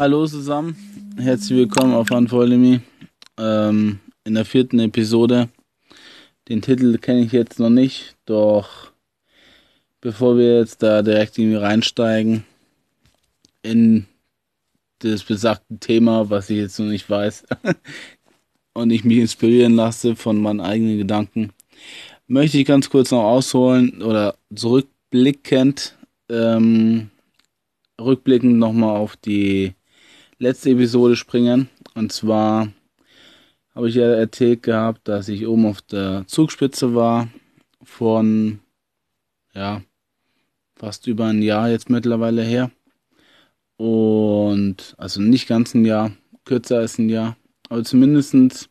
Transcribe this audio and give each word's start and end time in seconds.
Hallo 0.00 0.26
zusammen, 0.26 0.76
herzlich 1.18 1.58
willkommen 1.58 1.92
auf 1.92 2.10
Unfollow 2.10 2.80
ähm, 3.36 4.00
in 4.24 4.34
der 4.34 4.46
vierten 4.46 4.78
Episode. 4.78 5.50
Den 6.48 6.62
Titel 6.62 6.96
kenne 6.96 7.20
ich 7.20 7.32
jetzt 7.32 7.58
noch 7.58 7.68
nicht, 7.68 8.16
doch 8.24 8.92
bevor 10.00 10.38
wir 10.38 10.56
jetzt 10.60 10.82
da 10.82 11.02
direkt 11.02 11.36
irgendwie 11.36 11.58
reinsteigen 11.58 12.44
in 13.60 14.06
das 15.00 15.22
besagte 15.22 15.76
Thema, 15.78 16.30
was 16.30 16.48
ich 16.48 16.56
jetzt 16.56 16.78
noch 16.78 16.86
nicht 16.86 17.10
weiß 17.10 17.44
und 18.72 18.92
ich 18.92 19.04
mich 19.04 19.18
inspirieren 19.18 19.74
lasse 19.74 20.16
von 20.16 20.40
meinen 20.40 20.62
eigenen 20.62 20.96
Gedanken, 20.96 21.52
möchte 22.26 22.56
ich 22.56 22.64
ganz 22.64 22.88
kurz 22.88 23.10
noch 23.10 23.24
ausholen 23.24 24.00
oder 24.00 24.36
zurückblickend, 24.54 25.94
ähm, 26.30 27.10
rückblickend 28.00 28.56
nochmal 28.56 28.96
auf 28.96 29.16
die 29.16 29.74
letzte 30.40 30.70
Episode 30.70 31.14
springen. 31.14 31.68
Und 31.94 32.12
zwar 32.12 32.72
habe 33.74 33.88
ich 33.88 33.94
ja 33.94 34.06
erzählt 34.06 34.64
gehabt, 34.64 35.06
dass 35.06 35.28
ich 35.28 35.46
oben 35.46 35.66
auf 35.66 35.82
der 35.82 36.24
Zugspitze 36.26 36.94
war 36.94 37.28
von, 37.82 38.60
ja, 39.54 39.82
fast 40.74 41.06
über 41.06 41.26
ein 41.26 41.42
Jahr 41.42 41.68
jetzt 41.68 41.90
mittlerweile 41.90 42.42
her. 42.42 42.70
Und, 43.76 44.94
also 44.98 45.20
nicht 45.20 45.46
ganz 45.46 45.74
ein 45.74 45.84
Jahr, 45.84 46.12
kürzer 46.44 46.78
als 46.78 46.98
ein 46.98 47.08
Jahr, 47.08 47.36
aber 47.68 47.84
zumindestens 47.84 48.68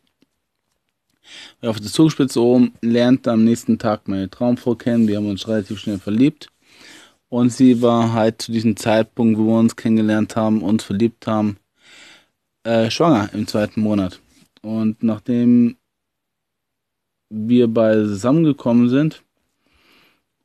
auf 1.62 1.78
der 1.78 1.90
Zugspitze 1.90 2.42
oben 2.42 2.74
lernte 2.80 3.30
am 3.30 3.44
nächsten 3.44 3.78
Tag 3.78 4.08
meine 4.08 4.28
Traumfrau 4.28 4.74
kennen. 4.74 5.06
Wir 5.06 5.16
haben 5.16 5.28
uns 5.28 5.46
relativ 5.46 5.78
schnell 5.78 5.98
verliebt. 5.98 6.48
Und 7.30 7.52
sie 7.52 7.80
war 7.80 8.12
halt 8.12 8.42
zu 8.42 8.50
diesem 8.50 8.76
Zeitpunkt, 8.76 9.38
wo 9.38 9.46
wir 9.46 9.58
uns 9.60 9.76
kennengelernt 9.76 10.34
haben, 10.34 10.62
uns 10.62 10.82
verliebt 10.82 11.28
haben, 11.28 11.58
äh, 12.64 12.90
schwanger 12.90 13.30
im 13.32 13.46
zweiten 13.46 13.80
Monat. 13.80 14.20
Und 14.62 15.02
nachdem 15.02 15.76
wir 17.30 17.68
beide 17.68 18.06
zusammengekommen 18.06 18.88
sind 18.88 19.22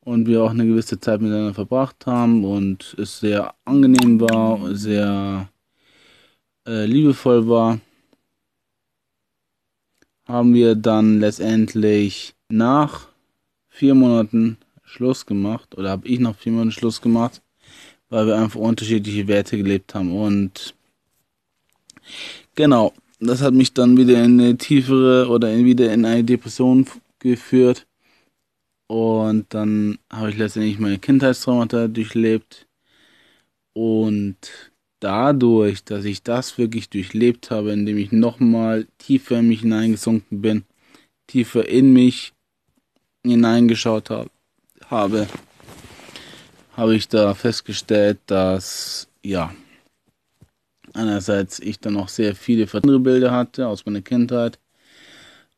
und 0.00 0.26
wir 0.26 0.42
auch 0.42 0.50
eine 0.50 0.66
gewisse 0.66 1.00
Zeit 1.00 1.20
miteinander 1.20 1.54
verbracht 1.54 2.06
haben 2.06 2.44
und 2.44 2.94
es 2.98 3.20
sehr 3.20 3.54
angenehm 3.64 4.20
war, 4.20 4.74
sehr 4.74 5.48
äh, 6.66 6.86
liebevoll 6.86 7.48
war, 7.48 7.80
haben 10.26 10.54
wir 10.54 10.74
dann 10.74 11.20
letztendlich 11.20 12.34
nach 12.48 13.08
vier 13.68 13.94
Monaten 13.94 14.58
Schluss 14.82 15.26
gemacht 15.26 15.76
oder 15.76 15.90
habe 15.90 16.08
ich 16.08 16.20
nach 16.20 16.36
vier 16.36 16.52
Monaten 16.52 16.72
Schluss 16.72 17.00
gemacht, 17.00 17.42
weil 18.08 18.26
wir 18.26 18.36
einfach 18.36 18.60
unterschiedliche 18.60 19.28
Werte 19.28 19.56
gelebt 19.56 19.94
haben 19.94 20.16
und 20.16 20.74
genau, 22.54 22.92
das 23.20 23.42
hat 23.42 23.54
mich 23.54 23.72
dann 23.72 23.96
wieder 23.96 24.22
in 24.22 24.40
eine 24.40 24.56
tiefere 24.58 25.28
oder 25.28 25.52
in, 25.52 25.64
wieder 25.64 25.92
in 25.92 26.04
eine 26.04 26.24
Depression 26.24 26.86
geführt. 27.18 27.86
Und 28.88 29.46
dann 29.52 29.98
habe 30.10 30.30
ich 30.30 30.36
letztendlich 30.36 30.78
meine 30.78 30.98
Kindheitstraumata 30.98 31.88
durchlebt. 31.88 32.66
Und 33.72 34.36
dadurch, 35.00 35.84
dass 35.84 36.04
ich 36.04 36.22
das 36.22 36.56
wirklich 36.58 36.88
durchlebt 36.88 37.50
habe, 37.50 37.72
indem 37.72 37.98
ich 37.98 38.12
nochmal 38.12 38.86
tiefer 38.98 39.38
in 39.38 39.48
mich 39.48 39.60
hineingesunken 39.60 40.40
bin, 40.40 40.64
tiefer 41.26 41.68
in 41.68 41.92
mich 41.92 42.32
hineingeschaut 43.24 44.10
habe, 44.10 44.30
habe, 44.86 45.26
habe 46.76 46.94
ich 46.94 47.08
da 47.08 47.34
festgestellt, 47.34 48.18
dass, 48.26 49.08
ja, 49.22 49.52
einerseits 50.96 51.58
ich 51.58 51.80
dann 51.80 51.94
noch 51.94 52.08
sehr 52.08 52.34
viele 52.34 52.66
andere 52.72 53.00
Bilder 53.00 53.30
hatte 53.30 53.68
aus 53.68 53.86
meiner 53.86 54.02
Kindheit, 54.02 54.58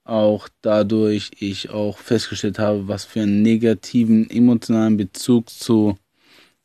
auch 0.05 0.48
dadurch 0.62 1.31
ich 1.39 1.70
auch 1.70 1.99
festgestellt 1.99 2.59
habe, 2.59 2.88
was 2.88 3.04
für 3.04 3.22
einen 3.22 3.43
negativen 3.43 4.28
emotionalen 4.31 4.97
Bezug 4.97 5.50
zu 5.50 5.97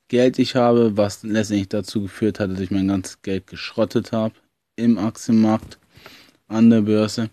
Geld 0.07 0.39
ich 0.39 0.55
habe, 0.55 0.97
was 0.97 1.23
letztendlich 1.23 1.69
dazu 1.69 2.01
geführt 2.03 2.39
hat, 2.39 2.51
dass 2.51 2.59
ich 2.59 2.71
mein 2.71 2.87
ganzes 2.87 3.21
Geld 3.21 3.47
geschrottet 3.47 4.11
habe 4.11 4.35
im 4.75 4.97
Aktienmarkt, 4.97 5.79
an 6.47 6.69
der 6.69 6.81
Börse, 6.81 7.29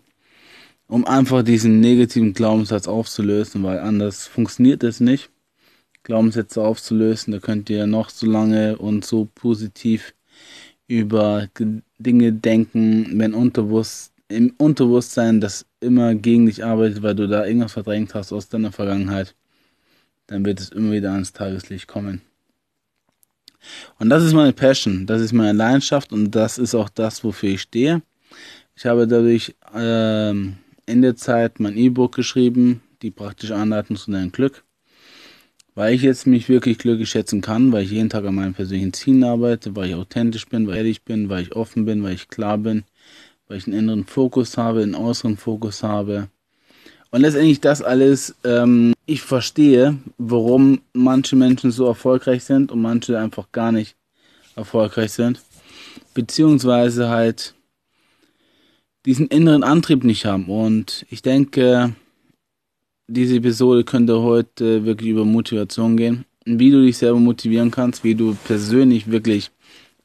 um 0.87 1.05
einfach 1.05 1.43
diesen 1.43 1.79
negativen 1.79 2.33
Glaubenssatz 2.33 2.87
aufzulösen, 2.87 3.63
weil 3.63 3.79
anders 3.79 4.27
funktioniert 4.27 4.83
es 4.83 4.99
nicht. 4.99 5.29
Glaubenssätze 6.03 6.61
aufzulösen, 6.63 7.31
da 7.31 7.39
könnt 7.39 7.69
ihr 7.69 7.85
noch 7.85 8.09
so 8.09 8.25
lange 8.25 8.77
und 8.77 9.05
so 9.05 9.27
positiv 9.35 10.13
über 10.91 11.47
Dinge 11.99 12.33
denken, 12.33 13.17
wenn 13.17 13.33
Unterbewusst, 13.33 14.11
im 14.27 14.53
Unterbewusstsein 14.57 15.39
das 15.39 15.65
immer 15.79 16.15
gegen 16.15 16.47
dich 16.47 16.65
arbeitet, 16.65 17.01
weil 17.01 17.15
du 17.15 17.27
da 17.27 17.45
irgendwas 17.45 17.73
verdrängt 17.73 18.13
hast 18.13 18.33
aus 18.33 18.49
deiner 18.49 18.73
Vergangenheit, 18.73 19.33
dann 20.27 20.45
wird 20.45 20.59
es 20.59 20.69
immer 20.69 20.91
wieder 20.91 21.13
ans 21.13 21.31
Tageslicht 21.31 21.87
kommen. 21.87 22.21
Und 23.99 24.09
das 24.09 24.23
ist 24.23 24.33
meine 24.33 24.53
Passion, 24.53 25.05
das 25.05 25.21
ist 25.21 25.33
meine 25.33 25.57
Leidenschaft 25.57 26.11
und 26.11 26.31
das 26.31 26.57
ist 26.57 26.75
auch 26.75 26.89
das, 26.89 27.23
wofür 27.23 27.51
ich 27.51 27.61
stehe. 27.61 28.01
Ich 28.75 28.85
habe 28.85 29.07
dadurch 29.07 29.55
ähm, 29.73 30.57
in 30.85 31.01
der 31.01 31.15
Zeit 31.15 31.59
mein 31.59 31.77
E-Book 31.77 32.15
geschrieben, 32.15 32.81
die 33.01 33.11
praktische 33.11 33.55
Anleitung 33.55 33.95
zu 33.95 34.11
deinem 34.11 34.31
Glück, 34.31 34.63
weil 35.75 35.93
ich 35.93 36.01
jetzt 36.01 36.27
mich 36.27 36.49
wirklich 36.49 36.77
glücklich 36.77 37.09
schätzen 37.09 37.41
kann, 37.41 37.71
weil 37.71 37.83
ich 37.83 37.91
jeden 37.91 38.09
Tag 38.09 38.25
an 38.25 38.35
meinen 38.35 38.53
persönlichen 38.53 38.93
Zielen 38.93 39.23
arbeite, 39.23 39.75
weil 39.75 39.89
ich 39.89 39.95
authentisch 39.95 40.47
bin, 40.47 40.67
weil 40.67 40.73
ich 40.73 40.79
ehrlich 40.79 41.03
bin, 41.03 41.29
weil 41.29 41.43
ich 41.43 41.55
offen 41.55 41.85
bin, 41.85 42.03
weil 42.03 42.13
ich 42.13 42.27
klar 42.27 42.57
bin, 42.57 42.83
weil 43.47 43.57
ich 43.57 43.67
einen 43.67 43.77
inneren 43.77 44.05
Fokus 44.05 44.57
habe, 44.57 44.83
einen 44.83 44.95
äußeren 44.95 45.37
Fokus 45.37 45.83
habe 45.83 46.29
und 47.11 47.21
letztendlich 47.21 47.59
das 47.59 47.81
alles, 47.81 48.35
ähm, 48.45 48.93
ich 49.05 49.21
verstehe, 49.21 49.97
warum 50.17 50.81
manche 50.93 51.35
Menschen 51.35 51.71
so 51.71 51.85
erfolgreich 51.85 52.45
sind 52.45 52.71
und 52.71 52.81
manche 52.81 53.19
einfach 53.19 53.51
gar 53.51 53.73
nicht 53.73 53.97
erfolgreich 54.55 55.11
sind. 55.11 55.41
Beziehungsweise 56.13 57.09
halt 57.09 57.53
diesen 59.05 59.27
inneren 59.27 59.63
Antrieb 59.63 60.05
nicht 60.05 60.25
haben. 60.25 60.45
Und 60.45 61.05
ich 61.09 61.21
denke, 61.21 61.95
diese 63.13 63.35
Episode 63.35 63.83
könnte 63.83 64.21
heute 64.21 64.85
wirklich 64.85 65.09
über 65.09 65.25
Motivation 65.25 65.97
gehen. 65.97 66.25
Wie 66.45 66.71
du 66.71 66.81
dich 66.81 66.97
selber 66.97 67.19
motivieren 67.19 67.69
kannst, 67.69 68.03
wie 68.03 68.15
du 68.15 68.35
persönlich 68.45 69.11
wirklich 69.11 69.51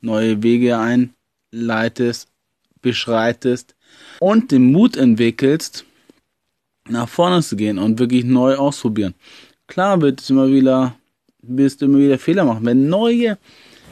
neue 0.01 0.43
Wege 0.43 0.77
einleitest, 0.79 2.29
beschreitest 2.83 3.75
und 4.21 4.51
den 4.51 4.73
Mut 4.73 4.97
entwickelst, 4.97 5.85
nach 6.89 7.09
vorne 7.09 7.43
zu 7.43 7.57
gehen 7.57 7.79
und 7.79 7.99
wirklich 7.99 8.25
neu 8.25 8.57
ausprobieren. 8.57 9.15
Klar 9.67 10.01
wird 10.01 10.21
es 10.21 10.31
immer 10.31 10.49
wieder, 10.49 10.97
wirst 11.43 11.81
du 11.81 11.87
immer 11.87 11.99
wieder 11.99 12.19
Fehler 12.19 12.45
machen. 12.45 12.67
Wenn 12.67 12.89
neue, 12.89 13.39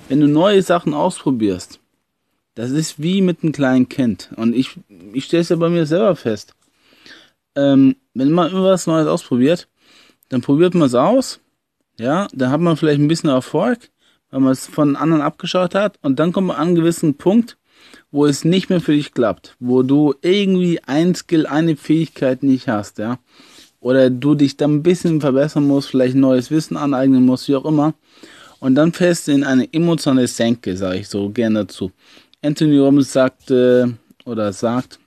wenn 0.08 0.20
du 0.20 0.28
neue 0.28 0.62
Sachen 0.62 0.92
ausprobierst, 0.92 1.80
das 2.56 2.70
ist 2.70 3.02
wie 3.02 3.20
mit 3.20 3.42
einem 3.42 3.52
kleinen 3.52 3.88
Kind. 3.88 4.30
Und 4.36 4.54
ich, 4.54 4.70
ich 5.12 5.24
stelle 5.24 5.42
es 5.42 5.48
ja 5.48 5.56
bei 5.56 5.68
mir 5.68 5.86
selber 5.86 6.14
fest. 6.14 6.54
Ähm, 7.56 7.96
wenn 8.14 8.32
man 8.32 8.50
irgendwas 8.50 8.86
Neues 8.86 9.06
ausprobiert, 9.06 9.68
dann 10.28 10.40
probiert 10.40 10.74
man 10.74 10.86
es 10.86 10.94
aus. 10.94 11.40
Ja, 11.98 12.26
dann 12.32 12.50
hat 12.50 12.60
man 12.60 12.76
vielleicht 12.76 13.00
ein 13.00 13.08
bisschen 13.08 13.30
Erfolg, 13.30 13.90
weil 14.30 14.40
man 14.40 14.52
es 14.52 14.66
von 14.66 14.96
anderen 14.96 15.22
abgeschaut 15.22 15.74
hat. 15.74 15.98
Und 16.02 16.18
dann 16.18 16.32
kommt 16.32 16.48
man 16.48 16.56
an 16.56 16.68
einen 16.68 16.76
gewissen 16.76 17.16
Punkt, 17.16 17.56
wo 18.10 18.26
es 18.26 18.44
nicht 18.44 18.70
mehr 18.70 18.80
für 18.80 18.92
dich 18.92 19.12
klappt, 19.12 19.56
wo 19.60 19.82
du 19.82 20.14
irgendwie 20.22 20.80
ein 20.86 21.14
Skill, 21.14 21.46
eine 21.46 21.76
Fähigkeit 21.76 22.42
nicht 22.42 22.68
hast, 22.68 22.98
ja, 22.98 23.18
oder 23.80 24.08
du 24.08 24.34
dich 24.34 24.56
dann 24.56 24.76
ein 24.76 24.82
bisschen 24.82 25.20
verbessern 25.20 25.66
musst, 25.66 25.90
vielleicht 25.90 26.14
neues 26.14 26.50
Wissen 26.50 26.76
aneignen 26.76 27.26
musst, 27.26 27.48
wie 27.48 27.56
auch 27.56 27.64
immer, 27.64 27.94
und 28.60 28.76
dann 28.76 28.92
fällst 28.92 29.28
du 29.28 29.32
in 29.32 29.44
eine 29.44 29.70
emotionale 29.72 30.26
Senke, 30.26 30.76
sage 30.76 31.00
ich 31.00 31.08
so 31.08 31.28
gerne 31.28 31.60
dazu. 31.60 31.92
Anthony 32.40 32.78
Robbins 32.78 33.12
sagte 33.12 33.94
oder 34.24 34.52
sagt, 34.52 34.98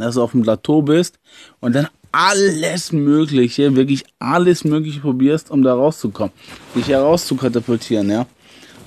dass 0.00 0.14
du 0.14 0.22
auf 0.22 0.32
dem 0.32 0.42
Plateau 0.42 0.82
bist 0.82 1.18
und 1.60 1.74
dann 1.74 1.88
alles 2.12 2.92
Mögliche, 2.92 3.76
wirklich 3.76 4.04
alles 4.18 4.64
Mögliche 4.64 5.00
probierst, 5.00 5.50
um 5.50 5.62
da 5.62 5.74
rauszukommen, 5.74 6.32
dich 6.74 6.88
herauszukatapultieren, 6.88 8.10
ja. 8.10 8.26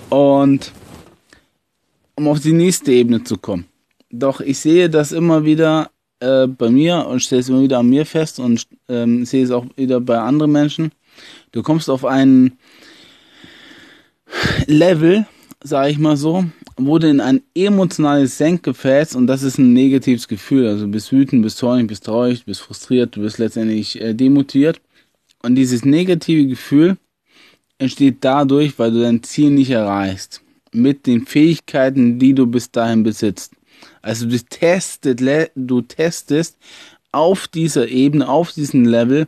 Und 0.09 0.71
um 2.15 2.27
auf 2.27 2.39
die 2.39 2.53
nächste 2.53 2.91
Ebene 2.91 3.23
zu 3.23 3.37
kommen. 3.37 3.65
Doch 4.09 4.41
ich 4.41 4.59
sehe 4.59 4.89
das 4.89 5.11
immer 5.11 5.45
wieder 5.45 5.89
äh, 6.19 6.47
bei 6.47 6.69
mir 6.69 7.07
und 7.07 7.21
stelle 7.21 7.41
es 7.41 7.49
immer 7.49 7.61
wieder 7.61 7.79
an 7.79 7.89
mir 7.89 8.05
fest 8.05 8.39
und 8.39 8.67
ähm, 8.87 9.25
sehe 9.25 9.43
es 9.43 9.51
auch 9.51 9.65
wieder 9.75 9.99
bei 9.99 10.19
anderen 10.19 10.51
Menschen. 10.51 10.91
Du 11.51 11.63
kommst 11.63 11.89
auf 11.89 12.05
ein 12.05 12.57
Level, 14.67 15.25
sage 15.63 15.91
ich 15.91 15.97
mal 15.97 16.17
so, 16.17 16.45
du 16.99 17.07
in 17.09 17.19
ein 17.19 17.41
emotionales 17.55 18.37
Senke 18.37 18.73
fällst 18.73 19.15
und 19.15 19.27
das 19.27 19.43
ist 19.43 19.57
ein 19.57 19.73
negatives 19.73 20.27
Gefühl. 20.27 20.67
Also 20.67 20.87
bist 20.87 21.11
wütend, 21.11 21.43
bist 21.43 21.59
traurig, 21.59 21.87
bist 21.87 22.05
traurig, 22.05 22.45
bist 22.45 22.61
frustriert, 22.61 23.15
du 23.15 23.21
bist 23.21 23.37
letztendlich 23.37 24.01
äh, 24.01 24.13
demotiviert. 24.13 24.81
Und 25.43 25.55
dieses 25.55 25.85
negative 25.85 26.47
Gefühl 26.47 26.97
entsteht 27.77 28.17
dadurch, 28.21 28.79
weil 28.79 28.91
du 28.91 29.01
dein 29.01 29.23
Ziel 29.23 29.51
nicht 29.51 29.71
erreichst. 29.71 30.41
mit 30.73 31.05
den 31.05 31.25
Fähigkeiten, 31.25 32.19
die 32.19 32.33
du 32.33 32.47
bis 32.47 32.71
dahin 32.71 33.03
besitzt. 33.03 33.53
Also 34.01 34.27
du 34.27 34.37
testest, 34.37 35.51
du 35.55 35.81
testest 35.81 36.57
auf 37.11 37.47
dieser 37.47 37.87
Ebene, 37.87 38.27
auf 38.27 38.51
diesem 38.51 38.85
Level 38.85 39.27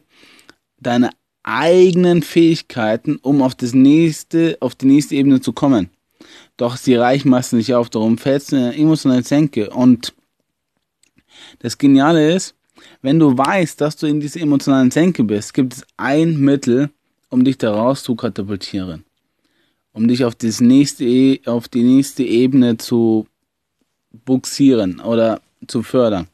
deine 0.80 1.12
eigenen 1.44 2.24
Fähigkeiten, 2.24 3.18
um 3.18 3.42
auf 3.42 3.56
das 3.56 3.74
nächste, 3.74 4.58
auf 4.60 4.76
die 4.76 4.88
nächste 4.88 5.16
Ebene 5.16 5.42
zu 5.42 5.54
kommen. 5.54 5.90
Doch 6.58 6.78
sie 6.78 6.96
reichen 6.96 7.30
meistens 7.30 7.58
nicht 7.58 7.74
auf, 7.74 7.90
darum 7.90 8.18
fällst 8.18 8.52
du 8.52 8.56
in 8.56 8.64
eine 8.64 8.76
emotionale 8.78 9.24
Senke. 9.24 9.70
Und 9.70 10.14
das 11.60 11.78
Geniale 11.78 12.34
ist, 12.34 12.56
wenn 13.02 13.20
du 13.20 13.38
weißt, 13.38 13.80
dass 13.82 13.98
du 13.98 14.08
in 14.08 14.20
dieser 14.20 14.42
emotionalen 14.42 14.92
Senke 14.92 15.24
bist, 15.24 15.54
gibt 15.54 15.74
es 15.74 15.86
ein 15.98 16.40
Mittel, 16.40 16.90
um 17.30 17.44
dich 17.44 17.58
daraus 17.58 18.04
zu 18.04 18.16
katapultieren. 18.16 19.04
Um 19.92 20.08
dich 20.08 20.26
auf, 20.26 20.36
das 20.36 20.60
nächste, 20.60 21.06
e, 21.06 21.42
auf 21.46 21.68
die 21.68 21.84
nächste 21.84 22.24
Ebene 22.24 22.78
zu 22.78 23.28
buxieren 24.12 25.00
oder 25.00 25.42
zu 25.68 25.84
fördern. 25.84 26.28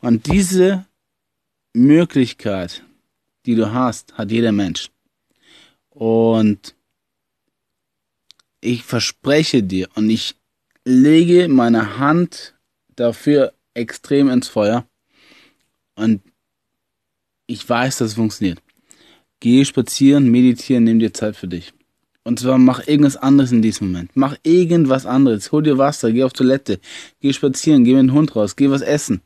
Und 0.00 0.26
diese 0.26 0.86
Möglichkeit, 1.72 2.82
die 3.44 3.54
du 3.54 3.72
hast, 3.72 4.14
hat 4.14 4.30
jeder 4.30 4.52
Mensch. 4.52 4.90
Und 5.90 6.75
ich 8.60 8.82
verspreche 8.82 9.62
dir 9.62 9.88
und 9.94 10.10
ich 10.10 10.34
lege 10.84 11.48
meine 11.48 11.98
Hand 11.98 12.54
dafür 12.94 13.52
extrem 13.74 14.28
ins 14.28 14.48
Feuer. 14.48 14.86
Und 15.94 16.22
ich 17.46 17.68
weiß, 17.68 17.98
dass 17.98 18.08
es 18.08 18.14
funktioniert. 18.14 18.62
Geh 19.40 19.64
spazieren, 19.64 20.30
meditieren, 20.30 20.84
nimm 20.84 20.98
dir 20.98 21.12
Zeit 21.12 21.36
für 21.36 21.48
dich. 21.48 21.72
Und 22.24 22.40
zwar 22.40 22.58
mach 22.58 22.86
irgendwas 22.88 23.16
anderes 23.16 23.52
in 23.52 23.62
diesem 23.62 23.88
Moment. 23.88 24.10
Mach 24.14 24.36
irgendwas 24.42 25.06
anderes. 25.06 25.52
Hol 25.52 25.62
dir 25.62 25.78
Wasser, 25.78 26.10
geh 26.10 26.24
auf 26.24 26.32
Toilette, 26.32 26.80
geh 27.20 27.32
spazieren, 27.32 27.84
geh 27.84 27.94
mit 27.94 28.08
dem 28.08 28.12
Hund 28.12 28.34
raus, 28.34 28.56
geh 28.56 28.68
was 28.68 28.82
essen. 28.82 29.20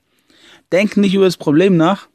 Denk 0.71 0.97
nicht 0.97 1.15
über 1.15 1.25
das 1.25 1.39
Problem 1.39 1.77
nach. 1.77 2.09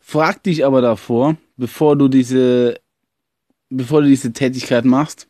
Frag 0.00 0.42
dich 0.42 0.66
aber 0.66 0.82
davor, 0.82 1.36
bevor 1.56 1.96
du 1.96 2.08
diese, 2.08 2.78
bevor 3.70 4.02
du 4.02 4.08
diese 4.08 4.32
Tätigkeit 4.32 4.84
machst, 4.84 5.28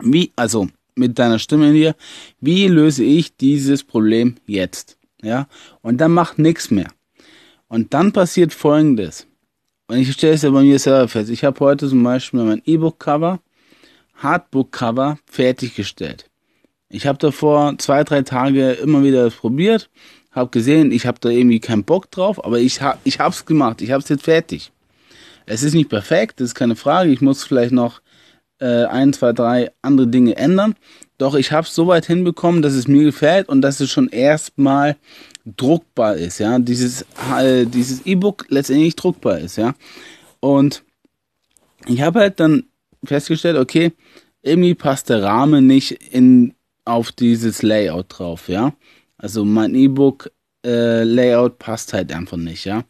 wie, 0.00 0.32
also 0.36 0.68
mit 0.94 1.18
deiner 1.18 1.38
Stimme 1.38 1.72
dir, 1.72 1.94
wie 2.40 2.66
löse 2.68 3.04
ich 3.04 3.36
dieses 3.36 3.84
Problem 3.84 4.36
jetzt? 4.46 4.98
Ja, 5.22 5.46
und 5.82 5.98
dann 5.98 6.12
mach 6.12 6.36
nichts 6.36 6.70
mehr. 6.70 6.88
Und 7.68 7.94
dann 7.94 8.12
passiert 8.12 8.52
folgendes. 8.52 9.26
Und 9.86 9.98
ich 9.98 10.12
stelle 10.12 10.34
es 10.34 10.42
ja 10.42 10.50
bei 10.50 10.62
mir 10.62 10.78
selber 10.78 11.08
fest. 11.08 11.30
Ich 11.30 11.44
habe 11.44 11.60
heute 11.60 11.88
zum 11.88 12.02
Beispiel 12.02 12.42
mein 12.42 12.62
E-Book-Cover, 12.64 13.40
Hardbook-Cover 14.16 15.18
fertiggestellt. 15.26 16.28
Ich 16.88 17.06
habe 17.06 17.18
davor 17.18 17.78
zwei, 17.78 18.04
drei 18.04 18.22
Tage 18.22 18.72
immer 18.72 19.02
wieder 19.02 19.24
das 19.24 19.34
probiert, 19.34 19.88
habe 20.30 20.50
gesehen, 20.50 20.92
ich 20.92 21.06
habe 21.06 21.18
da 21.20 21.28
irgendwie 21.28 21.60
keinen 21.60 21.84
Bock 21.84 22.10
drauf, 22.10 22.44
aber 22.44 22.58
ich 22.58 22.82
habe 22.82 22.98
ich 23.04 23.18
hab's 23.18 23.46
gemacht, 23.46 23.80
ich 23.80 23.90
habe 23.90 24.02
es 24.02 24.08
jetzt 24.08 24.24
fertig. 24.24 24.72
Es 25.46 25.62
ist 25.62 25.74
nicht 25.74 25.88
perfekt, 25.88 26.40
das 26.40 26.48
ist 26.48 26.54
keine 26.54 26.76
Frage. 26.76 27.10
Ich 27.10 27.20
muss 27.20 27.44
vielleicht 27.44 27.72
noch 27.72 28.00
äh, 28.62 28.84
ein, 28.84 29.12
zwei, 29.12 29.32
drei 29.32 29.72
andere 29.82 30.06
Dinge 30.06 30.36
ändern. 30.36 30.74
Doch 31.18 31.34
ich 31.34 31.52
habe 31.52 31.66
es 31.66 31.74
so 31.74 31.86
weit 31.88 32.06
hinbekommen, 32.06 32.62
dass 32.62 32.72
es 32.74 32.88
mir 32.88 33.04
gefällt 33.04 33.48
und 33.48 33.60
dass 33.60 33.80
es 33.80 33.90
schon 33.90 34.08
erstmal 34.08 34.96
druckbar 35.44 36.16
ist, 36.16 36.38
ja. 36.38 36.58
Dieses 36.58 37.04
äh, 37.36 37.66
dieses 37.66 38.06
E-Book 38.06 38.46
letztendlich 38.48 38.96
druckbar 38.96 39.40
ist, 39.40 39.56
ja. 39.56 39.74
Und 40.40 40.84
ich 41.86 42.00
habe 42.02 42.20
halt 42.20 42.40
dann 42.40 42.64
festgestellt, 43.04 43.56
okay, 43.56 43.92
irgendwie 44.42 44.74
passt 44.74 45.10
der 45.10 45.22
Rahmen 45.22 45.66
nicht 45.66 45.92
in 46.12 46.54
auf 46.84 47.12
dieses 47.12 47.62
Layout 47.62 48.06
drauf, 48.08 48.48
ja. 48.48 48.74
Also 49.16 49.44
mein 49.44 49.74
E-Book 49.74 50.30
äh, 50.64 51.02
Layout 51.02 51.58
passt 51.58 51.92
halt 51.92 52.12
einfach 52.12 52.36
nicht, 52.36 52.64
ja. 52.64 52.84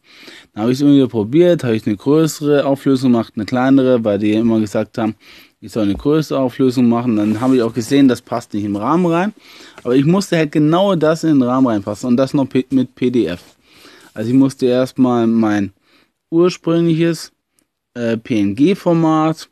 Dann 0.53 0.63
habe 0.63 0.71
ich 0.71 0.77
es 0.77 0.81
irgendwie 0.81 1.07
probiert, 1.07 1.63
habe 1.63 1.75
ich 1.75 1.85
eine 1.87 1.97
größere 1.97 2.65
Auflösung 2.65 3.11
gemacht, 3.11 3.33
eine 3.35 3.45
kleinere, 3.45 4.03
weil 4.03 4.19
die 4.19 4.33
immer 4.33 4.59
gesagt 4.59 4.97
haben, 4.97 5.15
ich 5.63 5.71
soll 5.71 5.83
eine 5.83 5.95
größere 5.95 6.39
Auflösung 6.39 6.89
machen. 6.89 7.15
Dann 7.15 7.39
habe 7.39 7.55
ich 7.55 7.61
auch 7.61 7.73
gesehen, 7.73 8.09
das 8.09 8.21
passt 8.21 8.53
nicht 8.53 8.65
im 8.65 8.75
Rahmen 8.75 9.05
rein. 9.05 9.33
Aber 9.81 9.95
ich 9.95 10.03
musste 10.03 10.35
halt 10.35 10.51
genau 10.51 10.95
das 10.95 11.23
in 11.23 11.39
den 11.39 11.43
Rahmen 11.43 11.67
reinpassen 11.67 12.09
und 12.09 12.17
das 12.17 12.33
noch 12.33 12.47
mit 12.69 12.95
PDF. 12.95 13.41
Also 14.13 14.29
ich 14.29 14.35
musste 14.35 14.65
erstmal 14.65 15.25
mein 15.25 15.71
ursprüngliches 16.31 17.31
äh, 17.93 18.17
PNG-Format 18.17 19.49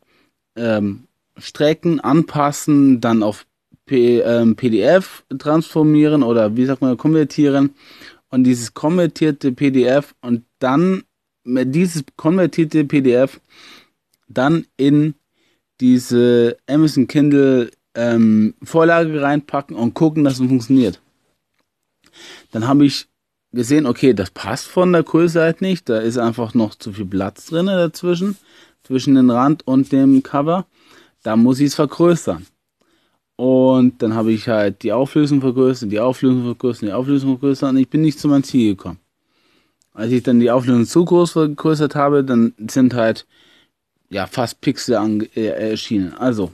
ähm, 0.57 1.03
strecken, 1.37 2.01
anpassen, 2.01 2.99
dann 2.99 3.23
auf 3.23 3.45
P, 3.85 4.19
ähm, 4.19 4.57
PDF 4.57 5.23
transformieren 5.39 6.23
oder 6.23 6.57
wie 6.57 6.65
sagt 6.65 6.81
man, 6.81 6.97
konvertieren 6.97 7.73
und 8.27 8.43
dieses 8.43 8.73
konvertierte 8.73 9.53
PDF 9.53 10.13
und 10.19 10.43
dann 10.59 11.03
dieses 11.45 12.03
konvertierte 12.17 12.83
PDF 12.83 13.39
dann 14.27 14.65
in 14.75 15.15
diese 15.81 16.57
Amazon 16.67 17.07
Kindle 17.07 17.71
ähm, 17.95 18.53
Vorlage 18.63 19.21
reinpacken 19.21 19.75
und 19.75 19.93
gucken, 19.93 20.23
dass 20.23 20.39
es 20.39 20.47
funktioniert. 20.47 21.01
Dann 22.51 22.67
habe 22.67 22.85
ich 22.85 23.07
gesehen, 23.51 23.85
okay, 23.85 24.13
das 24.13 24.31
passt 24.31 24.67
von 24.67 24.93
der 24.93 25.03
Größe 25.03 25.41
halt 25.41 25.61
nicht. 25.61 25.89
Da 25.89 25.97
ist 25.97 26.17
einfach 26.17 26.53
noch 26.53 26.75
zu 26.75 26.93
viel 26.93 27.05
Platz 27.05 27.47
drin 27.47 27.65
dazwischen, 27.65 28.37
zwischen 28.83 29.15
den 29.15 29.29
Rand 29.29 29.67
und 29.67 29.91
dem 29.91 30.23
Cover. 30.23 30.65
Da 31.23 31.35
muss 31.35 31.59
ich 31.59 31.67
es 31.67 31.75
vergrößern. 31.75 32.45
Und 33.35 34.01
dann 34.01 34.13
habe 34.13 34.31
ich 34.31 34.47
halt 34.47 34.83
die 34.83 34.93
Auflösung 34.93 35.41
vergrößert, 35.41 35.91
die 35.91 35.99
Auflösung 35.99 36.43
vergrößert, 36.43 36.89
die 36.89 36.93
Auflösung 36.93 37.31
vergrößert 37.31 37.71
und 37.71 37.77
ich 37.77 37.89
bin 37.89 38.01
nicht 38.01 38.19
zu 38.19 38.27
meinem 38.27 38.43
Ziel 38.43 38.75
gekommen. 38.75 38.99
Als 39.93 40.11
ich 40.11 40.23
dann 40.23 40.39
die 40.39 40.51
Auflösung 40.51 40.85
zu 40.85 41.03
groß 41.03 41.31
vergrößert 41.31 41.95
habe, 41.95 42.23
dann 42.23 42.53
sind 42.69 42.93
halt 42.93 43.25
ja, 44.11 44.27
fast 44.27 44.61
Pixel 44.61 45.29
äh, 45.35 45.71
erschienen. 45.71 46.13
Also, 46.13 46.51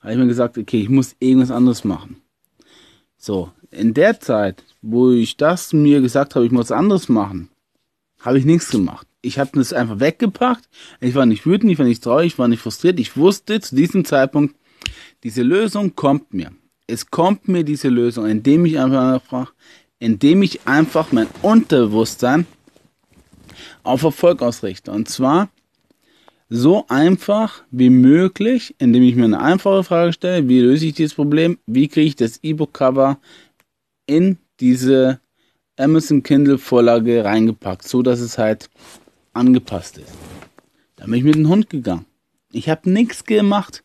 habe 0.00 0.12
ich 0.12 0.18
mir 0.18 0.26
gesagt, 0.26 0.58
okay, 0.58 0.80
ich 0.80 0.88
muss 0.88 1.14
irgendwas 1.20 1.52
anderes 1.52 1.84
machen. 1.84 2.20
So, 3.16 3.52
in 3.70 3.94
der 3.94 4.20
Zeit, 4.20 4.64
wo 4.82 5.12
ich 5.12 5.36
das 5.36 5.72
mir 5.72 6.00
gesagt 6.00 6.34
habe, 6.34 6.44
ich 6.44 6.50
muss 6.50 6.72
anderes 6.72 7.08
machen, 7.08 7.48
habe 8.18 8.38
ich 8.38 8.44
nichts 8.44 8.70
gemacht. 8.70 9.06
Ich 9.22 9.38
habe 9.38 9.50
das 9.54 9.72
einfach 9.72 10.00
weggepackt. 10.00 10.68
Ich 11.00 11.14
war 11.14 11.24
nicht 11.24 11.46
wütend, 11.46 11.70
ich 11.70 11.78
war 11.78 11.86
nicht 11.86 12.02
traurig, 12.02 12.32
ich 12.32 12.38
war 12.38 12.48
nicht 12.48 12.60
frustriert. 12.60 12.98
Ich 12.98 13.16
wusste 13.16 13.60
zu 13.60 13.76
diesem 13.76 14.04
Zeitpunkt, 14.04 14.56
diese 15.22 15.42
Lösung 15.42 15.94
kommt 15.94 16.34
mir. 16.34 16.50
Es 16.88 17.10
kommt 17.10 17.46
mir 17.46 17.62
diese 17.62 17.88
Lösung, 17.88 18.26
indem 18.26 18.66
ich 18.66 18.80
einfach, 18.80 19.52
indem 20.00 20.42
ich 20.42 20.66
einfach 20.66 21.12
mein 21.12 21.28
Unterbewusstsein 21.42 22.46
auf 23.84 24.02
Erfolg 24.02 24.42
ausrichte. 24.42 24.90
Und 24.90 25.08
zwar 25.08 25.48
so 26.54 26.84
einfach 26.88 27.62
wie 27.70 27.88
möglich, 27.88 28.74
indem 28.78 29.02
ich 29.04 29.16
mir 29.16 29.24
eine 29.24 29.40
einfache 29.40 29.84
Frage 29.84 30.12
stelle, 30.12 30.48
wie 30.48 30.60
löse 30.60 30.86
ich 30.86 30.92
dieses 30.94 31.14
Problem, 31.14 31.58
wie 31.66 31.88
kriege 31.88 32.08
ich 32.08 32.16
das 32.16 32.40
E-Book-Cover 32.42 33.18
in 34.06 34.36
diese 34.60 35.18
Amazon 35.78 36.22
Kindle 36.22 36.58
Vorlage 36.58 37.24
reingepackt, 37.24 37.88
so 37.88 38.02
dass 38.02 38.20
es 38.20 38.36
halt 38.36 38.68
angepasst 39.32 39.96
ist. 39.96 40.12
Da 40.96 41.06
bin 41.06 41.14
ich 41.14 41.24
mit 41.24 41.36
dem 41.36 41.48
Hund 41.48 41.70
gegangen. 41.70 42.04
Ich 42.52 42.68
habe 42.68 42.90
nichts 42.90 43.24
gemacht. 43.24 43.82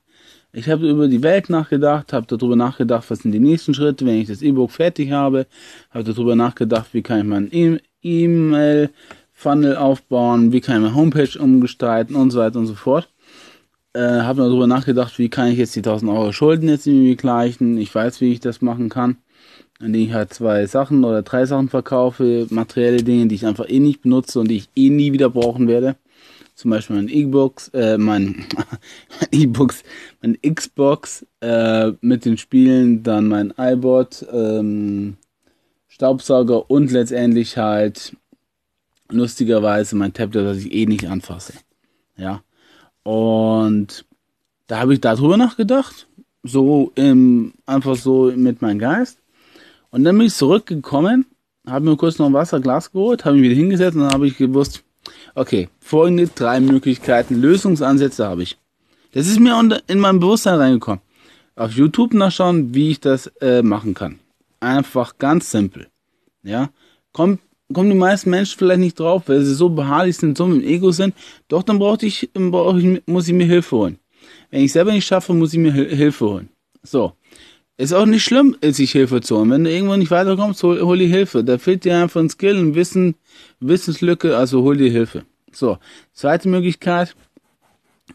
Ich 0.51 0.67
habe 0.67 0.89
über 0.89 1.07
die 1.07 1.23
Welt 1.23 1.49
nachgedacht, 1.49 2.11
habe 2.11 2.27
darüber 2.27 2.57
nachgedacht, 2.57 3.09
was 3.09 3.19
sind 3.19 3.31
die 3.31 3.39
nächsten 3.39 3.73
Schritte, 3.73 4.05
wenn 4.05 4.19
ich 4.19 4.27
das 4.27 4.41
E-Book 4.41 4.71
fertig 4.71 5.11
habe, 5.11 5.47
habe 5.91 6.03
darüber 6.03 6.35
nachgedacht, 6.35 6.93
wie 6.93 7.01
kann 7.01 7.19
ich 7.19 7.25
mein 7.25 7.79
E-Mail 8.01 8.89
Funnel 9.37 9.77
aufbauen, 9.77 10.51
wie 10.51 10.61
kann 10.61 10.77
ich 10.77 10.81
meine 10.81 10.95
Homepage 10.95 11.39
umgestalten 11.39 12.15
und 12.15 12.31
so 12.31 12.39
weiter 12.39 12.57
und 12.57 12.65
so 12.65 12.73
fort. 12.73 13.07
Äh, 13.93 14.21
habe 14.21 14.41
darüber 14.41 14.65
nachgedacht, 14.65 15.19
wie 15.19 15.29
kann 15.29 15.49
ich 15.49 15.59
jetzt 15.59 15.75
die 15.75 15.81
1000 15.81 16.11
Euro 16.11 16.31
Schulden 16.31 16.67
jetzt 16.69 16.87
irgendwie 16.87 17.15
gleichen. 17.15 17.77
Ich 17.77 17.93
weiß, 17.93 18.19
wie 18.19 18.31
ich 18.31 18.39
das 18.39 18.63
machen 18.63 18.89
kann. 18.89 19.17
Indem 19.79 20.01
ich 20.01 20.13
halt 20.13 20.33
zwei 20.33 20.65
Sachen 20.65 21.03
oder 21.03 21.21
drei 21.21 21.45
Sachen 21.45 21.69
verkaufe, 21.69 22.47
materielle 22.49 23.03
Dinge, 23.03 23.27
die 23.27 23.35
ich 23.35 23.45
einfach 23.45 23.69
eh 23.69 23.79
nicht 23.79 24.01
benutze 24.01 24.39
und 24.39 24.47
die 24.47 24.57
ich 24.57 24.69
eh 24.75 24.89
nie 24.89 25.13
wieder 25.13 25.29
brauchen 25.29 25.67
werde. 25.67 25.97
Zum 26.55 26.71
Beispiel 26.71 26.95
mein 26.95 27.07
E-Books, 27.07 27.67
äh, 27.75 27.99
mein, 27.99 28.43
E-Books, 29.31 29.83
mein 30.19 30.39
Xbox 30.41 31.27
äh, 31.41 31.91
mit 32.01 32.25
den 32.25 32.39
Spielen, 32.39 33.03
dann 33.03 33.27
mein 33.27 33.53
iBot, 33.55 34.25
ähm, 34.33 35.17
Staubsauger 35.87 36.71
und 36.71 36.91
letztendlich 36.91 37.59
halt 37.59 38.13
lustigerweise 39.09 39.95
mein 39.95 40.13
Tablet, 40.13 40.45
das 40.45 40.57
ich 40.57 40.71
eh 40.73 40.85
nicht 40.85 41.07
anfasse. 41.07 41.53
Ja. 42.17 42.41
Und 43.03 44.05
da 44.67 44.79
habe 44.79 44.93
ich 44.93 45.01
darüber 45.01 45.37
nachgedacht. 45.37 46.07
So 46.43 46.91
im, 46.95 47.53
einfach 47.65 47.95
so 47.95 48.31
mit 48.35 48.61
meinem 48.61 48.79
Geist. 48.79 49.19
Und 49.91 50.03
dann 50.03 50.17
bin 50.17 50.27
ich 50.27 50.33
zurückgekommen, 50.33 51.25
habe 51.65 51.85
mir 51.85 51.97
kurz 51.97 52.19
noch 52.19 52.27
ein 52.27 52.33
Wasserglas 52.33 52.91
geholt, 52.91 53.25
habe 53.25 53.35
mich 53.35 53.49
wieder 53.49 53.55
hingesetzt 53.55 53.95
und 53.95 54.03
dann 54.03 54.13
habe 54.13 54.27
ich 54.27 54.37
gewusst, 54.37 54.83
okay, 55.35 55.69
folgende 55.79 56.27
drei 56.27 56.59
Möglichkeiten, 56.59 57.35
Lösungsansätze 57.35 58.27
habe 58.27 58.43
ich. 58.43 58.57
Das 59.13 59.27
ist 59.27 59.39
mir 59.39 59.81
in 59.87 59.99
mein 59.99 60.19
Bewusstsein 60.19 60.55
reingekommen. 60.55 61.01
auf 61.57 61.71
YouTube 61.71 62.13
nachschauen, 62.13 62.73
wie 62.73 62.91
ich 62.91 62.99
das 62.99 63.27
äh, 63.41 63.61
machen 63.61 63.93
kann. 63.93 64.19
Einfach 64.59 65.17
ganz 65.17 65.51
simpel. 65.51 65.87
Ja, 66.43 66.69
kommt 67.13 67.41
kommen 67.73 67.89
die 67.89 67.95
meisten 67.95 68.29
Menschen 68.29 68.57
vielleicht 68.57 68.79
nicht 68.79 68.99
drauf, 68.99 69.23
weil 69.27 69.41
sie 69.41 69.53
so 69.53 69.69
beharrlich 69.69 70.17
sind, 70.17 70.37
so 70.37 70.45
im 70.45 70.63
Ego 70.63 70.91
sind. 70.91 71.13
Doch 71.47 71.63
dann 71.63 71.79
brauche 71.79 72.05
ich, 72.05 72.29
brauch 72.33 72.75
ich, 72.75 73.01
muss 73.05 73.27
ich 73.27 73.33
mir 73.33 73.45
Hilfe 73.45 73.75
holen. 73.75 73.99
Wenn 74.49 74.63
ich 74.63 74.71
selber 74.71 74.91
nicht 74.91 75.05
schaffe, 75.05 75.33
muss 75.33 75.53
ich 75.53 75.59
mir 75.59 75.73
Hilfe 75.73 76.25
holen. 76.25 76.49
So. 76.83 77.13
Ist 77.79 77.93
auch 77.93 78.07
nicht 78.07 78.23
schlimm, 78.23 78.57
sich 78.63 78.91
Hilfe 78.91 79.21
zu 79.21 79.37
holen. 79.37 79.51
Wenn 79.51 79.63
du 79.63 79.71
irgendwo 79.71 79.95
nicht 79.95 80.09
weiterkommst, 80.09 80.63
hol, 80.63 80.81
hol 80.81 80.97
die 80.97 81.07
Hilfe. 81.07 81.43
Da 81.43 81.59
fehlt 81.59 81.85
dir 81.85 81.97
einfach 81.97 82.21
ein 82.21 82.29
Skill, 82.29 82.57
ein 82.57 82.73
Wissen, 82.73 83.15
Wissenslücke, 83.59 84.35
also 84.35 84.63
hol 84.63 84.77
dir 84.77 84.89
Hilfe. 84.89 85.25
So. 85.51 85.77
Zweite 86.13 86.49
Möglichkeit. 86.49 87.15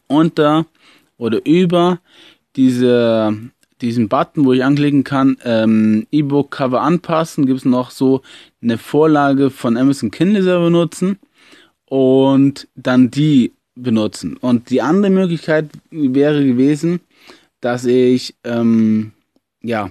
Unter 0.09 0.67
oder 1.17 1.45
über 1.47 2.01
diese 2.57 3.39
diesen 3.83 4.09
Button, 4.09 4.45
wo 4.45 4.53
ich 4.53 4.65
anklicken 4.65 5.05
kann, 5.05 5.37
ähm, 5.45 6.07
E-Book-Cover 6.11 6.81
anpassen, 6.81 7.47
gibt 7.47 7.59
es 7.59 7.65
noch 7.65 7.91
so 7.91 8.23
eine 8.63 8.79
Vorlage 8.79 9.51
von 9.51 9.77
Amazon 9.77 10.11
Kindle 10.11 10.43
selber 10.43 10.67
benutzen 10.67 11.19
und 11.87 12.69
dann 12.75 13.11
die 13.11 13.53
benutzen. 13.75 14.37
Und 14.37 14.71
die 14.71 14.83
andere 14.83 15.11
Möglichkeit 15.11 15.69
wäre 15.91 16.45
gewesen, 16.45 17.01
dass 17.61 17.85
ich 17.85 18.35
ähm, 18.45 19.13
ja 19.63 19.91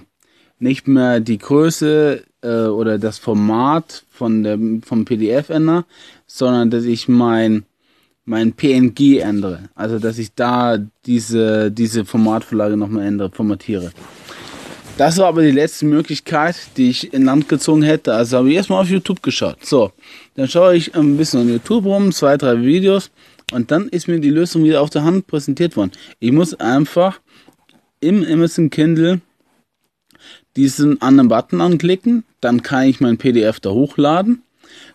nicht 0.58 0.88
mehr 0.88 1.20
die 1.20 1.38
Größe 1.38 2.24
äh, 2.42 2.66
oder 2.66 2.98
das 2.98 3.18
Format 3.18 4.04
von 4.10 4.42
der, 4.42 4.58
vom 4.84 5.04
PDF 5.04 5.50
ändere, 5.50 5.84
sondern 6.26 6.70
dass 6.70 6.84
ich 6.84 7.08
mein 7.08 7.64
mein 8.24 8.52
PNG 8.52 9.18
ändere. 9.18 9.68
Also, 9.74 9.98
dass 9.98 10.18
ich 10.18 10.34
da 10.34 10.78
diese, 11.06 11.70
diese 11.70 12.04
Formatvorlage 12.04 12.76
nochmal 12.76 13.06
ändere, 13.06 13.30
formatiere. 13.30 13.92
Das 14.98 15.16
war 15.18 15.26
aber 15.26 15.42
die 15.42 15.50
letzte 15.50 15.86
Möglichkeit, 15.86 16.56
die 16.76 16.90
ich 16.90 17.14
in 17.14 17.24
Land 17.24 17.48
gezogen 17.48 17.82
hätte. 17.82 18.14
Also 18.14 18.36
habe 18.36 18.50
ich 18.50 18.56
erstmal 18.56 18.82
auf 18.82 18.90
YouTube 18.90 19.22
geschaut. 19.22 19.64
So, 19.64 19.90
dann 20.34 20.48
schaue 20.48 20.76
ich 20.76 20.94
ein 20.94 21.16
bisschen 21.16 21.40
auf 21.40 21.48
YouTube 21.48 21.86
rum, 21.86 22.12
zwei, 22.12 22.36
drei 22.36 22.60
Videos 22.60 23.10
und 23.52 23.70
dann 23.70 23.88
ist 23.88 24.06
mir 24.06 24.20
die 24.20 24.30
Lösung 24.30 24.64
wieder 24.64 24.82
auf 24.82 24.90
der 24.90 25.02
Hand 25.02 25.26
präsentiert 25.26 25.76
worden. 25.76 25.92
Ich 26.20 26.30
muss 26.30 26.54
einfach 26.54 27.20
im 28.00 28.22
Amazon 28.22 28.68
Kindle 28.68 29.22
diesen 30.56 31.00
anderen 31.00 31.28
Button 31.28 31.62
anklicken, 31.62 32.24
dann 32.42 32.62
kann 32.62 32.84
ich 32.84 33.00
mein 33.00 33.16
PDF 33.16 33.60
da 33.60 33.70
hochladen 33.70 34.42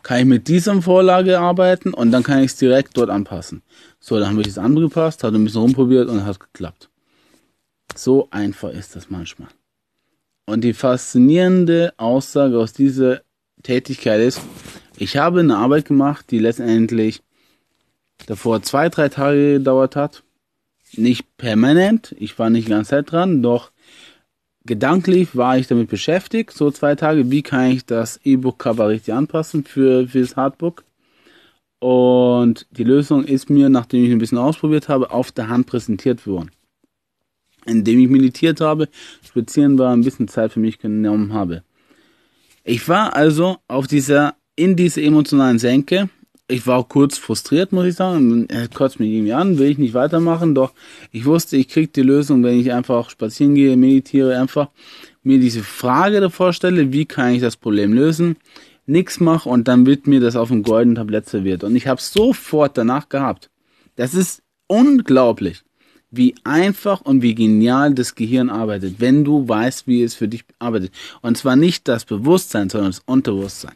kann 0.08 0.20
ich 0.20 0.26
mit 0.26 0.48
dieser 0.48 0.82
Vorlage 0.82 1.38
arbeiten 1.38 1.94
und 1.94 2.14
dann 2.14 2.24
kann 2.24 2.40
ich 2.40 2.52
es 2.52 2.56
direkt 2.56 2.96
dort 2.96 3.10
anpassen. 3.10 3.62
So, 4.00 4.18
dann 4.18 4.30
habe 4.30 4.40
ich 4.40 4.48
es 4.48 4.58
angepasst, 4.58 5.26
habe 5.26 5.36
ein 5.36 5.44
bisschen 5.44 5.60
rumprobiert 5.60 6.08
und 6.08 6.26
hat 6.26 6.40
geklappt. 6.40 6.90
So 7.94 8.30
einfach 8.32 8.70
ist 8.70 8.96
das 8.96 9.10
manchmal. 9.10 9.50
Und 10.46 10.64
die 10.64 10.72
faszinierende 10.72 11.94
Aussage 11.98 12.58
aus 12.58 12.72
dieser 12.72 13.20
Tätigkeit 13.64 14.22
ist, 14.22 14.40
ich 14.96 15.18
habe 15.18 15.42
eine 15.42 15.58
Arbeit 15.58 15.84
gemacht, 15.84 16.28
die 16.32 16.40
letztendlich 16.40 17.22
davor 18.28 18.62
zwei, 18.62 18.88
drei 18.88 19.10
Tage 19.10 19.56
gedauert 19.56 19.98
hat. 19.98 20.24
Nicht 20.94 21.36
permanent, 21.36 22.16
ich 22.18 22.40
war 22.40 22.50
nicht 22.50 22.70
die 22.70 22.72
ganze 22.72 22.92
Zeit 22.92 23.12
dran, 23.12 23.44
doch 23.44 23.72
gedanklich 24.68 25.36
war 25.36 25.58
ich 25.58 25.68
damit 25.68 25.90
beschäftigt, 25.90 26.52
so 26.52 26.70
zwei 26.70 26.96
Tage, 26.96 27.32
wie 27.32 27.42
kann 27.42 27.72
ich 27.72 27.86
das 27.86 28.20
E-Book-Cover 28.24 28.90
richtig 28.90 29.14
anpassen 29.14 29.64
für, 29.64 30.08
für 30.08 30.20
das 30.22 30.36
Hardbook. 30.36 30.84
Und 31.80 32.68
die 32.72 32.84
Lösung 32.84 33.24
ist 33.24 33.50
mir, 33.50 33.70
nachdem 33.70 34.04
ich 34.04 34.12
ein 34.12 34.18
bisschen 34.20 34.38
ausprobiert 34.38 34.90
habe, 34.90 35.12
auf 35.12 35.32
der 35.32 35.50
Hand 35.50 35.68
präsentiert 35.68 36.28
worden. 36.28 36.52
Indem 37.66 38.00
ich 38.00 38.10
meditiert 38.10 38.62
habe, 38.62 38.90
spazieren 39.24 39.78
war, 39.78 39.94
ein 39.94 40.04
bisschen 40.04 40.28
Zeit 40.28 40.54
für 40.54 40.60
mich 40.60 40.80
genommen 40.80 41.34
habe. 41.34 41.64
Ich 42.64 42.88
war 42.90 43.16
also 43.16 43.58
auf 43.68 43.88
dieser, 43.88 44.36
in 44.56 44.76
dieser 44.76 45.02
emotionalen 45.02 45.60
Senke 45.60 46.10
ich 46.48 46.66
war 46.66 46.78
auch 46.78 46.88
kurz 46.88 47.18
frustriert, 47.18 47.72
muss 47.72 47.86
ich 47.86 47.96
sagen. 47.96 48.48
Er 48.50 48.68
kotzt 48.68 49.00
mich 49.00 49.12
irgendwie 49.12 49.34
an, 49.34 49.58
will 49.58 49.70
ich 49.70 49.78
nicht 49.78 49.94
weitermachen, 49.94 50.56
doch 50.56 50.74
ich 51.12 51.26
wusste, 51.26 51.58
ich 51.58 51.68
krieg 51.68 51.94
die 51.94 52.02
Lösung, 52.02 52.44
wenn 52.44 52.60
ich 52.60 52.72
einfach 52.72 53.10
spazieren 53.10 53.56
gehe, 53.56 53.76
meditiere, 53.76 54.40
einfach 54.40 54.70
mir 55.24 55.40
diese 55.40 55.64
Frage 55.64 56.22
davor 56.22 56.54
stelle, 56.54 56.94
wie 56.94 57.06
kann 57.06 57.34
ich 57.34 57.42
das 57.42 57.58
Problem 57.58 57.92
lösen, 57.92 58.38
nix 58.86 59.20
mache 59.20 59.50
und 59.50 59.68
dann 59.68 59.86
wird 59.86 60.08
mir 60.08 60.22
das 60.22 60.38
auf 60.38 60.48
dem 60.48 60.64
goldenen 60.64 60.96
Tablett 60.96 61.28
serviert. 61.28 61.64
Und 61.66 61.76
ich 61.76 61.88
habe 61.88 62.02
sofort 62.02 62.78
danach 62.78 63.10
gehabt. 63.10 63.50
Das 63.98 64.14
ist 64.14 64.42
unglaublich, 64.68 65.64
wie 66.12 66.36
einfach 66.46 67.02
und 67.02 67.22
wie 67.22 67.36
genial 67.36 67.94
das 67.94 68.16
Gehirn 68.16 68.50
arbeitet, 68.50 68.96
wenn 69.00 69.26
du 69.26 69.50
weißt, 69.50 69.86
wie 69.88 70.02
es 70.02 70.16
für 70.16 70.30
dich 70.30 70.46
arbeitet. 70.60 70.94
Und 71.22 71.38
zwar 71.38 71.58
nicht 71.58 71.90
das 71.90 72.06
Bewusstsein, 72.06 72.70
sondern 72.70 72.92
das 72.92 73.02
Unterbewusstsein 73.06 73.76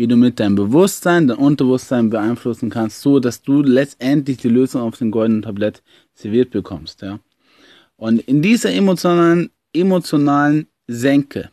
wie 0.00 0.06
du 0.06 0.16
mit 0.16 0.40
deinem 0.40 0.54
Bewusstsein, 0.54 1.28
dein 1.28 1.36
Unterbewusstsein 1.36 2.08
beeinflussen 2.08 2.70
kannst, 2.70 3.02
so 3.02 3.20
dass 3.20 3.42
du 3.42 3.60
letztendlich 3.60 4.38
die 4.38 4.48
Lösung 4.48 4.80
auf 4.80 4.96
dem 4.96 5.10
goldenen 5.10 5.42
Tablett 5.42 5.82
serviert 6.14 6.52
bekommst, 6.52 7.02
ja. 7.02 7.20
Und 7.96 8.20
in 8.20 8.40
dieser 8.40 8.72
emotionalen, 8.72 9.50
emotionalen 9.74 10.68
Senke 10.86 11.50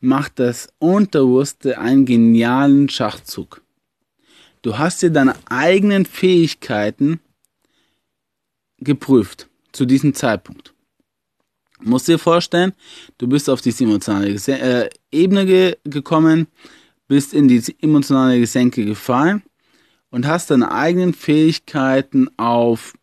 macht 0.00 0.38
das 0.38 0.68
Unterbewusste 0.80 1.78
einen 1.78 2.04
genialen 2.04 2.90
Schachzug. 2.90 3.62
Du 4.60 4.76
hast 4.76 5.00
dir 5.00 5.08
deine 5.08 5.34
eigenen 5.48 6.04
Fähigkeiten 6.04 7.20
geprüft 8.80 9.48
zu 9.72 9.86
diesem 9.86 10.12
Zeitpunkt. 10.12 10.74
Du 11.82 11.88
musst 11.88 12.06
dir 12.06 12.18
vorstellen, 12.18 12.74
du 13.16 13.26
bist 13.26 13.48
auf 13.48 13.62
diese 13.62 13.84
emotionale 13.84 14.28
äh, 14.28 14.90
Ebene 15.10 15.46
ge 15.46 15.78
gekommen, 15.84 16.46
bist 17.10 17.34
in 17.34 17.48
die 17.48 17.60
emotionale 17.80 18.38
Gesenke 18.38 18.84
gefallen 18.84 19.42
und 20.10 20.28
hast 20.28 20.52
deine 20.52 20.70
eigenen 20.70 21.12
Fähigkeiten 21.12 22.28
auf 22.38 22.94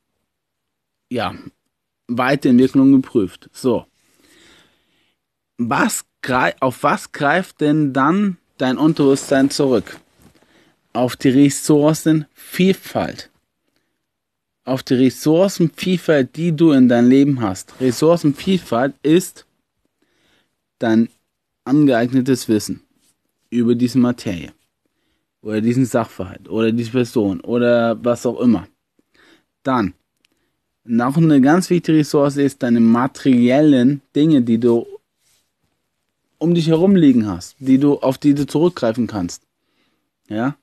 ja, 1.12 1.36
Weiterentwicklung 2.08 2.94
geprüft. 2.94 3.50
So. 3.52 3.86
Was, 5.58 6.06
auf 6.62 6.84
was 6.84 7.12
greift 7.12 7.60
denn 7.60 7.92
dann 7.92 8.38
dein 8.58 8.78
Unterbewusstsein 8.78 9.50
zurück? 9.50 10.00
Auf 10.94 11.18
die 11.18 11.28
Ressourcenvielfalt. 11.28 13.30
Auf 14.64 14.84
die 14.84 14.94
Ressourcenvielfalt, 14.94 16.34
die 16.38 16.56
du 16.56 16.72
in 16.72 16.88
deinem 16.88 17.10
Leben 17.10 17.42
hast. 17.42 17.74
Ressourcenvielfalt 17.82 18.96
ist 19.04 19.46
dein 20.80 21.10
angeeignetes 21.66 22.48
Wissen 22.48 22.87
über 23.50 23.76
diese 23.76 23.98
Materie 23.98 24.52
oder 25.42 25.62
diesen 25.62 25.86
Sachverhalt 25.86 26.50
oder 26.50 26.72
diese 26.72 26.92
Person 26.92 27.42
oder 27.42 28.04
was 28.04 28.26
auch 28.26 28.40
immer. 28.40 28.68
Dann, 29.64 29.94
noch 30.84 31.18
eine 31.18 31.42
ganz 31.42 31.70
wichtige 31.70 32.00
Ressource 32.00 32.38
ist 32.38 32.64
deine 32.64 32.80
materiellen 32.80 34.02
Dinge, 34.16 34.42
die 34.42 34.58
du 34.58 34.86
um 36.38 36.54
dich 36.54 36.68
herum 36.68 36.96
liegen 36.96 37.28
hast, 37.28 37.56
die 37.60 37.78
du, 37.78 37.96
auf 37.96 38.18
die 38.18 38.34
du 38.34 38.46
zurückgreifen 38.46 39.08
kannst. 39.08 39.44
Ja? 40.30 40.56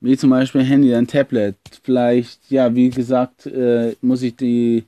Wie 0.00 0.16
zum 0.16 0.30
Beispiel 0.30 0.62
Handy, 0.62 0.90
dein 0.90 1.06
Tablet. 1.06 1.56
Vielleicht, 1.82 2.50
ja, 2.50 2.74
wie 2.74 2.90
gesagt, 2.90 3.46
äh, 3.46 3.96
muss 4.00 4.22
ich 4.22 4.36
die, 4.36 4.84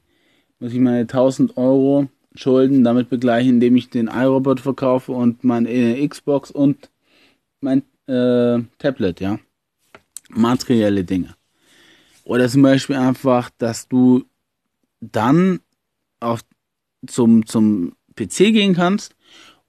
muss 0.60 0.72
ich 0.72 0.78
meine 0.78 1.00
1000 1.00 1.56
Euro 1.56 2.08
Schulden 2.34 2.84
damit 2.84 3.10
begleichen, 3.10 3.54
indem 3.54 3.74
ich 3.76 3.90
den 3.90 4.06
iRobot 4.06 4.60
verkaufe 4.60 5.12
und 5.12 5.42
meine 5.42 6.08
Xbox 6.08 6.50
und 6.50 6.88
mein 7.60 7.82
äh, 8.06 8.62
Tablet, 8.78 9.20
ja. 9.20 9.38
Materielle 10.30 11.04
Dinge. 11.04 11.34
Oder 12.24 12.48
zum 12.48 12.62
Beispiel 12.62 12.96
einfach, 12.96 13.50
dass 13.58 13.88
du 13.88 14.24
dann 15.00 15.60
auf, 16.20 16.40
zum, 17.06 17.46
zum 17.46 17.96
PC 18.14 18.52
gehen 18.52 18.74
kannst 18.74 19.14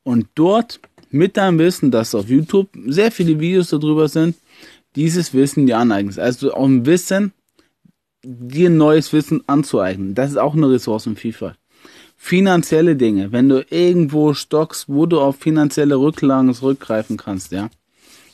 und 0.03 0.27
dort 0.35 0.79
mit 1.09 1.37
deinem 1.37 1.59
Wissen, 1.59 1.91
dass 1.91 2.15
auf 2.15 2.29
YouTube 2.29 2.69
sehr 2.87 3.11
viele 3.11 3.39
Videos 3.39 3.69
darüber 3.69 4.07
sind, 4.07 4.35
dieses 4.95 5.33
Wissen 5.33 5.65
dir 5.65 5.77
aneignest. 5.77 6.19
Also 6.19 6.53
auch 6.53 6.65
ein 6.65 6.85
Wissen, 6.85 7.33
dir 8.23 8.69
neues 8.69 9.13
Wissen 9.13 9.43
anzueignen. 9.47 10.15
Das 10.15 10.31
ist 10.31 10.37
auch 10.37 10.53
eine 10.53 10.69
Ressourcenvielfalt. 10.69 11.57
Finanzielle 12.15 12.95
Dinge, 12.95 13.31
wenn 13.31 13.49
du 13.49 13.65
irgendwo 13.69 14.33
stockst, 14.33 14.87
wo 14.87 15.07
du 15.07 15.19
auf 15.19 15.37
finanzielle 15.37 15.95
Rücklagen 15.95 16.53
zurückgreifen 16.53 17.17
kannst, 17.17 17.51
ja. 17.51 17.69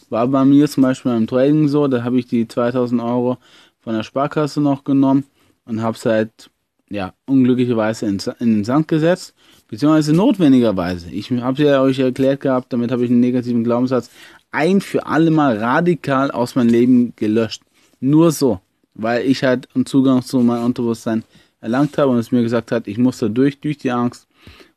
War 0.09 0.27
bei 0.27 0.45
mir 0.45 0.69
zum 0.69 0.83
Beispiel 0.83 1.11
beim 1.11 1.27
Trading 1.27 1.67
so, 1.67 1.87
da 1.87 2.03
habe 2.03 2.19
ich 2.19 2.27
die 2.27 2.47
2000 2.47 3.01
Euro 3.01 3.37
von 3.79 3.93
der 3.93 4.03
Sparkasse 4.03 4.61
noch 4.61 4.83
genommen 4.83 5.25
und 5.65 5.81
habe 5.81 5.97
es 5.97 6.05
halt, 6.05 6.49
ja, 6.89 7.13
unglücklicherweise 7.25 8.05
in, 8.05 8.17
in, 8.39 8.53
den 8.53 8.63
Sand 8.63 8.87
gesetzt, 8.87 9.33
beziehungsweise 9.67 10.13
notwendigerweise. 10.13 11.09
Ich 11.11 11.29
habe 11.31 11.63
ja 11.63 11.81
euch 11.81 11.99
erklärt 11.99 12.41
gehabt, 12.41 12.71
damit 12.71 12.91
habe 12.91 13.03
ich 13.03 13.11
einen 13.11 13.19
negativen 13.19 13.63
Glaubenssatz 13.63 14.09
ein 14.51 14.81
für 14.81 15.05
alle 15.05 15.31
Mal 15.31 15.57
radikal 15.57 16.31
aus 16.31 16.55
meinem 16.55 16.69
Leben 16.69 17.13
gelöscht. 17.15 17.61
Nur 17.99 18.31
so, 18.31 18.61
weil 18.93 19.25
ich 19.25 19.43
halt 19.43 19.67
einen 19.75 19.85
Zugang 19.85 20.21
zu 20.21 20.39
meinem 20.39 20.65
Unterbewusstsein 20.65 21.23
erlangt 21.59 21.97
habe 21.97 22.11
und 22.11 22.17
es 22.17 22.31
mir 22.31 22.43
gesagt 22.43 22.71
hat, 22.71 22.87
ich 22.87 22.97
muss 22.97 23.17
da 23.19 23.27
durch, 23.27 23.59
durch 23.59 23.77
die 23.77 23.91
Angst, 23.91 24.27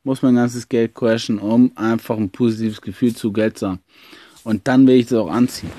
muss 0.02 0.22
mein 0.22 0.34
ganzes 0.34 0.68
Geld 0.68 0.94
crashen, 0.94 1.38
um 1.38 1.72
einfach 1.76 2.16
ein 2.16 2.30
positives 2.30 2.80
Gefühl 2.80 3.14
zu 3.14 3.32
Geld 3.32 3.58
zu 3.58 3.68
haben. 3.68 3.80
Und 4.44 4.66
dann 4.68 4.86
will 4.86 4.96
ich 4.96 5.06
das 5.06 5.18
auch 5.18 5.30
anziehen. 5.30 5.70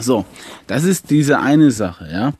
So, 0.00 0.24
das 0.66 0.84
ist 0.84 1.10
diese 1.10 1.38
eine 1.38 1.70
Sache, 1.70 2.08
ja. 2.10 2.32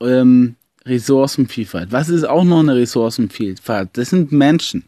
Ähm, 0.00 0.56
Ressourcenvielfalt. 0.84 1.90
Was 1.90 2.08
ist 2.08 2.24
auch 2.24 2.44
noch 2.44 2.60
eine 2.60 2.76
Ressourcenvielfalt? 2.76 3.90
Das 3.94 4.10
sind 4.10 4.30
Menschen, 4.30 4.84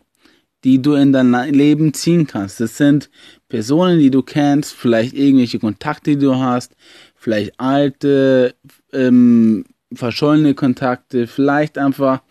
die 0.64 0.80
du 0.80 0.94
in 0.94 1.12
dein 1.12 1.32
Leben 1.52 1.94
ziehen 1.94 2.26
kannst. 2.26 2.60
Das 2.60 2.76
sind 2.76 3.10
Personen, 3.48 3.98
die 3.98 4.10
du 4.10 4.22
kennst, 4.22 4.74
vielleicht 4.74 5.14
irgendwelche 5.14 5.58
Kontakte, 5.58 6.12
die 6.12 6.24
du 6.24 6.36
hast, 6.36 6.74
vielleicht 7.16 7.58
alte, 7.58 8.54
ähm, 8.92 9.64
verschollene 9.92 10.54
Kontakte, 10.54 11.26
vielleicht 11.26 11.78
einfach 11.78 12.22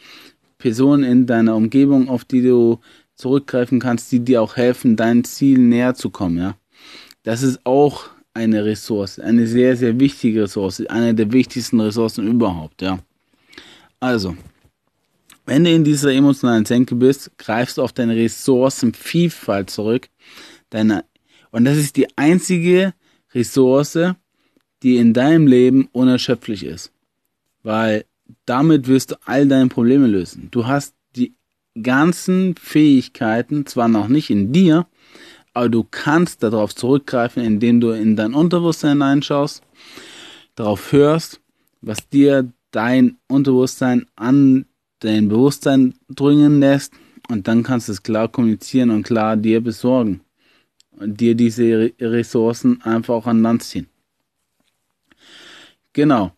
Personen 0.57 1.03
in 1.03 1.25
deiner 1.25 1.55
Umgebung, 1.55 2.09
auf 2.09 2.23
die 2.25 2.41
du 2.41 2.79
zurückgreifen 3.15 3.79
kannst, 3.79 4.11
die 4.11 4.19
dir 4.19 4.41
auch 4.41 4.55
helfen, 4.55 4.95
dein 4.95 5.23
Ziel 5.23 5.57
näher 5.59 5.95
zu 5.95 6.09
kommen, 6.09 6.37
ja. 6.37 6.55
Das 7.27 7.43
ist 7.43 7.59
auch 7.65 8.05
eine 8.33 8.63
Ressource, 8.63 9.19
eine 9.19 9.47
sehr, 9.47 9.75
sehr 9.75 9.99
wichtige 9.99 10.43
Ressource, 10.43 10.85
eine 10.85 11.13
der 11.13 11.29
wichtigsten 11.33 11.81
Ressourcen 11.81 12.25
überhaupt, 12.25 12.81
ja. 12.81 12.99
Also, 13.99 14.37
wenn 15.45 15.65
du 15.65 15.71
in 15.73 15.83
dieser 15.83 16.13
emotionalen 16.13 16.63
Senke 16.63 16.95
bist, 16.95 17.37
greifst 17.37 17.79
du 17.79 17.81
auf 17.81 17.91
deine 17.91 18.15
Ressourcenvielfalt 18.15 19.69
zurück. 19.69 20.07
Deine, 20.69 21.03
und 21.51 21.65
das 21.65 21.75
ist 21.75 21.97
die 21.97 22.07
einzige 22.17 22.93
Ressource, 23.33 23.99
die 24.81 24.95
in 24.95 25.11
deinem 25.11 25.47
Leben 25.47 25.89
unerschöpflich 25.91 26.63
ist. 26.63 26.93
Weil 27.61 28.05
damit 28.45 28.87
wirst 28.87 29.11
du 29.11 29.15
all 29.25 29.49
deine 29.49 29.67
Probleme 29.67 30.07
lösen. 30.07 30.47
Du 30.51 30.65
hast 30.65 30.95
die 31.17 31.33
ganzen 31.83 32.55
Fähigkeiten, 32.55 33.65
zwar 33.65 33.89
noch 33.89 34.07
nicht 34.07 34.29
in 34.29 34.53
dir, 34.53 34.87
aber 35.57 35.69
du 35.69 35.83
kannst 35.89 36.43
darauf 36.43 36.75
zurückgreifen, 36.75 37.43
indem 37.43 37.81
du 37.81 37.89
in 37.89 38.15
dein 38.15 38.35
Unterbewusstsein 38.35 38.91
hineinschaust, 38.91 39.63
darauf 40.53 40.91
hörst, 40.91 41.41
was 41.81 42.07
dir 42.09 42.53
dein 42.69 43.17
Unterbewusstsein 43.27 44.05
an 44.15 44.67
dein 44.99 45.29
Bewusstsein 45.29 45.95
dringen 46.09 46.59
lässt 46.59 46.93
und 47.27 47.47
dann 47.47 47.63
kannst 47.63 47.87
du 47.87 47.93
es 47.93 48.03
klar 48.03 48.27
kommunizieren 48.27 48.91
und 48.91 49.01
klar 49.01 49.35
dir 49.35 49.59
besorgen 49.59 50.21
und 50.91 51.19
dir 51.19 51.33
diese 51.33 51.91
Ressourcen 51.99 52.79
einfach 52.83 53.15
auch 53.15 53.25
an 53.25 53.41
Land 53.41 53.63
ziehen. 53.63 53.87
Genau. 55.93 56.33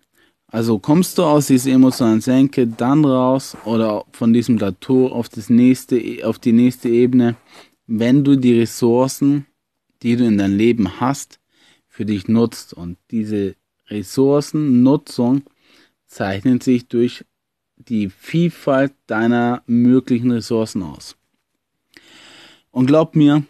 Also 0.48 0.80
kommst 0.80 1.18
du 1.18 1.24
aus 1.24 1.48
dieser 1.48 1.72
emotionalen 1.72 2.22
Senke 2.22 2.66
dann 2.66 3.04
raus 3.04 3.58
oder 3.66 4.06
von 4.14 4.32
diesem 4.32 4.56
Plateau 4.56 5.10
auf 5.10 5.28
das 5.28 5.50
nächste, 5.50 6.02
auf 6.24 6.40
die 6.40 6.54
nächste 6.54 6.88
Ebene, 6.88 7.36
wenn 7.91 8.24
du 8.24 8.36
die 8.36 8.60
Ressourcen, 8.60 9.48
die 10.03 10.15
du 10.15 10.25
in 10.25 10.38
deinem 10.38 10.58
Leben 10.58 11.00
hast, 11.00 11.39
für 11.88 12.05
dich 12.05 12.27
nutzt 12.27 12.74
und 12.74 12.98
diese 13.10 13.55
Ressourcennutzung 13.88 15.41
zeichnet 16.05 16.62
sich 16.62 16.88
durch 16.88 17.25
die 17.77 18.10
Vielfalt 18.10 18.93
deiner 19.08 19.63
möglichen 19.65 20.31
Ressourcen 20.31 20.84
aus. 20.84 21.17
Und 22.72 22.86
glaub 22.86 23.15
mir, 23.15 23.43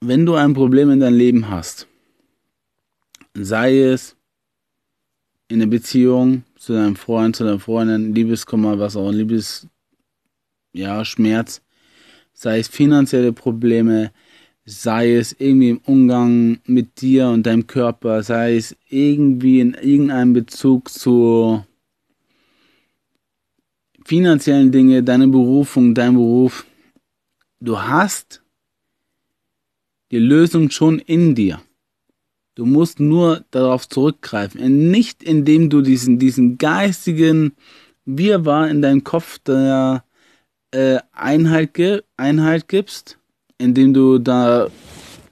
wenn 0.00 0.24
du 0.24 0.34
ein 0.34 0.54
Problem 0.54 0.90
in 0.90 1.00
deinem 1.00 1.18
Leben 1.18 1.50
hast, 1.50 1.86
sei 3.34 3.80
es 3.80 4.16
in 5.48 5.58
der 5.58 5.66
Beziehung 5.66 6.44
zu 6.56 6.72
deinem 6.72 6.96
Freund, 6.96 7.36
zu 7.36 7.44
deiner 7.44 7.60
Freundin, 7.60 8.14
Liebeskummer, 8.14 8.78
was 8.78 8.96
auch, 8.96 9.10
Liebes, 9.10 9.66
ja, 10.72 11.04
Schmerz, 11.04 11.61
sei 12.32 12.58
es 12.58 12.68
finanzielle 12.68 13.32
Probleme, 13.32 14.12
sei 14.64 15.16
es 15.16 15.34
irgendwie 15.38 15.70
im 15.70 15.80
Umgang 15.84 16.60
mit 16.66 17.00
dir 17.00 17.28
und 17.28 17.44
deinem 17.44 17.66
Körper, 17.66 18.22
sei 18.22 18.56
es 18.56 18.76
irgendwie 18.88 19.60
in 19.60 19.74
irgendeinem 19.74 20.32
Bezug 20.32 20.88
zu 20.88 21.64
finanziellen 24.04 24.72
Dinge, 24.72 25.02
deine 25.02 25.28
Berufung, 25.28 25.94
dein 25.94 26.14
Beruf. 26.14 26.66
Du 27.60 27.80
hast 27.80 28.42
die 30.10 30.18
Lösung 30.18 30.70
schon 30.70 30.98
in 30.98 31.34
dir. 31.34 31.60
Du 32.54 32.66
musst 32.66 33.00
nur 33.00 33.44
darauf 33.50 33.88
zurückgreifen. 33.88 34.90
nicht 34.90 35.22
indem 35.22 35.70
du 35.70 35.80
diesen, 35.80 36.18
diesen 36.18 36.58
geistigen 36.58 37.52
Wirrwarr 38.04 38.68
in 38.68 38.82
deinem 38.82 39.04
Kopf 39.04 39.38
der 39.38 40.04
äh, 40.72 40.98
Einheit, 41.12 42.04
Einheit 42.16 42.68
gibst, 42.68 43.18
indem 43.58 43.94
du 43.94 44.18
da 44.18 44.68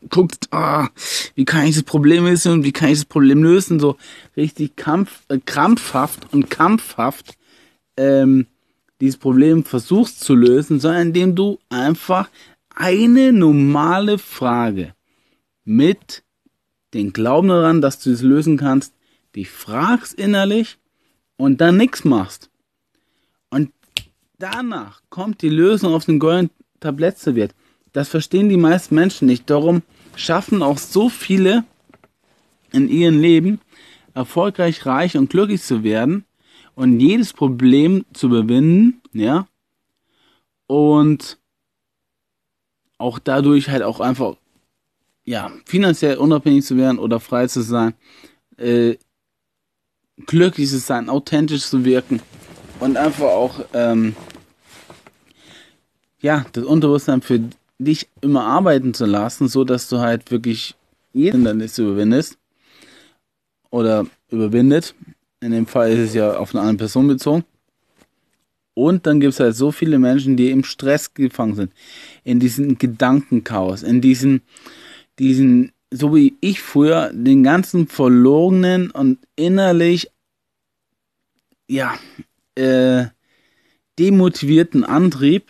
guckst, 0.09 0.49
ah, 0.53 0.89
wie 1.35 1.45
kann 1.45 1.67
ich 1.67 1.75
das 1.75 1.85
Problem 1.85 2.25
lösen 2.25 2.53
und 2.53 2.65
wie 2.65 2.73
kann 2.73 2.91
ich 2.91 2.99
das 2.99 3.05
Problem 3.05 3.43
lösen, 3.43 3.81
so 3.81 3.97
richtig 4.37 4.77
kampf, 4.77 5.23
äh, 5.29 5.39
krampfhaft 5.45 6.33
und 6.33 6.49
kampfhaft 6.51 7.35
ähm, 7.97 8.47
dieses 9.01 9.19
Problem 9.19 9.65
versuchst 9.65 10.21
zu 10.21 10.35
lösen, 10.35 10.81
sondern 10.81 11.09
indem 11.09 11.35
du 11.35 11.59
einfach 11.69 12.29
eine 12.75 13.33
normale 13.33 14.19
Frage 14.19 14.95
mit 15.65 16.23
den 16.95 17.13
Glauben 17.13 17.49
daran, 17.49 17.81
dass 17.81 18.01
du 18.01 18.11
es 18.11 18.23
lösen 18.23 18.57
kannst, 18.57 18.95
dich 19.37 19.51
fragst 19.51 20.15
innerlich 20.15 20.79
und 21.37 21.61
dann 21.61 21.77
nichts 21.77 22.05
machst. 22.05 22.50
Danach 24.41 25.03
kommt 25.11 25.43
die 25.43 25.51
Lösung 25.51 25.93
auf 25.93 26.07
den 26.07 26.19
goldenen 26.19 26.49
Tablett 26.81 27.19
serviert. 27.19 27.55
Das 27.93 28.09
verstehen 28.09 28.49
die 28.49 28.57
meisten 28.57 28.95
Menschen 28.95 29.27
nicht. 29.27 29.51
Darum 29.51 29.83
schaffen 30.17 30.63
auch 30.63 30.79
so 30.79 31.11
viele 31.11 31.65
in 32.73 32.89
ihrem 32.89 33.21
Leben 33.21 33.61
erfolgreich, 34.15 34.87
reich 34.87 35.19
und 35.19 35.29
glücklich 35.29 35.63
zu 35.63 35.83
werden 35.83 36.25
und 36.75 37.01
jedes 37.01 37.35
Problem 37.35 38.07
zu 38.15 38.29
überwinden, 38.29 39.03
ja. 39.13 39.47
Und 40.67 41.39
auch 42.97 43.19
dadurch 43.19 43.69
halt 43.69 43.83
auch 43.83 44.01
einfach 44.01 44.37
ja, 45.27 45.53
finanziell 45.67 46.17
unabhängig 46.17 46.65
zu 46.65 46.79
werden 46.79 46.99
oder 46.99 47.21
frei 47.21 47.47
zu 47.47 47.61
sein, 47.61 47.93
äh, 48.57 48.97
glücklich 50.25 50.71
zu 50.71 50.79
sein, 50.79 51.11
authentisch 51.11 51.67
zu 51.67 51.85
wirken 51.85 52.23
und 52.81 52.97
einfach 52.97 53.27
auch, 53.27 53.61
ähm, 53.75 54.17
ja, 56.21 56.47
das 56.53 56.65
Unterbewusstsein 56.65 57.23
für 57.23 57.41
dich 57.79 58.09
immer 58.21 58.45
arbeiten 58.45 58.95
zu 58.95 59.07
lassen, 59.07 59.49
so 59.49 59.65
dass 59.65 59.89
du 59.89 59.99
halt 59.99 60.31
wirklich 60.31 60.75
jeden 61.13 61.39
Hindernis 61.39 61.79
überwindest 61.79 62.39
oder 63.71 64.07
überwindet. 64.31 64.95
In 65.41 65.53
dem 65.53 65.67
Fall 65.67 65.91
ist 65.91 66.11
es 66.11 66.15
ja 66.15 66.37
auf 66.37 66.55
eine 66.55 66.61
andere 66.61 66.77
Person 66.79 67.09
bezogen. 67.09 67.45
Und 68.75 69.07
dann 69.07 69.21
gibt 69.21 69.33
es 69.33 69.41
halt 69.41 69.57
so 69.57 69.73
viele 69.73 69.99
Menschen, 69.99 70.37
die 70.37 70.51
im 70.51 70.65
Stress 70.65 71.13
gefangen 71.13 71.55
sind, 71.55 71.73
in 72.25 72.39
diesem 72.39 72.79
Gedankenchaos, 72.79 73.83
in 73.83 74.01
diesen 74.01 74.43
diesen, 75.21 75.73
so 75.93 76.15
wie 76.17 76.37
ich 76.41 76.61
früher, 76.61 77.13
den 77.13 77.45
ganzen 77.45 77.87
verlorenen 77.87 78.91
und 78.91 79.19
innerlich, 79.37 80.11
ja, 81.69 81.97
äh, 82.57 83.07
demotivierten 83.99 84.83
Antrieb. 84.83 85.45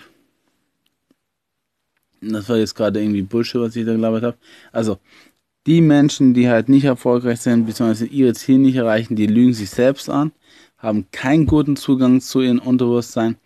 Das 2.20 2.48
war 2.48 2.56
jetzt 2.56 2.74
gerade 2.74 3.00
irgendwie 3.00 3.22
Bullshit, 3.22 3.60
was 3.60 3.76
ich 3.76 3.86
da 3.86 3.92
gelabert 3.92 4.22
habe. 4.22 4.36
Also, 4.72 4.98
die 5.66 5.80
Menschen, 5.80 6.34
die 6.34 6.48
halt 6.48 6.68
nicht 6.68 6.84
erfolgreich 6.84 7.40
sind, 7.40 7.66
beziehungsweise 7.66 8.06
ihre 8.06 8.34
Ziele 8.34 8.58
nicht 8.58 8.76
erreichen, 8.76 9.16
die 9.16 9.26
lügen 9.26 9.52
sich 9.52 9.70
selbst 9.70 10.08
an, 10.08 10.32
haben 10.78 11.06
keinen 11.12 11.46
guten 11.46 11.76
Zugang 11.76 12.20
zu 12.20 12.40
ihrem 12.40 12.58
Unterbewusstsein 12.58 13.36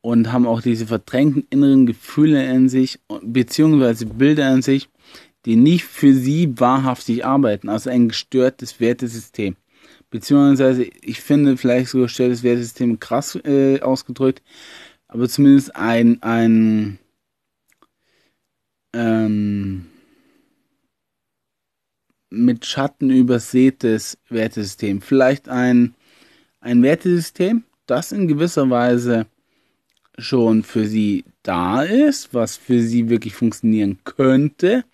und 0.00 0.32
haben 0.32 0.46
auch 0.46 0.62
diese 0.62 0.86
verdrängten 0.86 1.46
inneren 1.50 1.86
Gefühle 1.86 2.44
in 2.46 2.68
sich, 2.68 3.00
beziehungsweise 3.22 4.06
Bilder 4.06 4.52
in 4.52 4.62
sich, 4.62 4.88
die 5.44 5.56
nicht 5.56 5.84
für 5.84 6.14
sie 6.14 6.58
wahrhaftig 6.58 7.24
arbeiten, 7.24 7.68
also 7.68 7.90
ein 7.90 8.08
gestörtes 8.08 8.80
Wertesystem. 8.80 9.56
Beziehungsweise, 10.10 10.84
ich 10.84 11.20
finde 11.20 11.56
vielleicht 11.56 11.88
sogar 11.90 12.06
gestörtes 12.06 12.42
Wertesystem 12.42 12.98
krass 13.00 13.34
äh, 13.44 13.80
ausgedrückt, 13.80 14.42
aber 15.08 15.28
zumindest 15.28 15.74
ein, 15.76 16.22
ein 16.22 16.98
ähm, 18.92 19.86
mit 22.30 22.66
Schatten 22.66 23.10
übersätes 23.10 24.18
Wertesystem. 24.28 25.00
Vielleicht 25.00 25.48
ein, 25.48 25.94
ein 26.60 26.82
Wertesystem, 26.82 27.64
das 27.86 28.12
in 28.12 28.28
gewisser 28.28 28.68
Weise 28.70 29.26
schon 30.18 30.62
für 30.62 30.86
sie 30.86 31.24
da 31.42 31.82
ist, 31.82 32.34
was 32.34 32.56
für 32.56 32.82
sie 32.82 33.08
wirklich 33.08 33.34
funktionieren 33.34 33.98
könnte, 34.04 34.84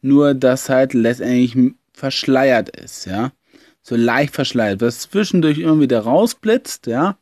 nur 0.00 0.34
dass 0.34 0.68
halt 0.68 0.94
letztendlich 0.94 1.74
verschleiert 1.92 2.70
ist, 2.76 3.06
ja. 3.06 3.32
So 3.82 3.96
leicht 3.96 4.34
verschleiert, 4.34 4.80
was 4.80 5.00
zwischendurch 5.00 5.58
immer 5.58 5.80
wieder 5.80 6.00
rausblitzt, 6.00 6.86
ja. 6.86 7.18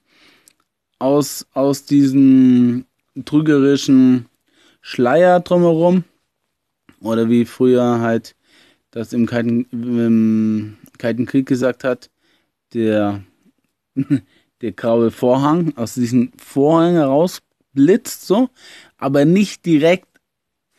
aus, 0.99 1.47
aus 1.53 1.85
diesem 1.85 2.87
trügerischen 3.25 4.27
Schleier 4.81 5.41
drumherum. 5.41 6.05
Oder 7.07 7.31
wie 7.31 7.45
früher 7.45 8.01
halt 8.01 8.35
das 8.90 9.12
im 9.12 9.27
Kalten, 9.27 9.66
im 9.73 10.77
Kalten 10.99 11.27
Krieg 11.27 11.47
gesagt 11.47 11.85
hat, 11.85 12.11
der, 12.73 13.23
der 14.61 14.73
graue 14.73 15.11
Vorhang 15.11 15.77
aus 15.77 15.95
diesen 15.95 16.33
Vorhang 16.38 16.95
herausblitzt, 16.95 18.27
so, 18.27 18.49
aber 18.97 19.25
nicht 19.25 19.66
direkt 19.66 20.09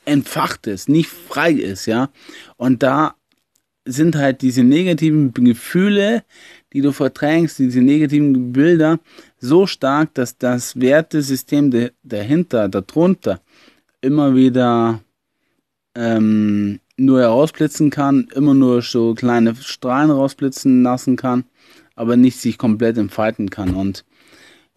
entfacht 0.06 0.68
ist, 0.68 0.90
nicht 0.90 1.10
frei 1.10 1.52
ist, 1.52 1.86
ja. 1.86 2.10
Und 2.56 2.82
da 2.82 3.16
sind 3.86 4.16
halt 4.16 4.42
diese 4.42 4.64
negativen 4.64 5.34
Gefühle, 5.34 6.24
die 6.74 6.82
du 6.82 6.92
verdrängst, 6.92 7.60
diese 7.60 7.82
negativen 7.82 8.52
Bilder 8.52 9.00
so 9.40 9.68
stark, 9.68 10.14
dass 10.14 10.38
das 10.38 10.80
Wertesystem 10.80 11.92
dahinter, 12.04 12.68
darunter 12.68 13.42
immer 14.02 14.36
wieder 14.36 15.02
ähm, 15.98 16.80
nur 16.96 17.22
herausblitzen 17.22 17.90
kann, 17.90 18.28
immer 18.36 18.54
nur 18.54 18.82
so 18.84 19.16
kleine 19.16 19.56
Strahlen 19.56 20.12
rausblitzen 20.12 20.84
lassen 20.84 21.16
kann, 21.16 21.46
aber 21.96 22.16
nicht 22.16 22.40
sich 22.40 22.58
komplett 22.58 22.98
entfalten 22.98 23.50
kann. 23.50 23.76
Und 23.76 24.06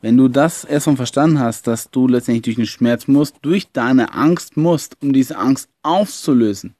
wenn 0.00 0.16
du 0.16 0.28
das 0.28 0.64
erstmal 0.64 0.96
verstanden 0.96 1.38
hast, 1.38 1.66
dass 1.66 1.90
du 1.90 2.08
letztendlich 2.08 2.42
durch 2.42 2.56
den 2.56 2.66
Schmerz 2.66 3.06
musst, 3.06 3.36
durch 3.42 3.70
deine 3.70 4.14
Angst 4.14 4.56
musst, 4.56 4.96
um 5.02 5.12
diese 5.12 5.36
Angst 5.36 5.68
aufzulösen 5.82 6.74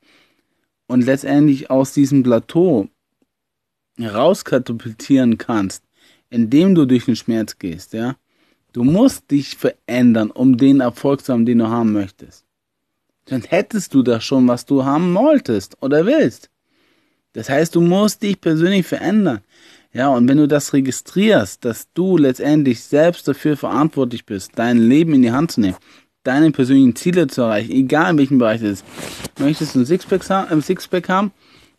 und 0.86 1.04
letztendlich 1.04 1.70
aus 1.70 1.92
diesem 1.92 2.22
Plateau 2.22 2.88
herauskatapultieren 3.98 5.36
kannst, 5.36 5.84
indem 6.30 6.74
du 6.74 6.86
durch 6.86 7.04
den 7.04 7.16
Schmerz 7.16 7.58
gehst, 7.58 7.92
ja. 7.92 8.16
Du 8.72 8.84
musst 8.84 9.30
dich 9.32 9.56
verändern, 9.56 10.30
um 10.30 10.56
den 10.56 10.78
Erfolg 10.78 11.24
zu 11.24 11.32
haben, 11.32 11.44
den 11.44 11.58
du 11.58 11.68
haben 11.68 11.92
möchtest. 11.92 12.46
Dann 13.30 13.42
hättest 13.42 13.94
du 13.94 14.02
das 14.02 14.24
schon, 14.24 14.48
was 14.48 14.66
du 14.66 14.84
haben 14.84 15.14
wolltest 15.14 15.76
oder 15.80 16.04
willst. 16.04 16.50
Das 17.32 17.48
heißt, 17.48 17.76
du 17.76 17.80
musst 17.80 18.24
dich 18.24 18.40
persönlich 18.40 18.84
verändern. 18.84 19.40
Ja, 19.92 20.08
und 20.08 20.28
wenn 20.28 20.38
du 20.38 20.48
das 20.48 20.72
registrierst, 20.72 21.64
dass 21.64 21.92
du 21.94 22.16
letztendlich 22.16 22.82
selbst 22.82 23.28
dafür 23.28 23.56
verantwortlich 23.56 24.26
bist, 24.26 24.52
dein 24.56 24.78
Leben 24.78 25.14
in 25.14 25.22
die 25.22 25.30
Hand 25.30 25.52
zu 25.52 25.60
nehmen, 25.60 25.76
deine 26.24 26.50
persönlichen 26.50 26.96
Ziele 26.96 27.28
zu 27.28 27.42
erreichen, 27.42 27.70
egal 27.70 28.10
in 28.10 28.18
welchem 28.18 28.38
Bereich 28.38 28.62
es 28.62 28.80
ist. 28.80 28.84
Möchtest 29.38 29.76
du 29.76 29.80
ein 29.80 29.86
Sixpack, 29.86 30.28
haben, 30.28 30.50
ein 30.50 30.62
Sixpack 30.62 31.08
haben 31.08 31.30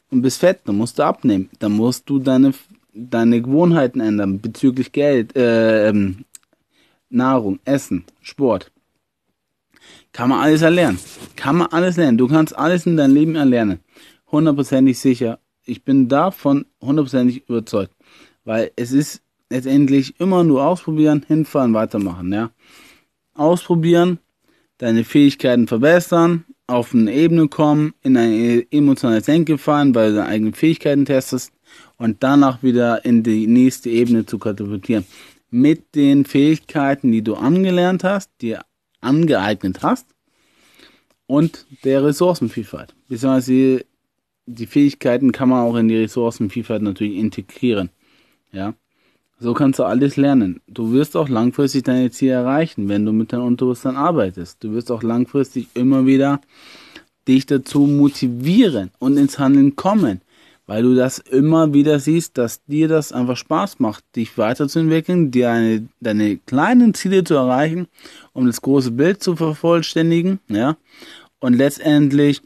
und 0.10 0.22
bist 0.22 0.40
fett, 0.40 0.62
dann 0.66 0.78
musst 0.78 1.00
du 1.00 1.04
abnehmen. 1.04 1.50
Dann 1.60 1.74
musst 1.74 2.10
du 2.10 2.20
deine, 2.20 2.54
deine 2.94 3.42
Gewohnheiten 3.42 4.00
ändern 4.00 4.40
bezüglich 4.40 4.94
Geld, 4.94 5.36
äh, 5.36 5.90
ähm, 5.90 6.24
Nahrung, 7.10 7.60
Essen, 7.66 8.06
Sport. 8.22 8.72
Kann 10.14 10.30
man 10.30 10.40
alles 10.40 10.62
erlernen. 10.62 11.00
Kann 11.36 11.58
man 11.58 11.68
alles 11.68 11.98
lernen. 11.98 12.18
Du 12.18 12.28
kannst 12.28 12.56
alles 12.56 12.86
in 12.86 12.98
deinem 12.98 13.14
Leben 13.14 13.36
erlernen. 13.36 13.80
Hundertprozentig 14.32 15.00
sicher. 15.00 15.40
Ich 15.66 15.84
bin 15.84 16.08
davon 16.08 16.66
hundertprozentig 16.82 17.48
überzeugt. 17.48 17.94
Weil 18.44 18.72
es 18.76 18.92
ist 18.92 19.22
letztendlich 19.50 20.20
immer 20.20 20.44
nur 20.44 20.66
ausprobieren, 20.66 21.24
hinfahren, 21.28 21.74
weitermachen, 21.74 22.34
ja. 22.34 22.52
Ausprobieren, 23.34 24.20
deine 24.78 25.04
Fähigkeiten 25.04 25.68
verbessern, 25.68 26.46
auf 26.68 26.94
eine 26.94 27.14
Ebene 27.14 27.48
kommen, 27.48 27.94
in 28.02 28.18
ein 28.18 28.66
emotionales 28.72 29.26
Denken 29.26 29.58
fallen, 29.58 29.94
weil 29.94 30.12
du 30.12 30.18
deine 30.18 30.30
eigenen 30.30 30.54
Fähigkeiten 30.54 31.06
testest 31.06 31.54
und 31.98 32.24
danach 32.24 32.64
wieder 32.64 33.06
in 33.06 33.24
die 33.24 33.48
nächste 33.48 33.90
Ebene 33.90 34.26
zu 34.26 34.38
katapultieren. 34.38 35.06
Mit 35.50 35.96
den 35.96 36.26
Fähigkeiten, 36.26 37.12
die 37.12 37.22
du 37.22 37.36
angelernt 37.36 38.04
hast, 38.04 38.32
dir 38.42 38.62
angeeignet 39.02 39.82
hast 39.82 40.08
und 41.28 41.66
der 41.84 42.04
Ressourcenvielfalt. 42.04 42.96
Beziehungsweise 43.08 43.86
die 44.46 44.66
Fähigkeiten 44.66 45.32
kann 45.32 45.50
man 45.50 45.66
auch 45.66 45.76
in 45.76 45.88
die 45.88 45.98
Ressourcenvielfalt 45.98 46.82
natürlich 46.82 47.18
integrieren. 47.18 47.90
Ja. 48.52 48.74
So 49.40 49.54
kannst 49.54 49.80
du 49.80 49.84
alles 49.84 50.18
lernen. 50.18 50.62
Du 50.68 50.92
wirst 50.92 51.18
auch 51.18 51.28
langfristig 51.28 51.84
deine 51.84 52.12
Ziele 52.12 52.34
erreichen, 52.34 52.90
wenn 52.90 53.06
du 53.06 53.12
mit 53.12 53.34
deinem 53.34 53.46
Unterbewusstsein 53.46 53.96
arbeitest. 53.96 54.64
Du 54.64 54.74
wirst 54.74 54.92
auch 54.92 55.02
langfristig 55.02 55.68
immer 55.74 56.06
wieder 56.06 56.42
dich 57.28 57.48
dazu 57.48 57.88
motivieren 57.88 58.92
und 59.00 59.18
ins 59.18 59.40
Handeln 59.40 59.76
kommen, 59.76 60.22
weil 60.72 60.84
du 60.84 60.96
das 60.96 61.20
immer 61.20 61.74
wieder 61.74 62.00
siehst, 62.00 62.38
dass 62.38 62.64
dir 62.64 62.88
das 62.88 63.12
einfach 63.12 63.36
Spaß 63.36 63.82
macht, 63.82 64.06
dich 64.16 64.38
weiterzuentwickeln, 64.38 65.30
dir 65.30 65.52
eine, 65.52 65.90
deine 66.00 66.38
kleinen 66.38 66.94
Ziele 66.94 67.26
zu 67.26 67.34
erreichen, 67.34 67.90
um 68.32 68.48
das 68.48 68.62
große 68.62 68.92
Bild 68.92 69.22
zu 69.22 69.36
vervollständigen, 69.36 70.40
ja. 70.48 70.78
Und 71.40 71.56
letztendlich 71.56 72.42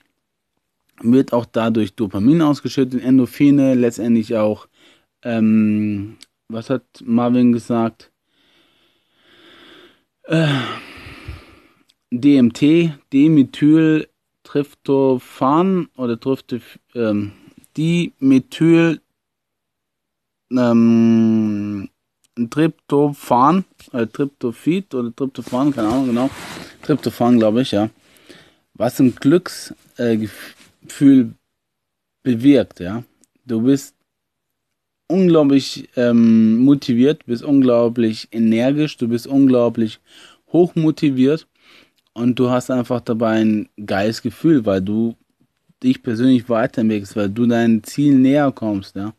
wird 1.04 1.34
auch 1.34 1.46
dadurch 1.46 1.94
Dopamin 1.94 2.42
ausgeschüttet, 2.42 3.04
Endorphine, 3.04 3.76
letztendlich 3.76 4.36
auch 4.36 4.68
ähm, 5.22 6.18
was 6.48 6.72
hat 6.72 6.82
Marvin 7.04 7.52
gesagt? 7.52 8.12
Äh, 10.24 10.48
DMT, 12.10 12.98
Dimethyltryptophan 13.14 15.90
oder 15.96 16.20
Tryptoph, 16.20 16.80
ähm, 16.96 17.34
Dimethyl 17.78 19.02
ähm, 20.52 21.90
Tryptophan, 22.50 23.66
äh, 23.94 24.08
Tryptophid 24.08 24.94
oder 24.94 25.16
Tryptophan, 25.16 25.74
keine 25.74 25.88
Ahnung 25.88 26.08
genau. 26.08 26.30
Tryptophan, 26.82 27.40
glaube 27.40 27.62
ich, 27.62 27.72
ja. 27.72 27.90
Was 28.74 29.00
ein 29.00 29.16
Glücksgefühl 29.16 30.30
äh, 30.98 31.26
bewirkt, 32.24 32.80
ja. 32.82 33.04
Du 33.46 33.62
bist 33.62 33.96
unglaublich 35.08 35.90
ähm, 35.96 36.58
motiviert, 36.58 37.26
bist 37.26 37.44
unglaublich 37.44 38.28
energisch, 38.32 38.98
du 38.98 39.08
bist 39.08 39.28
unglaublich 39.28 40.00
hochmotiviert 40.52 41.48
und 42.14 42.40
du 42.40 42.50
hast 42.50 42.72
einfach 42.72 43.02
dabei 43.02 43.42
ein 43.42 43.70
geiles 43.86 44.22
Gefühl, 44.22 44.66
weil 44.66 44.82
du 44.82 45.16
dich 45.86 46.04
persönlich 46.04 46.50
weiterentwickelst, 46.50 47.16
weil 47.16 47.30
du 47.30 47.46
deinem 47.46 47.84
Ziel 47.84 48.16
näher 48.16 48.52
kommst, 48.52 48.96
ja, 48.96 49.14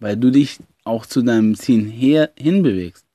weil 0.00 0.16
du 0.16 0.30
dich 0.30 0.58
auch 0.84 1.06
zu 1.06 1.22
deinem 1.22 1.54
Ziel 1.54 1.88
her 1.88 2.30
hinbewegst. 2.36 3.06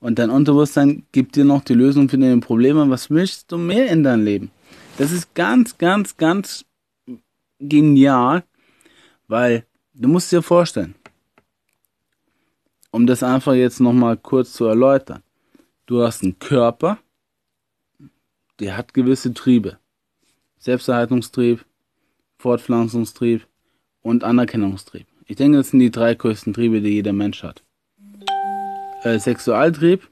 Und 0.00 0.18
dein 0.18 0.30
Unterbewusstsein 0.30 1.04
gibt 1.12 1.36
dir 1.36 1.44
noch 1.44 1.62
die 1.64 1.74
Lösung 1.74 2.08
für 2.08 2.18
deine 2.18 2.40
Probleme. 2.40 2.90
Was 2.90 3.08
möchtest 3.08 3.50
du 3.52 3.56
mehr 3.58 3.88
in 3.88 4.02
deinem 4.02 4.24
Leben? 4.24 4.50
Das 4.98 5.12
ist 5.12 5.34
ganz, 5.34 5.78
ganz, 5.78 6.16
ganz 6.16 6.64
genial, 7.58 8.44
weil 9.28 9.64
du 9.94 10.08
musst 10.08 10.30
dir 10.30 10.42
vorstellen, 10.42 10.94
um 12.90 13.06
das 13.06 13.22
einfach 13.22 13.54
jetzt 13.54 13.80
nochmal 13.80 14.16
kurz 14.16 14.52
zu 14.52 14.66
erläutern. 14.66 15.22
Du 15.86 16.02
hast 16.02 16.22
einen 16.22 16.38
Körper, 16.38 16.98
der 18.60 18.76
hat 18.76 18.94
gewisse 18.94 19.32
Triebe. 19.34 19.78
Selbsterhaltungstrieb, 20.58 21.64
Fortpflanzungstrieb 22.44 23.46
und 24.02 24.22
Anerkennungstrieb. 24.22 25.06
Ich 25.24 25.36
denke, 25.36 25.56
das 25.56 25.70
sind 25.70 25.80
die 25.80 25.90
drei 25.90 26.14
größten 26.14 26.52
Triebe, 26.52 26.82
die 26.82 26.90
jeder 26.90 27.14
Mensch 27.14 27.42
hat. 27.42 27.62
Äh, 29.02 29.18
Sexualtrieb 29.18 30.06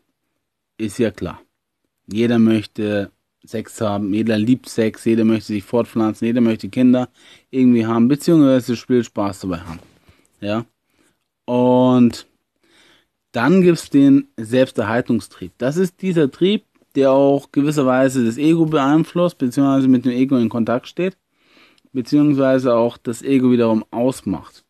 ist 0.78 0.96
ja 0.96 1.10
klar. 1.10 1.42
Jeder 2.10 2.38
möchte 2.38 3.10
Sex 3.44 3.78
haben, 3.82 4.14
jeder 4.14 4.38
liebt 4.38 4.66
Sex, 4.70 5.04
jeder 5.04 5.26
möchte 5.26 5.48
sich 5.48 5.62
fortpflanzen, 5.62 6.26
jeder 6.26 6.40
möchte 6.40 6.70
Kinder 6.70 7.10
irgendwie 7.50 7.84
haben, 7.84 8.08
beziehungsweise 8.08 8.76
Spiel 8.76 9.04
Spaß 9.04 9.40
dabei 9.40 9.58
haben. 9.58 9.80
Ja. 10.40 10.64
Und 11.44 12.26
dann 13.32 13.60
gibt 13.60 13.76
es 13.76 13.90
den 13.90 14.28
Selbsterhaltungstrieb. 14.38 15.52
Das 15.58 15.76
ist 15.76 16.00
dieser 16.00 16.30
Trieb, 16.30 16.64
der 16.94 17.12
auch 17.12 17.52
gewisserweise 17.52 18.24
das 18.24 18.38
Ego 18.38 18.64
beeinflusst, 18.64 19.36
beziehungsweise 19.36 19.88
mit 19.88 20.06
dem 20.06 20.12
Ego 20.12 20.38
in 20.38 20.48
Kontakt 20.48 20.88
steht, 20.88 21.18
beziehungsweise 21.92 22.74
auch 22.74 22.96
das 22.96 23.22
Ego 23.22 23.50
wiederum 23.50 23.84
ausmacht. 23.90 24.64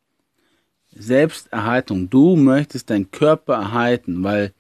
Selbsterhaltung. 0.95 2.11
Du 2.11 2.37
möchtest 2.37 2.91
deinen 2.91 3.11
Körper 3.11 3.55
erhalten, 3.55 4.23
weil 4.23 4.53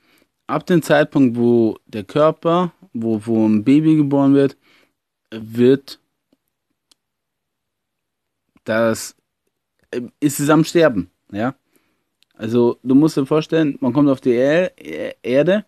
ab 0.46 0.66
dem 0.66 0.82
Zeitpunkt, 0.82 1.36
wo 1.36 1.76
der 1.86 2.04
Körper, 2.04 2.72
wo, 2.92 3.20
wo 3.24 3.46
ein 3.46 3.64
Baby 3.64 3.96
geboren 3.96 4.34
wird, 4.34 4.56
wird 5.30 6.00
das, 8.64 9.16
ist 10.20 10.40
es 10.40 10.48
am 10.48 10.64
Sterben, 10.64 11.10
ja. 11.30 11.54
Also 12.34 12.78
du 12.82 12.94
musst 12.94 13.16
dir 13.16 13.26
vorstellen, 13.26 13.76
man 13.80 13.92
kommt 13.92 14.08
auf 14.08 14.20
die 14.20 14.32
er 14.32 14.72
Erde 15.22 15.64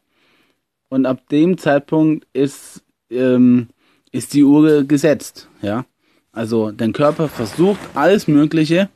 und 0.88 1.06
ab 1.06 1.28
dem 1.28 1.56
Zeitpunkt 1.58 2.26
ist, 2.32 2.82
ähm, 3.10 3.68
ist 4.10 4.34
die 4.34 4.42
Uhr 4.42 4.82
gesetzt. 4.84 5.48
Ja? 5.62 5.84
Also 6.34 6.72
dein 6.72 6.92
Körper 6.92 7.28
versucht 7.28 7.78
alles 7.94 8.26
Mögliche, 8.26 8.90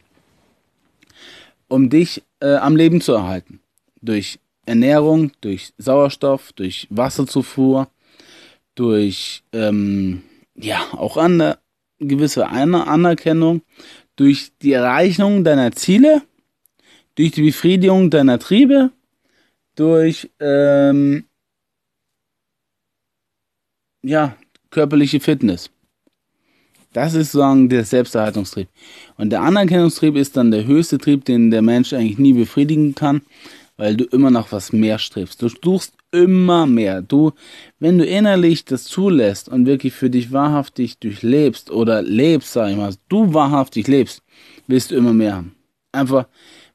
um 1.68 1.88
dich 1.88 2.24
äh, 2.40 2.56
am 2.56 2.74
Leben 2.74 3.00
zu 3.00 3.12
erhalten. 3.12 3.60
Durch 4.02 4.40
Ernährung, 4.66 5.30
durch 5.40 5.72
Sauerstoff, 5.78 6.52
durch 6.52 6.88
Wasserzufuhr, 6.90 7.88
durch 8.74 9.44
ähm, 9.52 10.22
ja 10.56 10.80
auch 10.92 11.16
eine 11.16 11.58
gewisse 12.00 12.48
Anerkennung, 12.48 13.62
durch 14.16 14.52
die 14.60 14.72
Erreichung 14.72 15.44
deiner 15.44 15.72
Ziele, 15.72 16.22
durch 17.14 17.30
die 17.30 17.42
Befriedigung 17.42 18.10
deiner 18.10 18.40
Triebe, 18.40 18.90
durch 19.76 20.28
ähm, 20.40 21.24
ja 24.02 24.36
körperliche 24.70 25.20
Fitness. 25.20 25.70
Das 26.92 27.14
ist 27.14 27.32
sozusagen 27.32 27.68
der 27.68 27.84
Selbsterhaltungstrieb. 27.84 28.68
Und 29.16 29.30
der 29.30 29.42
Anerkennungstrieb 29.42 30.16
ist 30.16 30.36
dann 30.36 30.50
der 30.50 30.66
höchste 30.66 30.98
Trieb, 30.98 31.24
den 31.24 31.50
der 31.50 31.62
Mensch 31.62 31.92
eigentlich 31.92 32.18
nie 32.18 32.32
befriedigen 32.32 32.94
kann, 32.94 33.22
weil 33.76 33.96
du 33.96 34.04
immer 34.04 34.30
nach 34.30 34.52
was 34.52 34.72
mehr 34.72 34.98
strebst. 34.98 35.42
Du 35.42 35.48
suchst 35.48 35.94
immer 36.10 36.66
mehr. 36.66 37.02
Du, 37.02 37.32
wenn 37.78 37.98
du 37.98 38.04
innerlich 38.04 38.64
das 38.64 38.84
zulässt 38.84 39.48
und 39.48 39.66
wirklich 39.66 39.92
für 39.92 40.10
dich 40.10 40.32
wahrhaftig 40.32 40.98
durchlebst 40.98 41.70
oder 41.70 42.02
lebst, 42.02 42.52
sag 42.52 42.70
ich 42.70 42.76
mal, 42.76 42.94
du 43.08 43.34
wahrhaftig 43.34 43.86
lebst, 43.86 44.22
willst 44.66 44.90
du 44.90 44.96
immer 44.96 45.12
mehr 45.12 45.36
haben. 45.36 45.54
Einfach, 45.92 46.26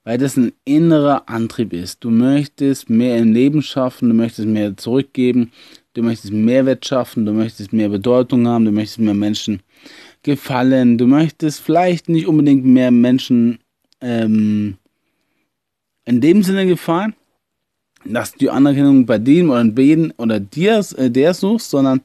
weil 0.03 0.17
das 0.17 0.37
ein 0.37 0.53
innerer 0.65 1.27
Antrieb 1.27 1.73
ist. 1.73 2.03
Du 2.03 2.09
möchtest 2.09 2.89
mehr 2.89 3.17
im 3.17 3.33
Leben 3.33 3.61
schaffen, 3.61 4.09
du 4.09 4.15
möchtest 4.15 4.47
mehr 4.47 4.75
zurückgeben, 4.77 5.51
du 5.93 6.01
möchtest 6.01 6.33
Mehrwert 6.33 6.85
schaffen, 6.85 7.25
du 7.25 7.33
möchtest 7.33 7.73
mehr 7.73 7.89
Bedeutung 7.89 8.47
haben, 8.47 8.65
du 8.65 8.71
möchtest 8.71 8.99
mehr 8.99 9.13
Menschen 9.13 9.61
gefallen, 10.23 10.97
du 10.97 11.07
möchtest 11.07 11.61
vielleicht 11.61 12.09
nicht 12.09 12.27
unbedingt 12.27 12.65
mehr 12.65 12.91
Menschen 12.91 13.59
ähm, 14.01 14.77
in 16.05 16.21
dem 16.21 16.43
Sinne 16.43 16.65
gefallen, 16.65 17.13
dass 18.05 18.33
du 18.33 18.49
Anerkennung 18.49 19.05
bei 19.05 19.17
dem 19.17 19.49
oder 19.49 19.63
bei 19.65 20.11
oder 20.17 20.39
dir, 20.39 20.83
äh, 20.97 21.09
der 21.09 21.33
suchst, 21.33 21.69
sondern 21.69 22.01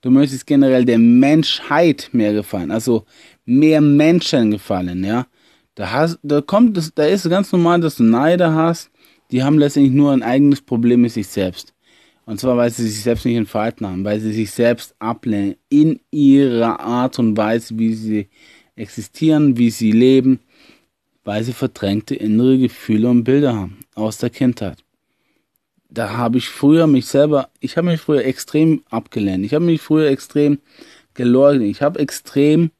du 0.00 0.10
möchtest 0.10 0.46
generell 0.46 0.84
der 0.84 0.98
Menschheit 0.98 2.08
mehr 2.12 2.32
gefallen, 2.32 2.70
also 2.70 3.04
mehr 3.44 3.80
Menschen 3.80 4.52
gefallen, 4.52 5.04
ja. 5.04 5.26
Da 5.74 5.90
hast, 5.90 6.18
da 6.22 6.42
kommt 6.42 6.92
da 6.96 7.04
ist 7.04 7.28
ganz 7.30 7.50
normal, 7.50 7.80
dass 7.80 7.96
du 7.96 8.02
Neider 8.02 8.54
hast, 8.54 8.90
die 9.30 9.42
haben 9.42 9.58
letztendlich 9.58 9.94
nur 9.94 10.12
ein 10.12 10.22
eigenes 10.22 10.60
Problem 10.60 11.00
mit 11.00 11.12
sich 11.12 11.26
selbst. 11.26 11.71
Und 12.24 12.38
zwar, 12.38 12.56
weil 12.56 12.70
sie 12.70 12.88
sich 12.88 13.02
selbst 13.02 13.24
nicht 13.24 13.36
entfalten 13.36 13.86
haben, 13.86 14.04
weil 14.04 14.20
sie 14.20 14.32
sich 14.32 14.50
selbst 14.50 14.94
ablehnen 14.98 15.56
in 15.68 16.00
ihrer 16.10 16.80
Art 16.80 17.18
und 17.18 17.36
Weise, 17.36 17.78
wie 17.78 17.94
sie 17.94 18.28
existieren, 18.76 19.58
wie 19.58 19.70
sie 19.70 19.92
leben, 19.92 20.40
weil 21.24 21.42
sie 21.42 21.52
verdrängte 21.52 22.14
innere 22.14 22.58
Gefühle 22.58 23.08
und 23.08 23.24
Bilder 23.24 23.54
haben 23.54 23.78
aus 23.94 24.18
der 24.18 24.30
Kindheit. 24.30 24.78
Da 25.90 26.16
habe 26.16 26.38
ich 26.38 26.48
früher 26.48 26.86
mich 26.86 27.06
selber, 27.06 27.50
ich 27.60 27.76
habe 27.76 27.88
mich 27.88 28.00
früher 28.00 28.24
extrem 28.24 28.82
abgelehnt. 28.88 29.44
Ich 29.44 29.52
habe 29.52 29.64
mich 29.64 29.82
früher 29.82 30.08
extrem 30.08 30.58
geleugnet. 31.14 31.68
Ich 31.68 31.82
habe 31.82 31.98
extrem 31.98 32.70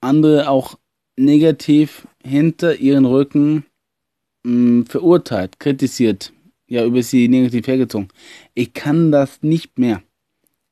andere 0.00 0.48
auch 0.48 0.78
negativ 1.16 2.06
hinter 2.22 2.76
ihren 2.76 3.04
Rücken 3.04 3.64
mh, 4.44 4.52
mm, 4.52 4.86
verurteilt, 4.86 5.58
kritisiert, 5.58 6.32
ja, 6.74 6.84
über 6.84 7.04
sie 7.04 7.28
negativ 7.28 7.68
hergezogen. 7.68 8.08
Ich 8.54 8.72
kann 8.72 9.12
das 9.12 9.42
nicht 9.42 9.78
mehr. 9.78 10.02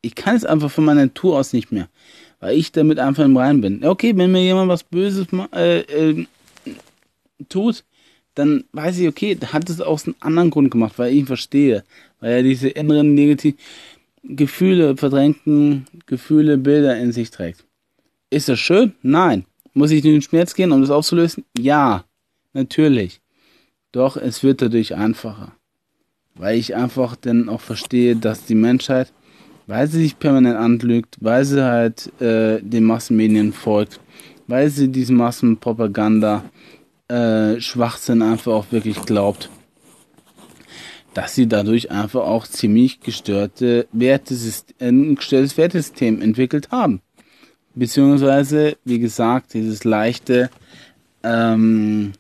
Ich 0.01 0.17
kann 0.17 0.35
es 0.35 0.45
einfach 0.45 0.69
von 0.69 0.85
meiner 0.85 1.03
Natur 1.03 1.39
aus 1.39 1.53
nicht 1.53 1.71
mehr, 1.71 1.89
weil 2.41 2.59
ich 2.59 2.73
damit 2.73 2.99
einfach 2.99 3.25
im 3.25 3.37
Rein 3.37 3.61
bin. 3.61 3.85
Okay, 3.85 4.17
wenn 4.17 4.33
mir 4.33 4.43
jemand 4.43 4.69
was 4.69 4.83
Böses 4.83 5.29
äh, 5.55 5.81
äh, 5.83 6.27
tut, 7.49 7.85
dann 8.35 8.65
weiß 8.73 8.99
ich, 8.99 9.07
okay, 9.07 9.39
hat 9.53 9.71
es 9.71 9.81
aus 9.81 10.07
einem 10.07 10.17
anderen 10.19 10.51
Grund 10.51 10.73
gemacht, 10.73 10.95
weil 10.99 11.13
ich 11.13 11.21
ihn 11.21 11.27
verstehe, 11.27 11.85
weil 12.19 12.33
er 12.33 12.43
diese 12.43 12.69
inneren 12.69 13.15
negativen 13.15 13.59
Gefühle, 14.25 14.97
verdrängten 14.97 15.87
Gefühle, 16.07 16.59
Bilder 16.59 16.99
in 16.99 17.13
sich 17.13 17.31
trägt. 17.31 17.65
Ist 18.31 18.49
das 18.49 18.59
schön? 18.59 18.95
Nein. 19.03 19.45
Muss 19.73 19.93
ich 19.93 20.05
in 20.05 20.15
den 20.15 20.23
Schmerz 20.23 20.55
gehen, 20.55 20.73
um 20.73 20.81
das 20.81 20.91
aufzulösen? 20.91 21.45
Ja, 21.57 22.05
natürlich. 22.55 23.21
Doch 23.93 24.17
es 24.17 24.43
wird 24.43 24.63
dadurch 24.63 24.97
einfacher 24.97 25.53
weil 26.43 26.59
ich 26.59 26.75
einfach 26.75 27.15
dann 27.15 27.49
auch 27.49 27.61
verstehe, 27.61 28.17
dass 28.17 28.45
die 28.47 28.57
Menschheit, 28.57 29.13
weil 29.69 29.87
sie 29.87 30.03
sich 30.03 30.19
permanent 30.19 30.57
anlügt, 30.57 31.17
weil 31.21 31.45
sie 31.45 31.65
halt 31.65 32.13
äh, 32.21 32.61
den 32.61 32.83
Massenmedien 32.83 33.53
folgt, 33.53 34.01
weil 34.49 34.69
sie 34.69 34.89
diesen 34.89 35.19
Massenpropaganda 35.19 36.43
äh, 37.07 37.61
Schwachsinn 37.61 38.23
einfach 38.23 38.51
auch 38.51 38.67
wirklich 38.73 39.01
glaubt, 39.07 39.51
dass 41.15 41.37
sie 41.37 41.47
dadurch 41.47 41.93
einfach 41.93 42.23
auch 42.23 42.49
ziemlich 42.49 42.99
gestörte 42.99 43.87
Wertesystem, 43.93 44.75
ein 44.81 45.15
gestörtes 45.15 45.57
Wertesystem 45.57 46.21
entwickelt 46.21 46.73
haben. 46.73 47.03
Beziehungsweise, 47.77 48.77
wie 48.85 48.99
gesagt, 48.99 49.55
dieses 49.55 49.85
leichte, 49.85 50.51
ähm, 51.23 52.15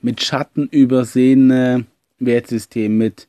mit 0.00 0.22
Schatten 0.22 0.68
übersehene 0.68 1.84
Wertsystem 2.18 2.96
mit, 2.96 3.28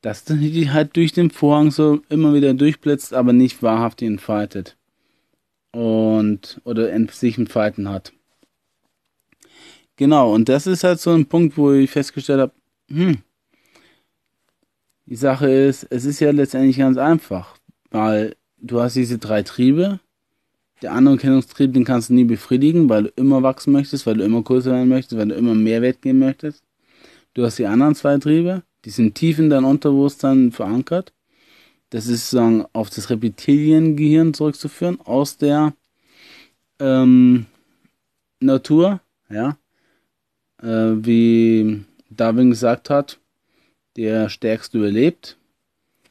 das 0.00 0.24
die 0.24 0.70
halt 0.70 0.96
durch 0.96 1.12
den 1.12 1.30
Vorhang 1.30 1.70
so 1.70 2.00
immer 2.08 2.34
wieder 2.34 2.54
durchblitzt, 2.54 3.14
aber 3.14 3.32
nicht 3.32 3.62
wahrhaft 3.62 4.02
entfaltet. 4.02 4.76
Und, 5.72 6.60
oder 6.64 6.88
sich 7.10 7.36
entfalten 7.38 7.88
hat. 7.88 8.12
Genau, 9.96 10.32
und 10.32 10.48
das 10.48 10.66
ist 10.66 10.84
halt 10.84 11.00
so 11.00 11.10
ein 11.10 11.26
Punkt, 11.26 11.56
wo 11.56 11.72
ich 11.72 11.90
festgestellt 11.90 12.40
habe, 12.40 12.52
hm, 12.88 13.18
die 15.08 15.16
Sache 15.16 15.50
ist, 15.50 15.86
es 15.88 16.04
ist 16.04 16.20
ja 16.20 16.30
letztendlich 16.32 16.76
ganz 16.76 16.98
einfach, 16.98 17.56
weil 17.90 18.36
du 18.58 18.80
hast 18.80 18.94
diese 18.94 19.16
drei 19.16 19.42
Triebe. 19.42 20.00
Der 20.82 20.92
Anerkennungstrieb, 20.92 21.72
den 21.72 21.84
kannst 21.84 22.10
du 22.10 22.14
nie 22.14 22.24
befriedigen, 22.24 22.90
weil 22.90 23.04
du 23.04 23.12
immer 23.16 23.42
wachsen 23.42 23.72
möchtest, 23.72 24.06
weil 24.06 24.18
du 24.18 24.24
immer 24.24 24.42
größer 24.42 24.70
werden 24.70 24.88
möchtest, 24.88 25.18
weil 25.18 25.28
du 25.28 25.34
immer 25.34 25.54
mehr 25.54 25.80
Wert 25.80 26.02
geben 26.02 26.18
möchtest. 26.18 26.62
Du 27.38 27.44
hast 27.44 27.56
die 27.56 27.66
anderen 27.66 27.94
zwei 27.94 28.18
Triebe, 28.18 28.64
die 28.84 28.90
sind 28.90 29.14
tief 29.14 29.38
in 29.38 29.48
dein 29.48 29.62
Unterbewusstsein 29.62 30.50
verankert. 30.50 31.12
Das 31.90 32.08
ist 32.08 32.30
sozusagen 32.30 32.66
auf 32.72 32.90
das 32.90 33.10
Reptiliengehirn 33.10 34.34
zurückzuführen 34.34 35.00
aus 35.02 35.36
der 35.36 35.72
ähm, 36.80 37.46
Natur, 38.40 39.00
ja. 39.30 39.56
Äh, 40.60 40.96
wie 41.06 41.84
Darwin 42.10 42.50
gesagt 42.50 42.90
hat, 42.90 43.20
der 43.94 44.30
Stärkste 44.30 44.78
überlebt. 44.78 45.38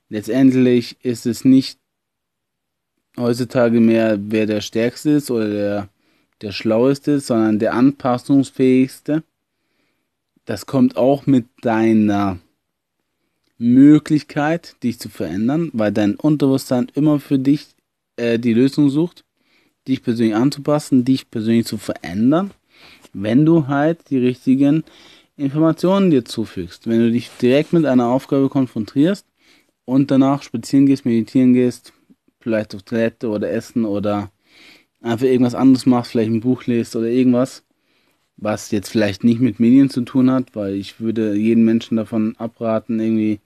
Letztendlich 0.07 0.95
ist 1.03 1.25
es 1.25 1.43
nicht 1.43 1.77
heutzutage 3.17 3.81
mehr, 3.81 4.17
wer 4.17 4.45
der 4.45 4.61
Stärkste 4.61 5.09
ist 5.09 5.29
oder 5.29 5.49
der, 5.49 5.89
der 6.39 6.53
Schlaueste 6.53 7.11
ist, 7.11 7.27
sondern 7.27 7.59
der 7.59 7.73
Anpassungsfähigste. 7.73 9.23
Das 10.47 10.65
kommt 10.65 10.95
auch 10.95 11.25
mit 11.25 11.45
deiner 11.61 12.39
Möglichkeit, 13.57 14.81
dich 14.81 14.97
zu 14.97 15.09
verändern, 15.09 15.69
weil 15.73 15.91
dein 15.91 16.15
Unterbewusstsein 16.15 16.87
immer 16.95 17.19
für 17.19 17.37
dich 17.37 17.67
äh, 18.15 18.39
die 18.39 18.53
Lösung 18.53 18.89
sucht, 18.89 19.25
dich 19.89 20.01
persönlich 20.01 20.35
anzupassen, 20.35 21.03
dich 21.03 21.29
persönlich 21.29 21.65
zu 21.65 21.77
verändern, 21.77 22.51
wenn 23.11 23.45
du 23.45 23.67
halt 23.67 24.09
die 24.09 24.19
richtigen 24.19 24.85
Informationen 25.35 26.11
dir 26.11 26.23
zufügst. 26.23 26.87
Wenn 26.87 26.99
du 26.99 27.11
dich 27.11 27.29
direkt 27.41 27.73
mit 27.73 27.85
einer 27.85 28.07
Aufgabe 28.07 28.47
konfrontierst 28.47 29.25
und 29.83 30.11
danach 30.11 30.43
spazieren 30.43 30.85
gehst, 30.85 31.05
meditieren 31.05 31.53
gehst, 31.53 31.91
vielleicht 32.39 32.73
auf 32.73 32.83
Toilette 32.83 33.27
oder 33.27 33.51
essen 33.51 33.83
oder 33.83 34.31
einfach 35.01 35.25
irgendwas 35.25 35.55
anderes 35.55 35.85
machst, 35.85 36.11
vielleicht 36.11 36.31
ein 36.31 36.39
Buch 36.39 36.63
liest 36.67 36.95
oder 36.95 37.07
irgendwas, 37.07 37.65
was 38.37 38.71
jetzt 38.71 38.89
vielleicht 38.89 39.23
nicht 39.23 39.41
mit 39.41 39.59
Medien 39.59 39.89
zu 39.89 40.01
tun 40.01 40.31
hat, 40.31 40.55
weil 40.55 40.75
ich 40.75 40.99
würde 40.99 41.35
jeden 41.35 41.65
Menschen 41.65 41.97
davon 41.97 42.35
abraten, 42.37 42.99
irgendwie 42.99 43.39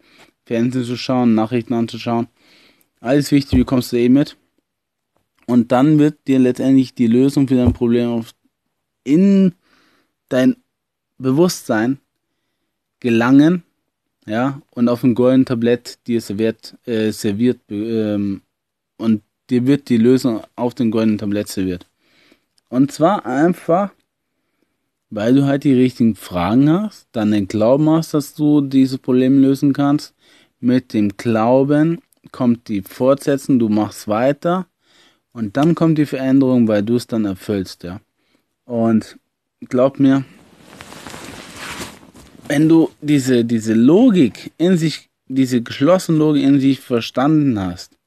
Fernsehen 0.45 0.83
zu 0.83 0.97
schauen, 0.97 1.33
Nachrichten 1.33 1.73
anzuschauen. 1.73 2.27
Alles 2.99 3.31
wichtig, 3.31 3.57
bekommst 3.57 3.91
du 3.91 3.97
eh 3.97 4.09
mit. 4.09 4.37
Und 5.47 5.71
dann 5.71 5.97
wird 5.97 6.27
dir 6.27 6.39
letztendlich 6.39 6.93
die 6.93 7.07
Lösung 7.07 7.47
für 7.47 7.55
dein 7.55 7.73
Problem 7.73 8.23
in 9.03 9.55
dein 10.29 10.57
Bewusstsein 11.17 11.99
gelangen, 12.99 13.63
ja, 14.27 14.61
und 14.71 14.87
auf 14.87 15.01
dem 15.01 15.15
goldenen 15.15 15.45
Tablett 15.45 15.99
dir 16.07 16.21
serviert, 16.21 16.77
äh, 16.85 17.11
serviert 17.11 17.59
ähm, 17.69 18.41
und 18.97 19.23
dir 19.49 19.65
wird 19.65 19.89
die 19.89 19.97
Lösung 19.97 20.41
auf 20.55 20.75
dem 20.75 20.91
goldenen 20.91 21.17
Tablett 21.17 21.47
serviert. 21.47 21.87
Und 22.69 22.91
zwar 22.91 23.25
einfach 23.25 23.91
weil 25.11 25.35
du 25.35 25.45
halt 25.45 25.65
die 25.65 25.73
richtigen 25.73 26.15
Fragen 26.15 26.69
hast, 26.69 27.07
dann 27.11 27.31
den 27.31 27.47
Glauben 27.47 27.89
hast, 27.89 28.13
dass 28.13 28.33
du 28.33 28.61
diese 28.61 28.97
Probleme 28.97 29.39
lösen 29.39 29.73
kannst. 29.73 30.15
Mit 30.61 30.93
dem 30.93 31.09
Glauben 31.17 31.99
kommt 32.31 32.69
die 32.69 32.81
Fortsetzung, 32.81 33.59
du 33.59 33.67
machst 33.67 34.07
weiter 34.07 34.67
und 35.33 35.57
dann 35.57 35.75
kommt 35.75 35.97
die 35.97 36.05
Veränderung, 36.05 36.67
weil 36.67 36.81
du 36.81 36.95
es 36.95 37.07
dann 37.07 37.25
erfüllst, 37.25 37.83
ja. 37.83 37.99
Und 38.65 39.17
glaub 39.67 39.99
mir, 39.99 40.23
wenn 42.47 42.69
du 42.69 42.89
diese, 43.01 43.43
diese 43.43 43.73
Logik 43.73 44.51
in 44.57 44.77
sich, 44.77 45.09
diese 45.27 45.61
geschlossene 45.61 46.17
Logik 46.17 46.43
in 46.43 46.59
sich 46.61 46.79
verstanden 46.79 47.59
hast, 47.59 47.97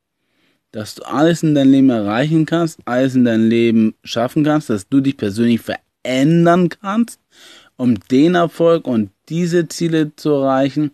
dass 0.70 0.94
du 0.94 1.02
alles 1.02 1.42
in 1.42 1.54
deinem 1.54 1.72
Leben 1.72 1.90
erreichen 1.90 2.46
kannst, 2.46 2.80
alles 2.86 3.14
in 3.14 3.24
deinem 3.24 3.48
Leben 3.48 3.94
schaffen 4.04 4.42
kannst, 4.42 4.70
dass 4.70 4.88
du 4.88 5.00
dich 5.00 5.16
persönlich 5.16 5.60
verändern 6.04 6.68
kannst, 6.68 7.20
um 7.76 7.98
den 8.10 8.34
Erfolg 8.34 8.86
und 8.86 9.10
diese 9.28 9.68
Ziele 9.68 10.14
zu 10.14 10.30
erreichen, 10.30 10.92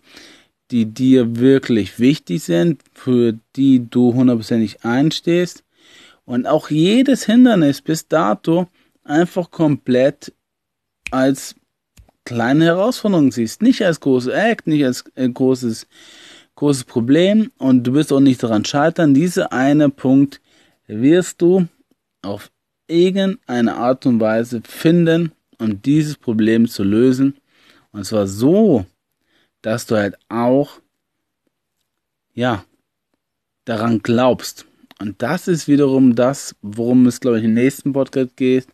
die 0.71 0.85
dir 0.85 1.35
wirklich 1.37 1.99
wichtig 1.99 2.43
sind, 2.43 2.81
für 2.93 3.37
die 3.55 3.89
du 3.89 4.13
hundertprozentig 4.13 4.85
einstehst. 4.85 5.63
Und 6.25 6.47
auch 6.47 6.69
jedes 6.69 7.25
Hindernis 7.25 7.81
bis 7.81 8.07
dato 8.07 8.67
einfach 9.03 9.51
komplett 9.51 10.33
als 11.11 11.55
kleine 12.23 12.65
Herausforderung 12.65 13.31
siehst, 13.31 13.61
nicht 13.61 13.83
als 13.83 13.99
großes 13.99 14.31
Act, 14.31 14.67
nicht 14.67 14.85
als 14.85 15.03
äh, 15.15 15.27
großes 15.27 15.87
großes 16.55 16.83
Problem. 16.85 17.51
Und 17.57 17.83
du 17.83 17.93
wirst 17.93 18.13
auch 18.13 18.19
nicht 18.19 18.41
daran 18.43 18.63
scheitern. 18.63 19.13
Dieser 19.13 19.51
eine 19.51 19.89
Punkt 19.89 20.39
wirst 20.87 21.41
du 21.41 21.67
auf 22.21 22.51
irgendeine 22.91 23.75
Art 23.75 24.05
und 24.05 24.19
Weise 24.19 24.61
finden, 24.63 25.31
um 25.57 25.81
dieses 25.81 26.17
Problem 26.17 26.67
zu 26.67 26.83
lösen. 26.83 27.35
Und 27.91 28.05
zwar 28.05 28.27
so, 28.27 28.85
dass 29.61 29.85
du 29.85 29.95
halt 29.95 30.17
auch, 30.29 30.79
ja, 32.33 32.65
daran 33.65 33.99
glaubst. 33.99 34.65
Und 34.99 35.21
das 35.21 35.47
ist 35.47 35.67
wiederum 35.67 36.15
das, 36.15 36.55
worum 36.61 37.05
es, 37.07 37.19
glaube 37.19 37.39
ich, 37.39 37.45
im 37.45 37.53
nächsten 37.53 37.93
Podcast 37.93 38.35
geht, 38.37 38.67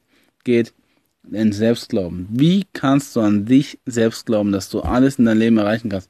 geht, 0.44 0.74
den 1.24 1.52
Selbstglauben. 1.52 2.28
Wie 2.30 2.66
kannst 2.74 3.16
du 3.16 3.22
an 3.22 3.46
dich 3.46 3.80
selbst 3.86 4.26
glauben, 4.26 4.52
dass 4.52 4.70
du 4.70 4.82
alles 4.82 5.20
in 5.20 5.26
deinem 5.26 5.40
Leben 5.40 5.58
erreichen 5.58 5.90
kannst? 5.90 6.10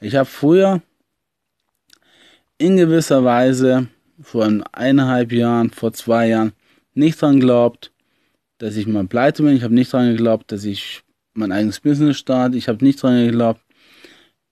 Ich 0.00 0.14
habe 0.14 0.26
früher 0.26 0.82
in 2.58 2.76
gewisser 2.76 3.24
Weise 3.24 3.88
vor 4.20 4.50
eineinhalb 4.72 5.32
Jahren, 5.32 5.70
vor 5.70 5.92
zwei 5.92 6.28
Jahren 6.28 6.52
nicht 6.98 7.20
dran 7.20 7.40
geglaubt, 7.40 7.92
dass 8.58 8.76
ich 8.76 8.86
mal 8.86 9.06
pleite 9.06 9.42
bin. 9.42 9.56
Ich 9.56 9.62
habe 9.62 9.74
nicht 9.74 9.92
dran 9.92 10.10
geglaubt, 10.10 10.52
dass 10.52 10.64
ich 10.64 11.02
mein 11.34 11.52
eigenes 11.52 11.80
Business 11.80 12.18
starte. 12.18 12.56
Ich 12.56 12.68
habe 12.68 12.84
nicht 12.84 13.02
dran 13.02 13.24
geglaubt, 13.26 13.60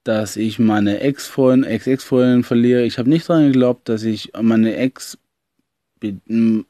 dass 0.03 0.37
ich 0.37 0.57
meine 0.57 1.01
Ex-Freundin, 1.01 1.69
Ex-Ex-Freundin 1.69 2.43
verliere. 2.43 2.83
Ich 2.83 2.97
habe 2.97 3.09
nicht 3.09 3.27
dran 3.27 3.47
geglaubt, 3.47 3.89
dass 3.89 4.03
ich 4.03 4.31
meine 4.41 4.75
Ex, 4.75 5.17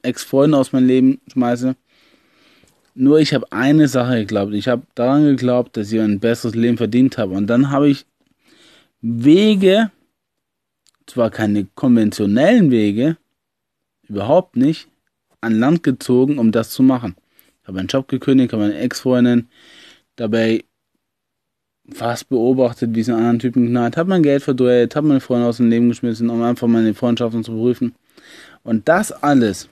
Ex-Freundin 0.02 0.56
aus 0.56 0.72
meinem 0.72 0.88
Leben 0.88 1.22
schmeiße. 1.32 1.76
Nur 2.96 3.20
ich 3.20 3.36
habe 3.36 3.52
eine 3.52 3.88
Sache 3.88 4.22
geglaubt. 4.22 4.54
Ich 4.54 4.68
habe 4.68 4.82
daran 4.96 5.26
geglaubt, 5.26 5.78
dass 5.78 5.92
ich 5.92 6.00
ein 6.00 6.20
besseres 6.20 6.56
Leben 6.56 6.78
verdient 6.78 7.20
habe. 7.20 7.36
Und 7.36 7.46
dann 7.46 7.70
habe 7.70 7.90
ich 7.90 8.08
Wege, 9.02 9.92
zwar 11.06 11.30
keine 11.30 11.66
konventionellen 11.76 12.72
Wege, 12.72 13.18
überhaupt 14.10 14.56
nicht, 14.56 14.88
an 15.42 15.60
Land 15.60 15.84
gezogen, 15.84 16.40
um 16.40 16.52
das 16.52 16.72
zu 16.72 16.84
machen. 16.84 17.16
Ich 17.62 17.68
habe 17.68 17.80
einen 17.80 17.88
Job 17.88 18.08
gekündigt, 18.08 18.54
habe 18.54 18.64
eine 18.64 18.78
Ex-Freundin 18.78 19.48
dabei 20.16 20.64
fast 21.94 22.30
beobachtet, 22.30 22.96
wie 22.96 23.02
es 23.02 23.10
einen 23.10 23.18
anderen 23.18 23.40
Typen 23.40 23.68
knallt, 23.68 23.98
habe 23.98 24.10
mein 24.10 24.24
Geld 24.24 24.44
verdreht, 24.44 24.96
habe 24.96 25.08
meine 25.08 25.22
Freunde 25.22 25.48
aus 25.48 25.58
dem 25.58 25.70
Leben 25.70 25.90
geschmissen, 25.90 26.30
um 26.30 26.42
einfach 26.42 26.68
meine 26.68 26.94
Freundschaften 26.94 27.44
zu 27.44 27.54
prüfen. 27.54 27.96
Und 28.64 28.88
das 28.90 29.12
alles 29.12 29.70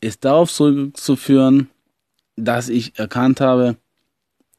ist 0.00 0.24
darauf 0.24 0.52
zurückzuführen, 0.52 1.68
dass 2.36 2.68
ich 2.68 2.98
erkannt 2.98 3.40
habe, 3.40 3.76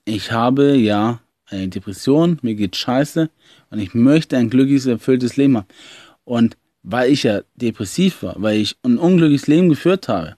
ich 0.06 0.32
habe 0.32 0.76
ja 0.76 1.22
eine 1.46 1.68
Depression, 1.68 2.40
mir 2.42 2.56
geht 2.56 2.76
scheiße 2.76 3.30
und 3.70 3.80
ich 3.80 3.94
möchte 3.94 4.38
ein 4.38 4.50
glückliches, 4.50 4.86
erfülltes 4.86 5.38
Leben 5.38 5.58
haben. 5.58 5.68
Und 6.24 6.58
weil 6.84 7.12
ich 7.12 7.24
ja 7.24 7.42
depressiv 7.56 8.24
war, 8.24 8.36
weil 8.38 8.58
ich 8.60 8.78
ein 8.84 8.98
unglückliches 8.98 9.48
Leben 9.48 9.70
geführt 9.70 10.08
habe, 10.08 10.36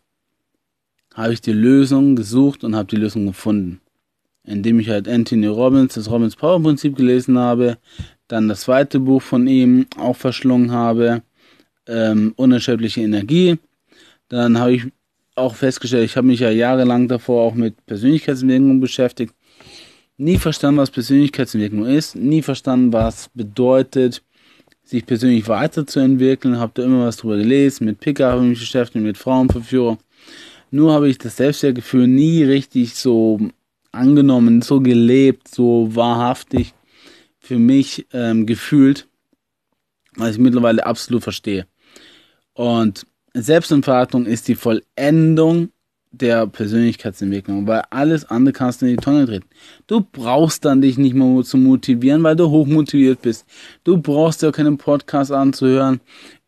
habe 1.14 1.34
ich 1.34 1.42
die 1.42 1.54
Lösung 1.54 2.16
gesucht 2.16 2.64
und 2.64 2.76
habe 2.76 2.90
die 2.90 2.96
Lösung 2.96 3.26
gefunden. 3.26 3.82
Indem 4.44 4.80
ich 4.80 4.90
halt 4.90 5.08
Anthony 5.08 5.48
Robbins, 5.48 5.96
das 5.96 6.10
Robbins 6.10 6.36
Power 6.36 6.62
Prinzip 6.62 6.96
gelesen 6.96 7.38
habe, 7.38 7.78
dann 8.28 8.48
das 8.48 8.62
zweite 8.62 9.00
Buch 9.00 9.22
von 9.22 9.48
ihm 9.48 9.86
auch 9.98 10.16
verschlungen 10.16 10.72
habe, 10.72 11.24
ähm, 11.88 12.34
Unerschöpfliche 12.36 13.02
Energie. 13.02 13.58
Dann 14.30 14.58
habe 14.60 14.74
ich 14.74 14.84
auch 15.36 15.56
festgestellt, 15.56 16.06
ich 16.06 16.18
habe 16.18 16.28
mich 16.28 16.40
ja 16.40 16.50
jahrelang 16.50 17.08
davor 17.08 17.44
auch 17.44 17.54
mit 17.54 17.86
Persönlichkeitsentwicklung 17.86 18.80
beschäftigt 18.80 19.34
nie 20.20 20.38
verstanden, 20.38 20.80
was 20.80 20.92
Persönlichkeitsentwicklung 20.92 21.86
ist, 21.86 22.16
nie 22.16 22.42
verstanden, 22.42 22.94
was 22.94 23.30
bedeutet, 23.34 24.22
sich 24.90 25.06
persönlich 25.06 25.48
weiterzuentwickeln, 25.48 26.58
habe 26.58 26.72
da 26.74 26.84
immer 26.84 27.06
was 27.06 27.18
drüber 27.18 27.38
gelesen, 27.38 27.86
mit 27.86 28.00
Picker 28.00 28.32
habe 28.32 28.42
ich 28.42 28.50
mich 28.50 28.60
beschäftigt, 28.60 29.06
mit 29.06 29.20
Frauenverführung. 29.20 30.00
Nur 30.72 30.94
habe 30.94 31.10
ich 31.10 31.20
das 31.20 31.38
Selbstwertgefühl 31.38 32.08
nie 32.08 32.44
richtig 32.44 32.96
so 32.96 33.40
angenommen, 33.92 34.64
so 34.64 34.82
gelebt, 34.82 35.48
so 35.48 35.90
wahrhaftig 35.96 36.74
für 37.40 37.60
mich 37.60 38.08
ähm, 38.14 38.48
gefühlt, 38.48 39.08
was 40.16 40.32
ich 40.32 40.38
mittlerweile 40.40 40.86
absolut 40.86 41.22
verstehe. 41.24 41.68
Und 42.54 43.06
Selbstentfaltung 43.34 44.26
ist 44.26 44.48
die 44.48 44.56
Vollendung 44.56 45.70
der 46.12 46.48
Persönlichkeitsentwicklung, 46.48 47.68
weil 47.68 47.84
alles 47.90 48.26
andere 48.26 48.54
kannst 48.54 48.82
du 48.82 48.88
in 48.88 48.96
die 48.96 49.04
Tonne 49.04 49.26
treten. 49.26 49.48
Du 49.88 50.02
brauchst 50.02 50.66
dann 50.66 50.82
dich 50.82 50.98
nicht 50.98 51.14
mehr 51.14 51.44
zu 51.44 51.58
motivieren, 51.58 52.24
weil 52.24 52.36
du 52.36 52.50
hochmotiviert 52.50 53.22
bist. 53.22 53.46
Du 53.84 53.98
brauchst 53.98 54.42
ja 54.42 54.52
keinen 54.52 54.78
Podcast 54.78 55.32
anzuhören 55.32 56.00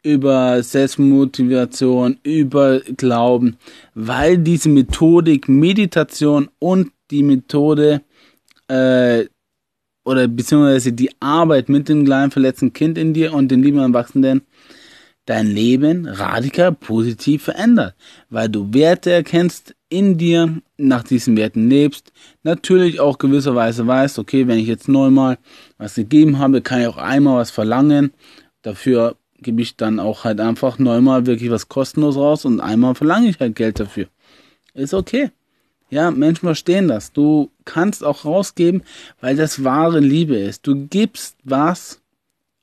über 0.04 0.64
Selbstmotivation, 0.64 2.18
über 2.24 2.80
Glauben, 2.98 3.58
weil 3.94 4.40
diese 4.40 4.70
Methodik 4.70 5.48
Meditation 5.48 6.50
und 6.58 6.92
die 7.12 7.22
Methode 7.22 8.02
äh, 8.68 9.26
oder 10.04 10.28
beziehungsweise 10.28 10.94
die 10.94 11.12
Arbeit 11.20 11.70
mit 11.70 11.88
dem 11.88 12.06
kleinen 12.06 12.32
verletzten 12.32 12.74
Kind 12.74 12.98
in 12.98 13.14
dir 13.14 13.34
und 13.34 13.50
den 13.52 13.62
lieben 13.62 13.78
Erwachsenen 13.78 14.42
dein 15.26 15.48
Leben 15.48 16.08
radikal 16.08 16.72
positiv 16.72 17.44
verändert, 17.44 17.96
weil 18.30 18.50
du 18.50 18.74
Werte 18.74 19.12
erkennst 19.12 19.76
in 19.90 20.18
dir, 20.18 20.62
nach 20.78 21.04
diesen 21.04 21.38
Werten 21.38 21.70
lebst, 21.70 22.12
natürlich 22.44 23.00
auch 23.00 23.18
gewisserweise 23.18 23.86
weißt, 23.86 24.20
okay, 24.20 24.48
wenn 24.48 24.58
ich 24.58 24.68
jetzt 24.68 24.88
neunmal 24.88 25.38
was 25.78 25.96
gegeben 25.96 26.40
habe, 26.40 26.62
kann 26.62 26.82
ich 26.82 26.88
auch 26.88 26.98
einmal 26.98 27.38
was 27.38 27.52
verlangen, 27.52 28.12
dafür 28.62 29.16
gebe 29.42 29.62
ich 29.62 29.76
dann 29.76 30.00
auch 30.00 30.24
halt 30.24 30.40
einfach 30.40 30.80
neunmal 30.80 31.26
wirklich 31.26 31.52
was 31.52 31.68
kostenlos 31.68 32.16
raus 32.16 32.46
und 32.46 32.60
einmal 32.60 32.96
verlange 32.96 33.30
ich 33.30 33.40
halt 33.40 33.56
Geld 33.56 33.80
dafür. 33.80 34.08
Ist 34.74 34.94
okay. 34.94 35.32
Ja, 35.90 36.10
Menschen 36.10 36.46
verstehen 36.46 36.88
das. 36.88 37.12
Du 37.12 37.52
kannst 37.66 38.04
auch 38.04 38.24
rausgeben, 38.24 38.84
weil 39.20 39.36
das 39.36 39.64
wahre 39.66 40.00
Liebe 40.00 40.38
ist. 40.38 40.66
Du 40.66 40.88
gibst 40.88 41.36
was, 41.44 42.01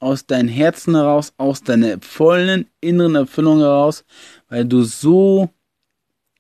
aus 0.00 0.26
deinem 0.26 0.48
Herzen 0.48 0.94
heraus, 0.94 1.32
aus 1.36 1.62
deiner 1.62 2.00
vollen 2.00 2.66
inneren 2.80 3.14
Erfüllung 3.14 3.58
heraus, 3.58 4.04
weil 4.48 4.64
du 4.64 4.82
so 4.82 5.50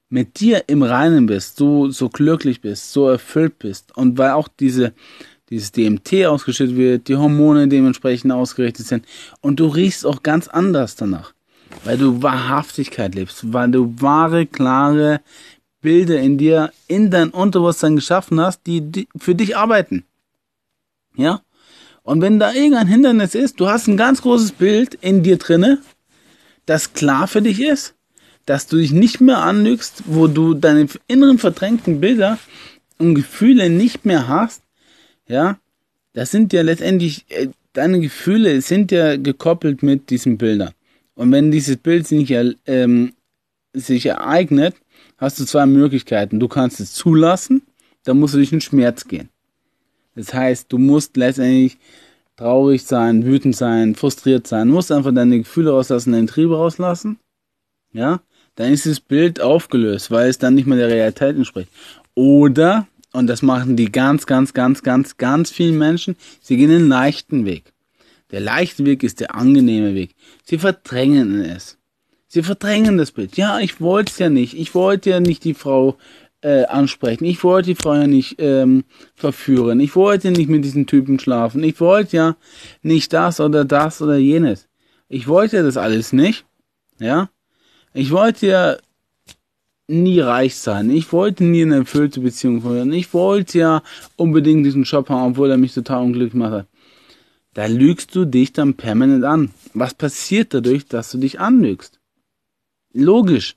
mit 0.08 0.40
dir 0.40 0.64
im 0.68 0.82
Reinen 0.82 1.26
bist, 1.26 1.56
so, 1.56 1.90
so 1.90 2.08
glücklich 2.08 2.60
bist, 2.60 2.92
so 2.92 3.08
erfüllt 3.08 3.58
bist 3.58 3.96
und 3.96 4.16
weil 4.16 4.30
auch 4.32 4.48
diese, 4.48 4.94
dieses 5.50 5.72
DMT 5.72 6.26
ausgeschüttet 6.26 6.76
wird, 6.76 7.08
die 7.08 7.16
Hormone 7.16 7.68
dementsprechend 7.68 8.32
ausgerichtet 8.32 8.86
sind 8.86 9.04
und 9.40 9.60
du 9.60 9.66
riechst 9.66 10.06
auch 10.06 10.22
ganz 10.22 10.48
anders 10.48 10.96
danach, 10.96 11.34
weil 11.84 11.98
du 11.98 12.22
Wahrhaftigkeit 12.22 13.14
lebst, 13.14 13.52
weil 13.52 13.70
du 13.70 13.94
wahre, 14.00 14.46
klare 14.46 15.20
Bilder 15.80 16.20
in 16.20 16.38
dir, 16.38 16.72
in 16.86 17.10
dein 17.10 17.30
Unterbewusstsein 17.30 17.96
geschaffen 17.96 18.40
hast, 18.40 18.66
die, 18.66 18.80
die 18.80 19.08
für 19.16 19.34
dich 19.34 19.56
arbeiten. 19.56 20.04
Ja? 21.16 21.42
Und 22.08 22.22
wenn 22.22 22.38
da 22.38 22.54
irgendein 22.54 22.86
Hindernis 22.86 23.34
ist, 23.34 23.60
du 23.60 23.68
hast 23.68 23.86
ein 23.86 23.98
ganz 23.98 24.22
großes 24.22 24.52
Bild 24.52 24.94
in 24.94 25.22
dir 25.22 25.36
drinne, 25.36 25.82
das 26.64 26.94
klar 26.94 27.28
für 27.28 27.42
dich 27.42 27.60
ist, 27.60 27.96
dass 28.46 28.66
du 28.66 28.78
dich 28.78 28.92
nicht 28.92 29.20
mehr 29.20 29.42
anlügst, 29.42 30.04
wo 30.06 30.26
du 30.26 30.54
deine 30.54 30.88
inneren 31.06 31.36
verdrängten 31.36 32.00
Bilder 32.00 32.38
und 32.96 33.14
Gefühle 33.14 33.68
nicht 33.68 34.06
mehr 34.06 34.26
hast, 34.26 34.62
ja, 35.28 35.58
das 36.14 36.30
sind 36.30 36.54
ja 36.54 36.62
letztendlich, 36.62 37.26
äh, 37.28 37.48
deine 37.74 38.00
Gefühle 38.00 38.62
sind 38.62 38.90
ja 38.90 39.18
gekoppelt 39.18 39.82
mit 39.82 40.08
diesen 40.08 40.38
Bildern. 40.38 40.72
Und 41.14 41.30
wenn 41.30 41.50
dieses 41.50 41.76
Bild 41.76 42.06
sich, 42.06 42.34
ähm, 42.64 43.12
sich 43.74 44.06
ereignet, 44.06 44.76
hast 45.18 45.38
du 45.40 45.44
zwei 45.44 45.66
Möglichkeiten. 45.66 46.40
Du 46.40 46.48
kannst 46.48 46.80
es 46.80 46.94
zulassen, 46.94 47.60
dann 48.04 48.18
musst 48.18 48.32
du 48.32 48.38
durch 48.38 48.48
den 48.48 48.62
Schmerz 48.62 49.06
gehen. 49.06 49.28
Das 50.18 50.34
heißt, 50.34 50.72
du 50.72 50.78
musst 50.78 51.16
letztendlich 51.16 51.78
traurig 52.36 52.82
sein, 52.82 53.24
wütend 53.24 53.54
sein, 53.54 53.94
frustriert 53.94 54.48
sein. 54.48 54.66
Du 54.66 54.74
musst 54.74 54.90
einfach 54.90 55.14
deine 55.14 55.38
Gefühle 55.38 55.70
rauslassen, 55.70 56.10
deinen 56.10 56.26
Trieb 56.26 56.50
rauslassen. 56.50 57.20
Ja, 57.92 58.20
dann 58.56 58.72
ist 58.72 58.84
das 58.84 58.98
Bild 58.98 59.40
aufgelöst, 59.40 60.10
weil 60.10 60.28
es 60.28 60.38
dann 60.38 60.56
nicht 60.56 60.66
mehr 60.66 60.76
der 60.76 60.88
Realität 60.88 61.36
entspricht. 61.36 61.70
Oder 62.14 62.88
und 63.12 63.28
das 63.28 63.42
machen 63.42 63.76
die 63.76 63.92
ganz, 63.92 64.26
ganz, 64.26 64.52
ganz, 64.54 64.82
ganz, 64.82 65.18
ganz 65.18 65.50
vielen 65.50 65.78
Menschen, 65.78 66.16
sie 66.40 66.56
gehen 66.56 66.70
den 66.70 66.88
leichten 66.88 67.46
Weg. 67.46 67.72
Der 68.32 68.40
leichte 68.40 68.84
Weg 68.84 69.04
ist 69.04 69.20
der 69.20 69.36
angenehme 69.36 69.94
Weg. 69.94 70.16
Sie 70.42 70.58
verdrängen 70.58 71.42
es. 71.42 71.78
Sie 72.26 72.42
verdrängen 72.42 72.98
das 72.98 73.12
Bild. 73.12 73.36
Ja, 73.36 73.60
ich 73.60 73.80
wollte 73.80 74.10
es 74.10 74.18
ja 74.18 74.30
nicht. 74.30 74.54
Ich 74.54 74.74
wollte 74.74 75.10
ja 75.10 75.20
nicht 75.20 75.44
die 75.44 75.54
Frau 75.54 75.96
äh, 76.40 76.64
ansprechen. 76.64 77.24
Ich 77.24 77.42
wollte 77.42 77.74
die 77.74 77.84
ja 77.84 78.06
nicht 78.06 78.36
ähm, 78.38 78.84
verführen. 79.14 79.80
Ich 79.80 79.96
wollte 79.96 80.30
nicht 80.30 80.48
mit 80.48 80.64
diesen 80.64 80.86
Typen 80.86 81.18
schlafen. 81.18 81.62
Ich 81.64 81.80
wollte 81.80 82.16
ja 82.16 82.36
nicht 82.82 83.12
das 83.12 83.40
oder 83.40 83.64
das 83.64 84.00
oder 84.02 84.16
jenes. 84.16 84.68
Ich 85.08 85.26
wollte 85.26 85.56
ja 85.56 85.62
das 85.62 85.76
alles 85.76 86.12
nicht. 86.12 86.44
Ja. 86.98 87.30
Ich 87.94 88.10
wollte 88.10 88.46
ja 88.46 88.76
nie 89.88 90.20
reich 90.20 90.56
sein. 90.56 90.90
Ich 90.90 91.12
wollte 91.12 91.44
nie 91.44 91.62
eine 91.62 91.76
erfüllte 91.76 92.20
Beziehung 92.20 92.60
führen. 92.60 92.92
Ich 92.92 93.14
wollte 93.14 93.58
ja 93.58 93.82
unbedingt 94.16 94.66
diesen 94.66 94.84
Job 94.84 95.08
haben, 95.08 95.32
obwohl 95.32 95.50
er 95.50 95.56
mich 95.56 95.74
total 95.74 96.02
unglücklich 96.02 96.34
macht. 96.34 96.66
Da 97.54 97.66
lügst 97.66 98.14
du 98.14 98.24
dich 98.24 98.52
dann 98.52 98.74
permanent 98.74 99.24
an. 99.24 99.50
Was 99.74 99.94
passiert 99.94 100.54
dadurch, 100.54 100.86
dass 100.86 101.10
du 101.10 101.18
dich 101.18 101.40
anlügst? 101.40 101.98
Logisch. 102.92 103.56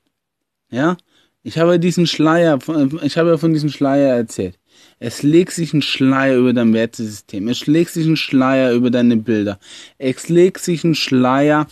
Ja? 0.71 0.97
Ich 1.43 1.57
habe 1.57 1.79
diesen 1.79 2.05
Schleier, 2.05 2.59
ich 3.01 3.17
habe 3.17 3.37
von 3.37 3.53
diesem 3.53 3.69
Schleier 3.69 4.15
erzählt. 4.15 4.59
Es 4.99 5.23
legt 5.23 5.53
sich 5.53 5.73
ein 5.73 5.81
Schleier 5.81 6.37
über 6.37 6.53
dein 6.53 6.73
Wertesystem. 6.73 7.47
Es 7.47 7.65
legt 7.65 7.91
sich 7.91 8.05
ein 8.05 8.17
Schleier 8.17 8.73
über 8.73 8.91
deine 8.91 9.17
Bilder. 9.17 9.59
Es 9.97 10.29
legt 10.29 10.61
sich 10.61 10.83
ein 10.83 10.93
Schleier 10.93 11.67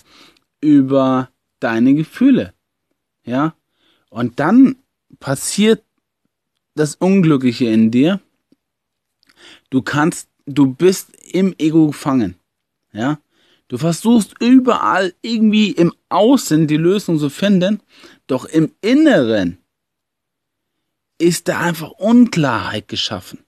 über 0.61 1.29
deine 1.59 1.93
Gefühle. 1.93 2.53
Ja? 3.23 3.53
Und 4.09 4.39
dann 4.39 4.77
passiert 5.19 5.83
das 6.73 6.95
Unglückliche 6.95 7.65
in 7.65 7.91
dir. 7.91 8.19
Du 9.69 9.83
kannst, 9.83 10.29
du 10.47 10.73
bist 10.73 11.11
im 11.31 11.53
Ego 11.59 11.87
gefangen. 11.87 12.35
Ja? 12.91 13.19
Du 13.67 13.77
versuchst 13.77 14.33
überall 14.39 15.13
irgendwie 15.21 15.69
im 15.71 15.93
Außen 16.09 16.65
die 16.65 16.77
Lösung 16.77 17.19
zu 17.19 17.29
finden, 17.29 17.81
doch 18.25 18.45
im 18.45 18.71
Inneren 18.81 19.58
ist 21.19 21.47
da 21.47 21.59
einfach 21.59 21.91
Unklarheit 21.91 22.87
geschaffen. 22.87 23.39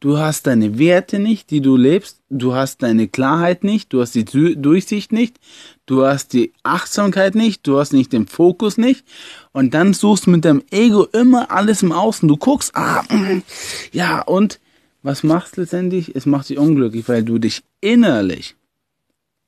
Du 0.00 0.18
hast 0.18 0.46
deine 0.46 0.78
Werte 0.78 1.18
nicht, 1.18 1.50
die 1.50 1.60
du 1.60 1.76
lebst. 1.76 2.20
Du 2.30 2.54
hast 2.54 2.82
deine 2.82 3.08
Klarheit 3.08 3.64
nicht. 3.64 3.92
Du 3.92 4.00
hast 4.00 4.14
die 4.14 4.24
Durchsicht 4.24 5.10
nicht. 5.10 5.40
Du 5.86 6.04
hast 6.04 6.32
die 6.34 6.52
Achtsamkeit 6.62 7.34
nicht. 7.34 7.66
Du 7.66 7.80
hast 7.80 7.92
nicht 7.92 8.12
den 8.12 8.28
Fokus 8.28 8.78
nicht. 8.78 9.04
Und 9.52 9.74
dann 9.74 9.94
suchst 9.94 10.26
du 10.26 10.30
mit 10.30 10.44
deinem 10.44 10.62
Ego 10.70 11.04
immer 11.04 11.50
alles 11.50 11.82
im 11.82 11.90
Außen. 11.90 12.28
Du 12.28 12.36
guckst, 12.36 12.76
ah, 12.76 13.02
ja, 13.92 14.20
und 14.22 14.60
was 15.02 15.24
machst 15.24 15.56
du 15.56 15.62
letztendlich? 15.62 16.14
Es 16.14 16.26
macht 16.26 16.48
dich 16.48 16.58
unglücklich, 16.58 17.08
weil 17.08 17.24
du 17.24 17.38
dich 17.38 17.64
innerlich 17.80 18.54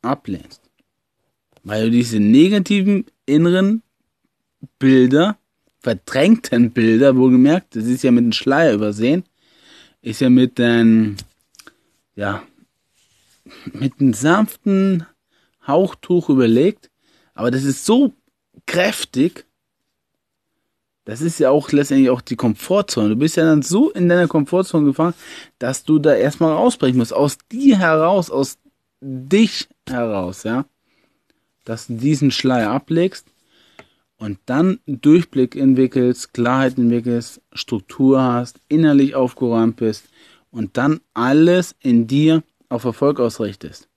ablehnst. 0.02 0.62
Weil 1.62 1.84
du 1.84 1.90
diese 1.92 2.18
negativen 2.18 3.06
inneren 3.24 3.82
Bilder, 4.80 5.38
verdrängten 5.80 6.70
Bilder, 6.70 7.16
wohlgemerkt, 7.16 7.74
das 7.74 7.84
ist 7.84 8.02
ja 8.02 8.10
mit 8.10 8.22
einem 8.22 8.32
Schleier 8.32 8.74
übersehen, 8.74 9.24
ist 10.02 10.20
ja 10.20 10.28
mit 10.28 10.60
einem, 10.60 11.16
ja, 12.14 12.42
mit 13.72 13.94
einem 13.98 14.12
sanften 14.12 15.06
Hauchtuch 15.66 16.28
überlegt, 16.28 16.90
aber 17.34 17.50
das 17.50 17.64
ist 17.64 17.86
so 17.86 18.14
kräftig, 18.66 19.46
das 21.06 21.22
ist 21.22 21.40
ja 21.40 21.50
auch 21.50 21.72
letztendlich 21.72 22.10
auch 22.10 22.20
die 22.20 22.36
Komfortzone. 22.36 23.08
Du 23.08 23.16
bist 23.16 23.36
ja 23.36 23.44
dann 23.44 23.62
so 23.62 23.90
in 23.90 24.08
deiner 24.08 24.28
Komfortzone 24.28 24.84
gefangen, 24.84 25.14
dass 25.58 25.82
du 25.82 25.98
da 25.98 26.14
erstmal 26.14 26.52
rausbrechen 26.52 26.98
musst. 26.98 27.14
Aus 27.14 27.38
dir 27.50 27.78
heraus, 27.78 28.30
aus 28.30 28.58
dich 29.00 29.68
heraus, 29.88 30.44
ja. 30.44 30.66
Dass 31.64 31.86
du 31.86 31.94
diesen 31.94 32.30
Schleier 32.30 32.70
ablegst 32.70 33.29
und 34.20 34.38
dann 34.44 34.80
Durchblick 34.86 35.56
entwickelst, 35.56 36.34
Klarheit 36.34 36.76
entwickelst, 36.76 37.40
Struktur 37.54 38.22
hast, 38.22 38.60
innerlich 38.68 39.14
aufgeräumt 39.14 39.76
bist 39.76 40.04
und 40.50 40.76
dann 40.76 41.00
alles 41.14 41.74
in 41.80 42.06
dir 42.06 42.42
auf 42.68 42.84
Erfolg 42.84 43.18
ausrichtest. 43.18 43.88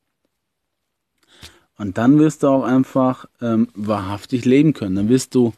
Und 1.78 1.98
dann 1.98 2.20
wirst 2.20 2.44
du 2.44 2.48
auch 2.48 2.64
einfach 2.64 3.26
ähm, 3.42 3.68
wahrhaftig 3.76 4.46
leben 4.46 4.72
können. 4.72 4.96
Dann 4.96 5.10
wirst 5.10 5.36
du 5.36 5.54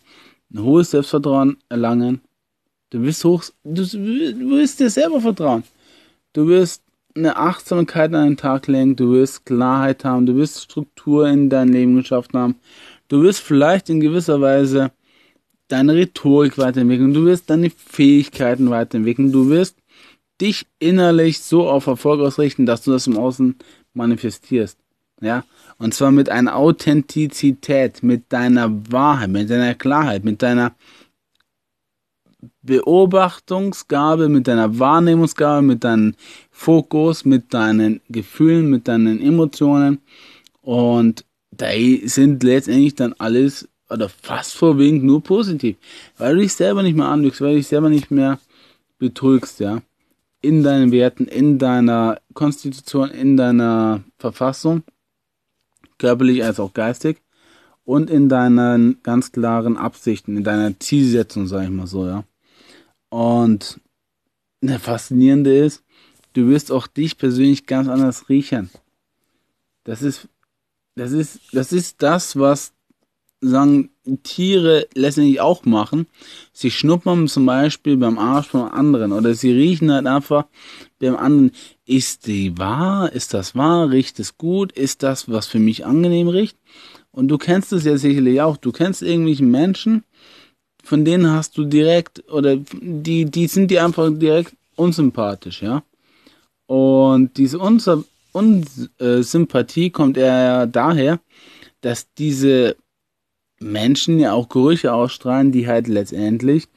ein 0.51 0.63
hohes 0.63 0.91
Selbstvertrauen 0.91 1.57
erlangen. 1.69 2.21
Du 2.89 3.03
wirst 3.03 3.23
hoch, 3.23 3.43
du, 3.63 3.83
du 3.83 4.49
wirst 4.57 4.79
dir 4.79 4.89
selber 4.89 5.21
vertrauen. 5.21 5.63
Du 6.33 6.47
wirst 6.47 6.81
eine 7.15 7.37
Achtsamkeit 7.37 8.13
an 8.13 8.29
den 8.29 8.37
Tag 8.37 8.67
legen, 8.67 8.95
du 8.95 9.13
wirst 9.13 9.45
Klarheit 9.45 10.03
haben, 10.03 10.25
du 10.25 10.35
wirst 10.35 10.63
Struktur 10.63 11.27
in 11.27 11.49
dein 11.49 11.69
Leben 11.69 11.95
geschaffen 11.95 12.37
haben, 12.37 12.55
Du 13.07 13.21
wirst 13.21 13.39
vielleicht 13.39 13.89
in 13.89 13.99
gewisser 13.99 14.41
Weise 14.41 14.91
deine 15.67 15.95
Rhetorik 15.95 16.57
weiterentwickeln, 16.57 17.13
du 17.13 17.25
wirst 17.25 17.49
deine 17.49 17.69
Fähigkeiten 17.69 18.69
weiterentwickeln, 18.69 19.31
du 19.31 19.49
wirst 19.49 19.77
dich 20.41 20.65
innerlich 20.79 21.39
so 21.39 21.67
auf 21.69 21.87
Erfolg 21.87 22.21
ausrichten, 22.21 22.65
dass 22.65 22.83
du 22.83 22.91
das 22.91 23.07
im 23.07 23.17
Außen 23.17 23.55
manifestierst. 23.93 24.77
Ja, 25.21 25.45
und 25.77 25.93
zwar 25.93 26.11
mit 26.11 26.29
einer 26.29 26.55
Authentizität, 26.55 28.03
mit 28.03 28.33
deiner 28.33 28.69
Wahrheit, 28.91 29.29
mit 29.29 29.49
deiner 29.49 29.73
Klarheit, 29.73 30.25
mit 30.25 30.41
deiner 30.41 30.75
Beobachtungsgabe, 32.61 34.27
mit 34.27 34.47
deiner 34.47 34.77
Wahrnehmungsgabe, 34.77 35.61
mit 35.61 35.83
deinem 35.83 36.15
Fokus, 36.51 37.23
mit 37.23 37.53
deinen 37.53 38.01
Gefühlen, 38.09 38.69
mit 38.69 38.87
deinen 38.87 39.21
Emotionen. 39.21 39.99
Und 40.61 41.25
da 41.61 41.69
sind 42.03 42.43
letztendlich 42.43 42.95
dann 42.95 43.13
alles 43.17 43.67
oder 43.89 44.09
fast 44.09 44.55
vorwiegend 44.55 45.03
nur 45.03 45.21
positiv, 45.21 45.77
weil 46.17 46.35
du 46.35 46.41
dich 46.41 46.53
selber 46.53 46.83
nicht 46.83 46.95
mehr 46.95 47.07
anlügst, 47.07 47.41
weil 47.41 47.51
du 47.51 47.57
dich 47.57 47.67
selber 47.67 47.89
nicht 47.89 48.11
mehr 48.11 48.39
betrügst, 48.97 49.59
ja, 49.59 49.81
in 50.41 50.63
deinen 50.63 50.91
Werten, 50.91 51.25
in 51.25 51.57
deiner 51.59 52.19
Konstitution, 52.33 53.11
in 53.11 53.37
deiner 53.37 54.03
Verfassung, 54.17 54.83
körperlich 55.97 56.43
als 56.43 56.59
auch 56.59 56.73
geistig 56.73 57.21
und 57.83 58.09
in 58.09 58.29
deinen 58.29 59.01
ganz 59.03 59.31
klaren 59.31 59.77
Absichten, 59.77 60.37
in 60.37 60.43
deiner 60.43 60.79
Zielsetzung, 60.79 61.47
sag 61.47 61.63
ich 61.63 61.69
mal 61.69 61.87
so, 61.87 62.05
ja. 62.05 62.23
Und 63.09 63.79
das 64.61 64.81
Faszinierende 64.81 65.55
ist, 65.55 65.83
du 66.33 66.47
wirst 66.47 66.71
auch 66.71 66.87
dich 66.87 67.17
persönlich 67.17 67.65
ganz 67.65 67.87
anders 67.87 68.29
riechen. 68.29 68.69
Das 69.83 70.01
ist 70.01 70.27
das 70.95 71.11
ist, 71.11 71.39
das 71.51 71.71
ist 71.71 72.01
das, 72.01 72.37
was 72.37 72.73
sagen 73.41 73.89
Tiere 74.23 74.87
letztendlich 74.93 75.41
auch 75.41 75.65
machen. 75.65 76.07
Sie 76.53 76.71
schnuppern 76.71 77.27
zum 77.27 77.45
Beispiel 77.45 77.97
beim 77.97 78.17
Arsch 78.17 78.47
von 78.47 78.69
anderen 78.69 79.11
oder 79.11 79.33
sie 79.33 79.51
riechen 79.51 79.91
halt 79.91 80.07
einfach 80.07 80.45
beim 80.99 81.15
anderen. 81.15 81.51
Ist 81.85 82.27
die 82.27 82.57
wahr? 82.57 83.11
Ist 83.11 83.33
das 83.33 83.55
wahr? 83.55 83.89
Riecht 83.91 84.19
es 84.19 84.37
gut? 84.37 84.71
Ist 84.71 85.03
das, 85.03 85.29
was 85.29 85.47
für 85.47 85.59
mich 85.59 85.85
angenehm 85.85 86.27
riecht? 86.27 86.57
Und 87.11 87.27
du 87.29 87.37
kennst 87.37 87.73
es 87.73 87.83
ja 87.83 87.97
sicherlich 87.97 88.41
auch. 88.41 88.57
Du 88.57 88.71
kennst 88.71 89.01
irgendwelche 89.01 89.43
Menschen, 89.43 90.03
von 90.83 91.05
denen 91.05 91.31
hast 91.31 91.57
du 91.57 91.65
direkt 91.65 92.23
oder 92.31 92.57
die, 92.57 93.25
die 93.25 93.47
sind 93.47 93.71
dir 93.71 93.85
einfach 93.85 94.09
direkt 94.13 94.55
unsympathisch, 94.75 95.61
ja. 95.61 95.83
Und 96.67 97.37
diese 97.37 97.59
Unser 97.59 98.03
Unsympathie 98.35 99.91
kommt 99.91 100.17
eher 100.17 100.67
daher, 100.67 101.19
dass 101.81 102.11
diese 102.17 102.75
Menschen 103.59 104.19
ja 104.19 104.33
auch 104.33 104.49
Gerüche 104.49 104.93
ausstrahlen, 104.93 105.51
die 105.51 105.67
halt 105.67 105.87
letztendlich 105.87 106.67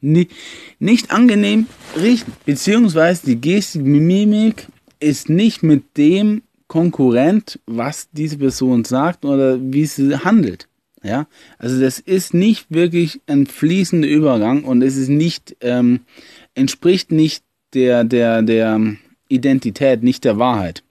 nicht, 0.00 1.10
angenehm 1.10 1.66
riechen. 1.96 2.32
Beziehungsweise 2.44 3.24
die 3.24 3.40
Gestik, 3.40 3.82
Mimik 3.82 4.66
ist 5.00 5.30
nicht 5.30 5.62
mit 5.62 5.96
dem 5.96 6.42
Konkurrent, 6.68 7.58
was 7.66 8.08
diese 8.12 8.36
Person 8.36 8.84
sagt 8.84 9.24
oder 9.24 9.58
wie 9.60 9.86
sie 9.86 10.16
handelt. 10.16 10.68
Ja, 11.02 11.26
also 11.58 11.80
das 11.80 12.00
ist 12.00 12.32
nicht 12.32 12.66
wirklich 12.70 13.20
ein 13.26 13.46
fließender 13.46 14.08
Übergang 14.08 14.64
und 14.64 14.82
es 14.82 14.96
ist 14.96 15.10
nicht, 15.10 15.56
ähm, 15.60 16.00
entspricht 16.54 17.12
nicht 17.12 17.44
der, 17.74 18.04
der, 18.04 18.40
der, 18.42 18.96
Identität, 19.34 20.02
nicht 20.02 20.24
der 20.24 20.38
Wahrheit. 20.38 20.82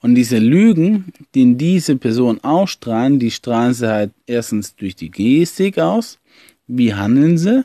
Und 0.00 0.14
diese 0.14 0.38
Lügen, 0.38 1.12
die 1.34 1.56
diese 1.56 1.96
Person 1.96 2.42
ausstrahlen, 2.42 3.18
die 3.18 3.30
strahlen 3.30 3.74
sie 3.74 3.88
halt 3.88 4.12
erstens 4.26 4.76
durch 4.76 4.94
die 4.94 5.10
Gestik 5.10 5.78
aus. 5.78 6.18
Wie 6.66 6.94
handeln 6.94 7.38
sie? 7.38 7.64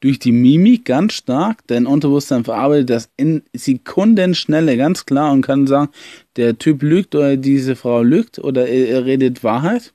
Durch 0.00 0.18
die 0.18 0.32
Mimik 0.32 0.84
ganz 0.84 1.12
stark, 1.12 1.64
denn 1.68 1.86
Unterbewusstsein 1.86 2.42
verarbeitet 2.42 2.90
das 2.90 3.10
in 3.16 3.42
Sekundenschnelle 3.52 4.76
ganz 4.76 5.06
klar 5.06 5.32
und 5.32 5.42
kann 5.42 5.68
sagen, 5.68 5.92
der 6.34 6.58
Typ 6.58 6.82
lügt 6.82 7.14
oder 7.14 7.36
diese 7.36 7.76
Frau 7.76 8.02
lügt 8.02 8.40
oder 8.40 8.66
er 8.66 9.04
redet 9.04 9.44
Wahrheit. 9.44 9.94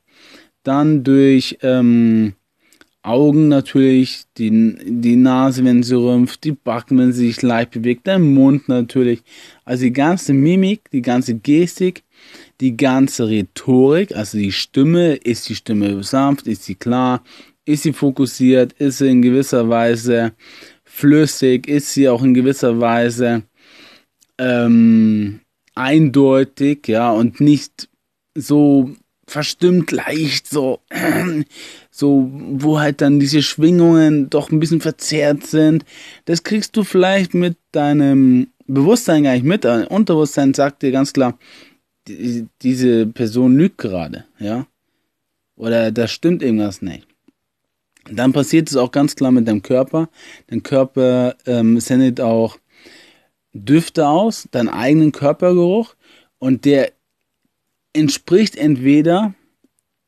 Dann 0.64 1.04
durch 1.04 1.58
ähm, 1.62 2.36
Augen 3.08 3.48
natürlich, 3.48 4.24
die, 4.38 4.76
die 4.86 5.16
Nase, 5.16 5.64
wenn 5.64 5.82
sie 5.82 5.96
rümpft, 5.96 6.44
die 6.44 6.52
Backen, 6.52 6.98
wenn 6.98 7.14
sie 7.14 7.28
sich 7.28 7.42
leicht 7.42 7.72
bewegt, 7.72 8.06
der 8.06 8.20
Mund 8.20 8.68
natürlich. 8.68 9.24
Also 9.64 9.86
die 9.86 9.94
ganze 9.94 10.34
Mimik, 10.34 10.92
die 10.92 11.02
ganze 11.02 11.36
Gestik, 11.36 12.04
die 12.60 12.76
ganze 12.76 13.30
Rhetorik, 13.30 14.16
also 14.16 14.38
die 14.38 14.52
Stimme, 14.52 15.14
ist 15.16 15.48
die 15.48 15.56
Stimme 15.56 16.04
sanft, 16.04 16.48
ist 16.48 16.64
sie 16.66 16.76
klar, 16.76 17.24
ist 17.66 17.84
sie 17.84 17.94
fokussiert, 17.94 18.74
ist 18.74 18.98
sie 18.98 19.10
in 19.10 19.22
gewisser 19.22 19.70
Weise 19.70 20.34
flüssig, 20.84 21.68
ist 21.68 21.94
sie 21.94 22.10
auch 22.10 22.24
in 22.24 22.34
gewisser 22.34 22.80
Weise 22.82 23.44
ähm, 24.38 25.40
eindeutig, 25.76 26.88
ja, 26.88 27.12
und 27.12 27.40
nicht 27.40 27.88
so 28.36 28.92
verstimmt 29.28 29.92
leicht, 29.92 30.48
so, 30.48 30.80
so, 31.92 32.32
wo 32.32 32.80
halt 32.80 33.02
dann 33.02 33.20
diese 33.20 33.44
Schwingungen 33.44 34.30
doch 34.30 34.50
ein 34.50 34.60
bisschen 34.60 34.82
verzerrt 34.82 35.46
sind. 35.46 35.86
Das 36.26 36.44
kriegst 36.44 36.76
du 36.78 36.84
vielleicht 36.84 37.34
mit 37.34 37.58
deinem 37.74 38.48
Bewusstsein 38.66 39.24
gar 39.24 39.34
nicht 39.34 39.46
mit. 39.46 39.66
Dein 39.66 39.86
Unterbewusstsein 39.86 40.54
sagt 40.54 40.82
dir 40.82 40.92
ganz 40.92 41.12
klar, 41.14 41.38
die, 42.08 42.48
diese 42.62 43.06
Person 43.06 43.58
lügt 43.58 43.78
gerade, 43.78 44.26
ja. 44.40 44.66
Oder 45.58 45.92
da 45.92 46.08
stimmt 46.08 46.42
irgendwas 46.42 46.82
nicht. 46.82 47.08
Dann 48.10 48.32
passiert 48.32 48.70
es 48.70 48.78
auch 48.78 48.92
ganz 48.92 49.16
klar 49.16 49.32
mit 49.32 49.48
deinem 49.48 49.64
Körper. 49.64 50.10
Dein 50.48 50.64
Körper 50.64 51.36
ähm, 51.46 51.80
sendet 51.82 52.22
auch 52.22 52.58
Düfte 53.52 54.08
aus, 54.08 54.48
deinen 54.52 54.70
eigenen 54.70 55.12
Körpergeruch 55.12 55.96
und 56.40 56.64
der 56.64 56.94
entspricht 57.94 58.56
entweder 58.56 59.34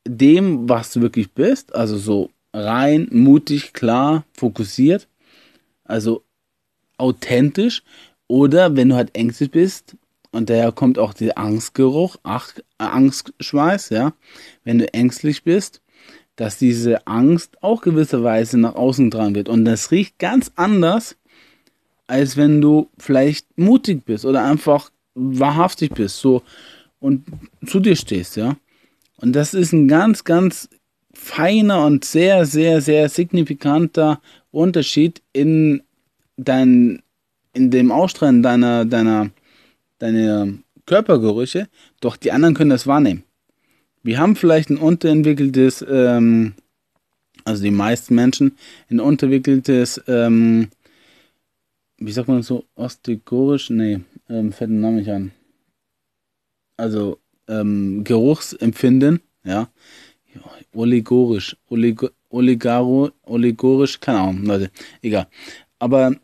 dem, 0.06 0.68
was 0.68 0.92
du 0.92 1.00
wirklich 1.00 1.32
bist, 1.32 1.74
also 1.74 1.98
so 1.98 2.30
rein, 2.52 3.08
mutig, 3.10 3.72
klar, 3.72 4.24
fokussiert, 4.32 5.08
also 5.84 6.24
authentisch, 6.96 7.82
oder 8.26 8.76
wenn 8.76 8.90
du 8.90 8.96
halt 8.96 9.16
ängstlich 9.16 9.50
bist, 9.50 9.96
und 10.32 10.48
daher 10.48 10.70
kommt 10.72 10.98
auch 10.98 11.12
der 11.12 11.38
Angstgeruch, 11.38 12.16
Ach, 12.22 12.52
Angstschweiß, 12.78 13.90
ja, 13.90 14.12
wenn 14.64 14.78
du 14.78 14.92
ängstlich 14.94 15.42
bist, 15.42 15.82
dass 16.36 16.56
diese 16.56 17.06
Angst 17.06 17.62
auch 17.62 17.82
gewisserweise 17.82 18.58
nach 18.58 18.74
außen 18.74 19.10
getragen 19.10 19.34
wird. 19.34 19.48
Und 19.48 19.64
das 19.64 19.90
riecht 19.90 20.18
ganz 20.18 20.52
anders, 20.54 21.16
als 22.06 22.36
wenn 22.36 22.60
du 22.60 22.88
vielleicht 22.96 23.58
mutig 23.58 24.04
bist 24.04 24.24
oder 24.24 24.44
einfach 24.44 24.90
wahrhaftig 25.14 25.90
bist, 25.92 26.18
so 26.18 26.42
und 27.00 27.24
zu 27.66 27.80
dir 27.80 27.96
stehst, 27.96 28.36
ja. 28.36 28.56
Und 29.16 29.34
das 29.34 29.54
ist 29.54 29.72
ein 29.72 29.88
ganz, 29.88 30.24
ganz 30.24 30.68
feiner 31.12 31.84
und 31.84 32.04
sehr, 32.04 32.46
sehr, 32.46 32.80
sehr 32.80 33.08
signifikanter 33.08 34.20
Unterschied 34.50 35.22
in 35.32 35.82
dein, 36.36 37.02
in 37.52 37.70
dem 37.70 37.92
Ausstrahlen 37.92 38.42
deiner, 38.42 38.84
deiner, 38.84 39.30
deiner 39.98 40.48
Körpergerüche. 40.86 41.68
Doch 42.00 42.16
die 42.16 42.32
anderen 42.32 42.54
können 42.54 42.70
das 42.70 42.86
wahrnehmen. 42.86 43.24
Wir 44.02 44.18
haben 44.18 44.36
vielleicht 44.36 44.70
ein 44.70 44.78
unterentwickeltes, 44.78 45.84
ähm, 45.86 46.54
also 47.44 47.62
die 47.62 47.70
meisten 47.70 48.14
Menschen, 48.14 48.56
ein 48.90 49.00
unterentwickeltes, 49.00 50.02
ähm, 50.06 50.68
wie 51.98 52.12
sagt 52.12 52.28
man 52.28 52.42
so, 52.42 52.64
ostigorisch? 52.76 53.68
Nee, 53.68 54.00
ähm, 54.30 54.52
fällt 54.52 54.70
den 54.70 54.80
Namen 54.80 54.96
nicht 54.96 55.10
an 55.10 55.32
also 56.80 57.18
ähm, 57.48 58.02
Geruchsempfinden, 58.04 59.20
ja, 59.44 59.68
oligorisch, 60.72 61.56
olig, 61.68 62.00
oligaro, 62.30 63.10
oligorisch, 63.24 64.00
keine 64.00 64.20
Ahnung, 64.20 64.44
Leute, 64.44 64.70
egal. 65.02 65.26
Aber 65.78 66.14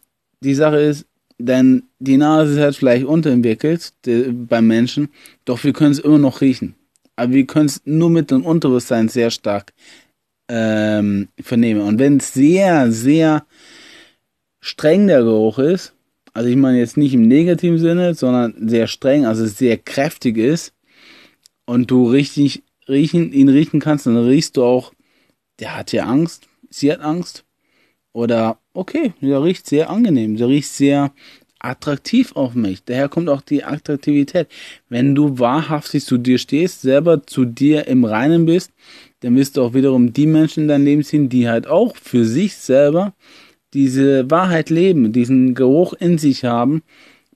die 0.40 0.54
Sache 0.54 0.78
ist, 0.78 1.06
denn 1.38 1.84
die 1.98 2.16
Nase 2.16 2.52
ist 2.54 2.60
halt 2.60 2.76
vielleicht 2.76 3.04
unterentwickelt 3.04 3.92
die, 4.04 4.30
beim 4.32 4.66
Menschen, 4.66 5.08
doch 5.44 5.62
wir 5.64 5.72
können 5.72 5.92
es 5.92 5.98
immer 5.98 6.18
noch 6.18 6.40
riechen. 6.40 6.74
Aber 7.16 7.32
wir 7.32 7.46
können 7.46 7.66
es 7.66 7.82
nur 7.84 8.10
mit 8.10 8.30
dem 8.30 8.44
Unterbewusstsein 8.44 9.08
sehr 9.08 9.30
stark 9.30 9.72
ähm, 10.48 11.28
vernehmen. 11.40 11.82
Und 11.82 11.98
wenn 11.98 12.18
es 12.18 12.32
sehr, 12.32 12.92
sehr 12.92 13.46
streng 14.60 15.06
der 15.06 15.22
Geruch 15.22 15.58
ist, 15.58 15.95
also 16.36 16.50
ich 16.50 16.56
meine 16.56 16.78
jetzt 16.78 16.98
nicht 16.98 17.14
im 17.14 17.22
negativen 17.22 17.78
Sinne, 17.78 18.14
sondern 18.14 18.68
sehr 18.68 18.88
streng, 18.88 19.24
also 19.24 19.46
sehr 19.46 19.78
kräftig 19.78 20.36
ist 20.36 20.74
und 21.64 21.90
du 21.90 22.10
richtig 22.10 22.62
riechen, 22.86 23.32
ihn 23.32 23.48
riechen 23.48 23.80
kannst, 23.80 24.04
dann 24.04 24.18
riechst 24.18 24.58
du 24.58 24.62
auch, 24.62 24.92
der 25.60 25.74
hat 25.74 25.92
ja 25.92 26.04
Angst, 26.04 26.46
sie 26.68 26.92
hat 26.92 27.00
Angst. 27.00 27.44
Oder, 28.12 28.58
okay, 28.74 29.14
der 29.22 29.42
riecht 29.42 29.66
sehr 29.66 29.88
angenehm, 29.88 30.36
der 30.36 30.48
riecht 30.48 30.68
sehr 30.68 31.10
attraktiv 31.58 32.36
auf 32.36 32.54
mich. 32.54 32.84
Daher 32.84 33.08
kommt 33.08 33.30
auch 33.30 33.40
die 33.40 33.64
Attraktivität. 33.64 34.48
Wenn 34.90 35.14
du 35.14 35.38
wahrhaftig 35.38 36.04
zu 36.04 36.18
dir 36.18 36.36
stehst, 36.36 36.82
selber 36.82 37.26
zu 37.26 37.46
dir 37.46 37.86
im 37.86 38.04
Reinen 38.04 38.44
bist, 38.44 38.72
dann 39.20 39.36
wirst 39.36 39.56
du 39.56 39.62
auch 39.62 39.72
wiederum 39.72 40.12
die 40.12 40.26
Menschen 40.26 40.64
in 40.64 40.68
dein 40.68 40.84
Leben 40.84 41.02
ziehen, 41.02 41.30
die 41.30 41.48
halt 41.48 41.66
auch 41.66 41.96
für 41.96 42.26
sich 42.26 42.56
selber 42.56 43.14
diese 43.74 44.30
Wahrheit 44.30 44.70
leben, 44.70 45.12
diesen 45.12 45.54
Geruch 45.54 45.92
in 45.94 46.18
sich 46.18 46.44
haben, 46.44 46.82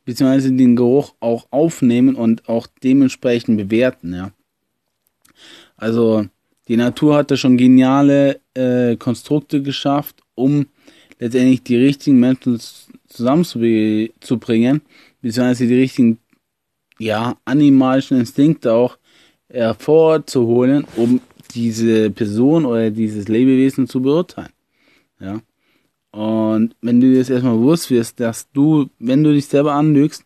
beziehungsweise 0.05 0.53
den 0.53 0.77
Geruch 0.77 1.15
auch 1.21 1.47
aufnehmen 1.51 2.15
und 2.15 2.49
auch 2.49 2.67
dementsprechend 2.83 3.57
bewerten, 3.59 4.15
ja. 4.15 4.33
Also 5.77 6.27
die 6.69 6.77
Natur 6.77 7.17
hat 7.17 7.31
da 7.31 7.37
schon 7.37 7.57
geniale 7.57 8.41
äh, 8.55 8.97
Konstrukte 8.97 9.63
geschafft, 9.63 10.23
um 10.35 10.67
letztendlich 11.19 11.63
die 11.63 11.77
richtigen 11.77 12.21
Menschen 12.21 12.61
zusammenzubringen, 13.09 14.83
beziehungsweise 15.21 15.67
die 15.67 15.81
richtigen, 15.81 16.19
ja, 16.99 17.37
animalischen 17.45 18.19
Instinkte 18.19 18.73
auch 18.73 18.99
hervorzuholen, 19.49 20.87
um 20.97 21.21
diese 21.55 22.11
Person 22.11 22.65
oder 22.65 22.91
dieses 22.91 23.27
Lebewesen 23.29 23.87
zu 23.87 24.01
beurteilen. 24.01 24.53
Ja. 25.19 25.41
Und 26.13 26.75
wenn 26.81 27.01
du 27.01 27.09
dir 27.09 27.19
das 27.19 27.31
erstmal 27.31 27.57
bewusst 27.57 27.91
wirst, 27.91 28.19
dass 28.21 28.51
du, 28.51 28.91
wenn 28.99 29.23
du 29.23 29.33
dich 29.33 29.47
selber 29.47 29.75
anlügst, 29.75 30.25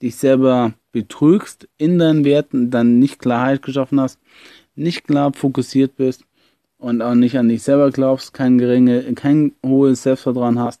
dich 0.00 0.16
selber 0.16 0.74
betrügst, 0.92 1.68
in 1.76 1.98
deinen 1.98 2.24
Werten 2.24 2.70
dann 2.70 2.98
nicht 2.98 3.18
Klarheit 3.18 3.62
geschaffen 3.62 4.00
hast, 4.00 4.18
nicht 4.74 5.06
klar 5.06 5.32
fokussiert 5.32 5.96
bist 5.96 6.24
und 6.78 7.02
auch 7.02 7.14
nicht 7.14 7.38
an 7.38 7.48
dich 7.48 7.62
selber 7.62 7.90
glaubst, 7.90 8.32
kein 8.32 8.58
geringe, 8.58 9.12
kein 9.14 9.52
hohes 9.64 10.02
Selbstvertrauen 10.02 10.58
hast 10.58 10.80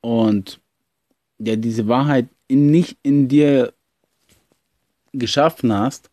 und 0.00 0.60
ja 1.38 1.56
diese 1.56 1.88
Wahrheit 1.88 2.28
in, 2.48 2.70
nicht 2.70 2.98
in 3.02 3.28
dir 3.28 3.72
geschaffen 5.12 5.72
hast, 5.72 6.10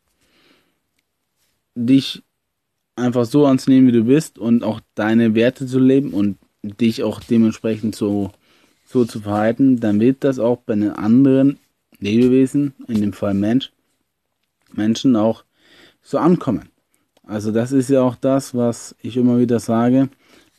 dich 1.76 2.24
einfach 2.95 3.26
so 3.26 3.45
anzunehmen, 3.45 3.88
wie 3.88 3.97
du 3.97 4.03
bist 4.05 4.39
und 4.39 4.63
auch 4.63 4.82
deine 4.95 5.36
Werte 5.36 5.68
zu 5.68 5.80
leben 5.80 6.13
und 6.13 6.38
dich 6.68 7.03
auch 7.03 7.20
dementsprechend 7.22 7.95
so, 7.95 8.32
so 8.86 9.05
zu 9.05 9.22
verhalten, 9.22 9.80
dann 9.80 9.99
wird 9.99 10.24
das 10.24 10.39
auch 10.39 10.57
bei 10.57 10.76
den 10.76 10.91
anderen 10.91 11.59
Lebewesen, 11.99 12.74
in 12.88 13.01
dem 13.01 13.13
Fall 13.13 13.34
Mensch, 13.34 13.72
Menschen 14.74 15.15
auch 15.15 15.43
so 16.01 16.18
ankommen. 16.18 16.70
Also 17.24 17.51
das 17.51 17.72
ist 17.72 17.89
ja 17.89 18.01
auch 18.01 18.15
das, 18.15 18.55
was 18.55 18.95
ich 19.01 19.18
immer 19.18 19.39
wieder 19.39 19.59
sage, 19.59 20.09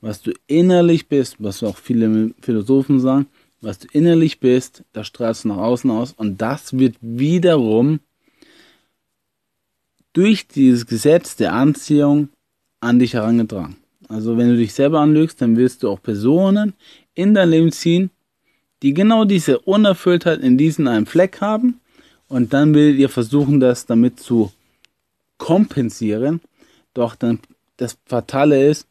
was 0.01 0.21
du 0.23 0.33
innerlich 0.47 1.09
bist, 1.09 1.37
was 1.39 1.63
auch 1.63 1.77
viele 1.77 2.35
Philosophen 2.41 3.01
sagen, 3.01 3.27
was 3.61 3.79
du 3.79 3.89
innerlich 3.93 4.39
bist, 4.39 4.85
das 4.93 5.07
strahlst 5.07 5.45
du 5.45 5.49
nach 5.49 5.57
außen 5.57 5.91
aus 5.91 6.13
und 6.13 6.41
das 6.41 6.79
wird 6.79 6.97
wiederum 7.01 8.01
durch 10.13 10.47
dieses 10.47 10.87
Gesetz 10.87 11.37
der 11.37 11.55
Anziehung 11.55 12.29
an 12.81 12.99
dich 12.99 13.15
herangetragen. 13.15 13.77
Also 14.09 14.39
wenn 14.39 14.49
du 14.49 14.57
dich 14.57 14.73
selber 14.73 15.01
anlügst, 15.01 15.41
dann 15.43 15.57
wirst 15.57 15.83
du 15.83 15.91
auch 15.91 16.03
Personen 16.03 16.73
in 17.15 17.35
dein 17.35 17.51
Leben 17.51 17.73
ziehen, 17.73 18.11
die 18.83 18.95
genau 18.95 19.25
diese 19.25 19.59
Unerfülltheit 19.61 20.41
in 20.41 20.57
diesem 20.57 20.87
einen 20.87 21.07
Fleck 21.07 21.41
haben. 21.41 21.81
Und 22.29 22.53
dann 22.53 22.75
will 22.75 22.99
ihr 22.99 23.09
versuchen, 23.09 23.61
das 23.61 23.87
damit 23.87 24.21
zu 24.21 24.53
kompensieren. 25.37 26.41
Doch 26.95 27.15
dann 27.15 27.41
das 27.77 27.99
Fatale 28.07 28.67
ist, 28.67 28.87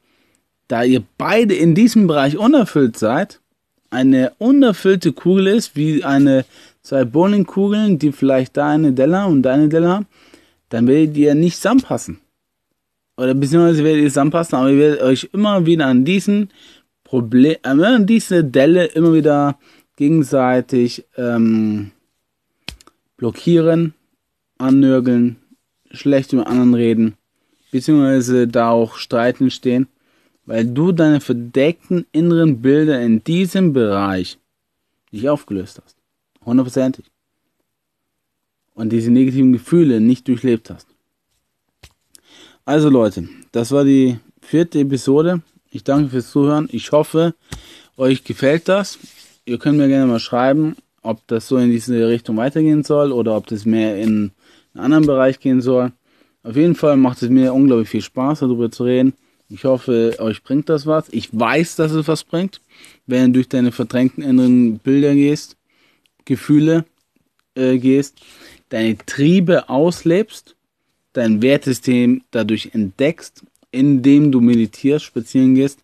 da 0.68 0.84
ihr 0.84 1.04
beide 1.18 1.56
in 1.56 1.76
diesem 1.76 2.08
Bereich 2.08 2.38
unerfüllt 2.38 2.98
seid, 2.98 3.40
eine 3.90 4.34
unerfüllte 4.38 5.14
Kugel 5.14 5.48
ist, 5.48 5.76
wie 5.76 6.04
eine 6.04 6.46
zwei 6.82 7.06
Bowlingkugeln, 7.06 8.00
die 8.00 8.12
vielleicht 8.12 8.58
da 8.58 8.70
eine 8.70 8.92
Delle 8.92 9.26
und 9.26 9.44
da 9.44 9.54
eine 9.54 9.70
Delle 9.70 9.88
haben, 9.88 10.08
dann 10.70 10.88
werdet 10.88 11.16
ihr 11.16 11.36
nicht 11.36 11.56
zusammenpassen 11.56 12.20
oder 13.18 13.34
beziehungsweise 13.34 13.84
werdet 13.84 14.04
ihr 14.04 14.10
zusammenpassen, 14.10 14.58
aber 14.58 14.70
ihr 14.70 14.78
werdet 14.78 15.02
euch 15.02 15.30
immer 15.34 15.66
wieder 15.66 15.88
an 15.88 16.06
diesen 16.06 16.50
Problem, 17.04 17.56
äh, 17.64 17.68
an 17.68 18.06
diese 18.06 18.44
Delle 18.44 18.86
immer 18.86 19.14
wieder 19.14 19.60
gegenseitig 19.96 21.06
ähm, 21.18 21.92
blockieren, 23.18 23.96
annörgeln, 24.60 25.38
schlecht 25.92 26.34
über 26.34 26.48
anderen 26.48 26.76
reden, 26.76 27.16
beziehungsweise 27.72 28.48
da 28.48 28.70
auch 28.70 28.96
Streiten 28.96 29.50
stehen, 29.50 29.88
weil 30.46 30.66
du 30.66 30.92
deine 30.92 31.20
verdeckten 31.20 32.06
inneren 32.12 32.62
Bilder 32.62 33.02
in 33.02 33.24
diesem 33.24 33.74
Bereich 33.74 34.38
nicht 35.12 35.28
aufgelöst 35.28 35.82
hast. 35.84 35.98
Hundertprozentig. 36.46 37.06
Und 38.76 38.92
diese 38.92 39.10
negativen 39.10 39.54
Gefühle 39.54 40.00
nicht 40.00 40.28
durchlebt 40.28 40.70
hast. 40.70 40.97
Also 42.68 42.90
Leute, 42.90 43.30
das 43.54 43.72
war 43.72 43.86
die 43.86 44.18
vierte 44.42 44.80
Episode. 44.80 45.42
Ich 45.72 45.86
danke 45.86 46.10
fürs 46.10 46.32
Zuhören. 46.32 46.68
Ich 46.70 46.92
hoffe, 46.92 47.34
euch 47.96 48.26
gefällt 48.26 48.68
das. 48.68 49.00
Ihr 49.46 49.58
könnt 49.58 49.78
mir 49.78 49.88
gerne 49.88 50.06
mal 50.06 50.20
schreiben, 50.20 50.76
ob 51.02 51.26
das 51.28 51.48
so 51.48 51.56
in 51.56 51.72
diese 51.72 52.10
Richtung 52.10 52.36
weitergehen 52.36 52.84
soll 52.84 53.14
oder 53.14 53.38
ob 53.38 53.48
das 53.48 53.64
mehr 53.64 53.96
in 53.96 54.34
einen 54.74 54.84
anderen 54.84 55.06
Bereich 55.06 55.40
gehen 55.40 55.62
soll. 55.62 55.94
Auf 56.44 56.58
jeden 56.58 56.76
Fall 56.76 56.98
macht 56.98 57.22
es 57.22 57.30
mir 57.30 57.54
unglaublich 57.54 57.88
viel 57.88 58.02
Spaß, 58.02 58.42
darüber 58.42 58.70
zu 58.70 58.84
reden. 58.84 59.14
Ich 59.48 59.64
hoffe, 59.64 60.18
euch 60.20 60.44
bringt 60.44 60.68
das 60.68 60.86
was. 60.86 61.08
Ich 61.12 61.30
weiß, 61.32 61.78
dass 61.78 61.94
es 61.94 62.06
was 62.10 62.26
bringt, 62.26 62.60
wenn 63.06 63.32
du 63.32 63.40
durch 63.40 63.48
deine 63.48 63.72
verdrängten 63.72 64.26
inneren 64.26 64.80
Bilder 64.80 65.14
gehst, 65.14 65.56
Gefühle 66.26 66.84
äh, 67.56 67.78
gehst, 67.78 68.20
deine 68.68 68.98
Triebe 68.98 69.70
auslebst, 69.70 70.57
dein 71.18 71.42
Wertsystem 71.42 72.22
dadurch 72.30 72.70
entdeckst, 72.74 73.44
indem 73.72 74.32
du 74.32 74.40
meditierst, 74.40 75.04
spazieren 75.04 75.56
gehst, 75.56 75.80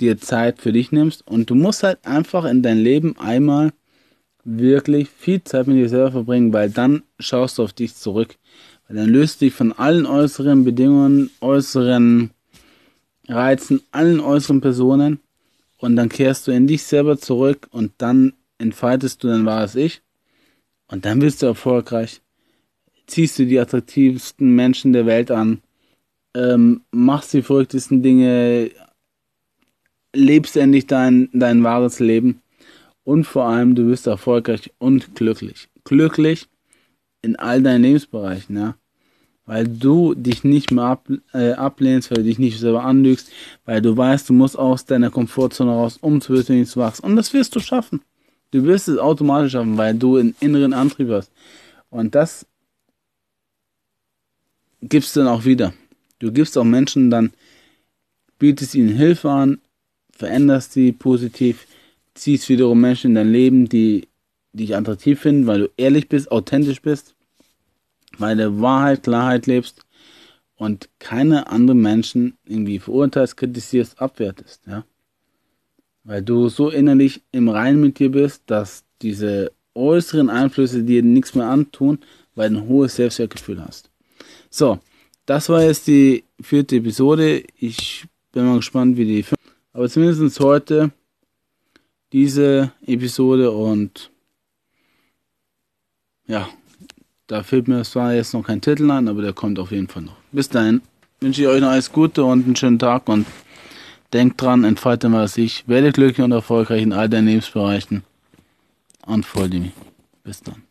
dir 0.00 0.18
Zeit 0.18 0.60
für 0.60 0.72
dich 0.72 0.92
nimmst 0.92 1.26
und 1.26 1.50
du 1.50 1.54
musst 1.54 1.82
halt 1.82 1.98
einfach 2.06 2.46
in 2.46 2.62
dein 2.62 2.78
Leben 2.78 3.16
einmal 3.18 3.72
wirklich 4.44 5.08
viel 5.10 5.44
Zeit 5.44 5.66
mit 5.66 5.76
dir 5.76 5.90
selber 5.90 6.12
verbringen, 6.12 6.52
weil 6.52 6.70
dann 6.70 7.02
schaust 7.18 7.58
du 7.58 7.62
auf 7.62 7.74
dich 7.74 7.94
zurück. 7.94 8.36
Weil 8.88 8.96
dann 8.96 9.10
löst 9.10 9.40
du 9.40 9.44
dich 9.44 9.54
von 9.54 9.72
allen 9.72 10.06
äußeren 10.06 10.64
Bedingungen, 10.64 11.30
äußeren 11.40 12.30
Reizen, 13.28 13.82
allen 13.92 14.20
äußeren 14.20 14.62
Personen 14.62 15.20
und 15.78 15.96
dann 15.96 16.08
kehrst 16.08 16.46
du 16.46 16.50
in 16.50 16.66
dich 16.66 16.82
selber 16.82 17.18
zurück 17.18 17.68
und 17.70 17.92
dann 17.98 18.32
entfaltest 18.58 19.22
du 19.22 19.28
dein 19.28 19.44
wahres 19.44 19.74
Ich 19.74 20.00
und 20.88 21.04
dann 21.04 21.20
wirst 21.20 21.42
du 21.42 21.46
erfolgreich. 21.46 22.22
Ziehst 23.06 23.38
du 23.38 23.46
die 23.46 23.58
attraktivsten 23.58 24.54
Menschen 24.54 24.92
der 24.92 25.06
Welt 25.06 25.30
an, 25.30 25.60
ähm, 26.34 26.82
machst 26.90 27.34
die 27.34 27.42
verrücktesten 27.42 28.02
Dinge, 28.02 28.70
lebst 30.14 30.56
endlich 30.56 30.86
dein, 30.86 31.28
dein 31.32 31.62
wahres 31.62 31.98
Leben 31.98 32.42
und 33.04 33.24
vor 33.24 33.44
allem 33.44 33.74
du 33.74 33.88
wirst 33.88 34.06
erfolgreich 34.06 34.72
und 34.78 35.14
glücklich. 35.14 35.68
Glücklich 35.84 36.48
in 37.22 37.36
all 37.36 37.62
deinen 37.62 37.82
Lebensbereichen, 37.82 38.56
ja. 38.56 38.74
Weil 39.44 39.66
du 39.66 40.14
dich 40.14 40.44
nicht 40.44 40.70
mehr 40.70 40.84
ab, 40.84 41.08
äh, 41.32 41.52
ablehnst, 41.52 42.10
weil 42.10 42.18
du 42.18 42.24
dich 42.24 42.38
nicht 42.38 42.60
selber 42.60 42.84
anlügst, 42.84 43.30
weil 43.64 43.82
du 43.82 43.96
weißt, 43.96 44.28
du 44.28 44.32
musst 44.32 44.56
aus 44.56 44.84
deiner 44.84 45.10
Komfortzone 45.10 45.72
raus, 45.72 45.98
um 46.00 46.20
zu 46.20 46.32
wissen, 46.32 46.64
zu 46.64 46.78
wachsen. 46.78 47.04
Und 47.04 47.16
das 47.16 47.34
wirst 47.34 47.56
du 47.56 47.60
schaffen. 47.60 48.02
Du 48.52 48.62
wirst 48.64 48.86
es 48.86 48.98
automatisch 48.98 49.52
schaffen, 49.52 49.76
weil 49.76 49.94
du 49.94 50.16
einen 50.16 50.36
inneren 50.38 50.72
Antrieb 50.72 51.10
hast. 51.10 51.32
Und 51.90 52.14
das 52.14 52.46
gibst 54.82 55.16
du 55.16 55.20
dann 55.20 55.28
auch 55.28 55.44
wieder. 55.44 55.72
Du 56.18 56.32
gibst 56.32 56.58
auch 56.58 56.64
Menschen 56.64 57.10
dann, 57.10 57.32
bietest 58.38 58.74
ihnen 58.74 58.94
Hilfe 58.94 59.30
an, 59.30 59.60
veränderst 60.12 60.72
sie 60.72 60.92
positiv, 60.92 61.66
ziehst 62.14 62.48
wiederum 62.48 62.80
Menschen 62.80 63.12
in 63.12 63.14
dein 63.14 63.32
Leben, 63.32 63.68
die 63.68 64.08
dich 64.52 64.76
attraktiv 64.76 65.20
finden, 65.20 65.46
weil 65.46 65.60
du 65.60 65.70
ehrlich 65.76 66.08
bist, 66.08 66.30
authentisch 66.30 66.82
bist, 66.82 67.14
weil 68.18 68.36
du 68.36 68.60
Wahrheit, 68.60 69.04
Klarheit 69.04 69.46
lebst 69.46 69.80
und 70.56 70.88
keine 70.98 71.48
anderen 71.48 71.80
Menschen 71.80 72.36
irgendwie 72.44 72.78
verurteilst, 72.78 73.36
kritisierst, 73.36 74.00
abwertest, 74.00 74.62
ja. 74.66 74.84
Weil 76.04 76.22
du 76.22 76.48
so 76.48 76.68
innerlich 76.68 77.22
im 77.30 77.48
Reinen 77.48 77.80
mit 77.80 78.00
dir 78.00 78.10
bist, 78.10 78.42
dass 78.46 78.84
diese 79.02 79.52
äußeren 79.74 80.30
Einflüsse 80.30 80.82
dir 80.82 81.02
nichts 81.02 81.34
mehr 81.36 81.46
antun, 81.46 82.00
weil 82.34 82.50
du 82.50 82.58
ein 82.58 82.68
hohes 82.68 82.96
Selbstwertgefühl 82.96 83.64
hast. 83.64 83.91
So, 84.54 84.78
das 85.24 85.48
war 85.48 85.62
jetzt 85.62 85.86
die 85.86 86.24
vierte 86.38 86.76
Episode. 86.76 87.42
Ich 87.56 88.04
bin 88.32 88.44
mal 88.44 88.56
gespannt, 88.56 88.98
wie 88.98 89.06
die. 89.06 89.24
Aber 89.72 89.88
zumindest 89.88 90.38
heute 90.40 90.90
diese 92.12 92.70
Episode 92.86 93.50
und 93.50 94.10
ja, 96.26 96.50
da 97.28 97.42
fehlt 97.42 97.66
mir 97.66 97.82
zwar 97.84 98.12
jetzt 98.12 98.34
noch 98.34 98.42
kein 98.42 98.60
Titel 98.60 98.90
an, 98.90 99.08
aber 99.08 99.22
der 99.22 99.32
kommt 99.32 99.58
auf 99.58 99.70
jeden 99.72 99.88
Fall 99.88 100.02
noch. 100.02 100.16
Bis 100.32 100.50
dahin 100.50 100.82
wünsche 101.20 101.40
ich 101.40 101.48
euch 101.48 101.62
noch 101.62 101.70
alles 101.70 101.90
Gute 101.90 102.22
und 102.22 102.44
einen 102.44 102.54
schönen 102.54 102.78
Tag 102.78 103.08
und 103.08 103.26
denkt 104.12 104.42
dran, 104.42 104.64
entfalte 104.64 105.08
mal 105.08 105.28
sich, 105.28 105.66
werde 105.66 105.92
glücklich 105.92 106.22
und 106.22 106.32
erfolgreich 106.32 106.82
in 106.82 106.92
all 106.92 107.08
deinen 107.08 107.28
Lebensbereichen 107.28 108.04
und 109.06 109.24
folge 109.24 109.60
mir. 109.60 109.72
Bis 110.22 110.42
dann. 110.42 110.61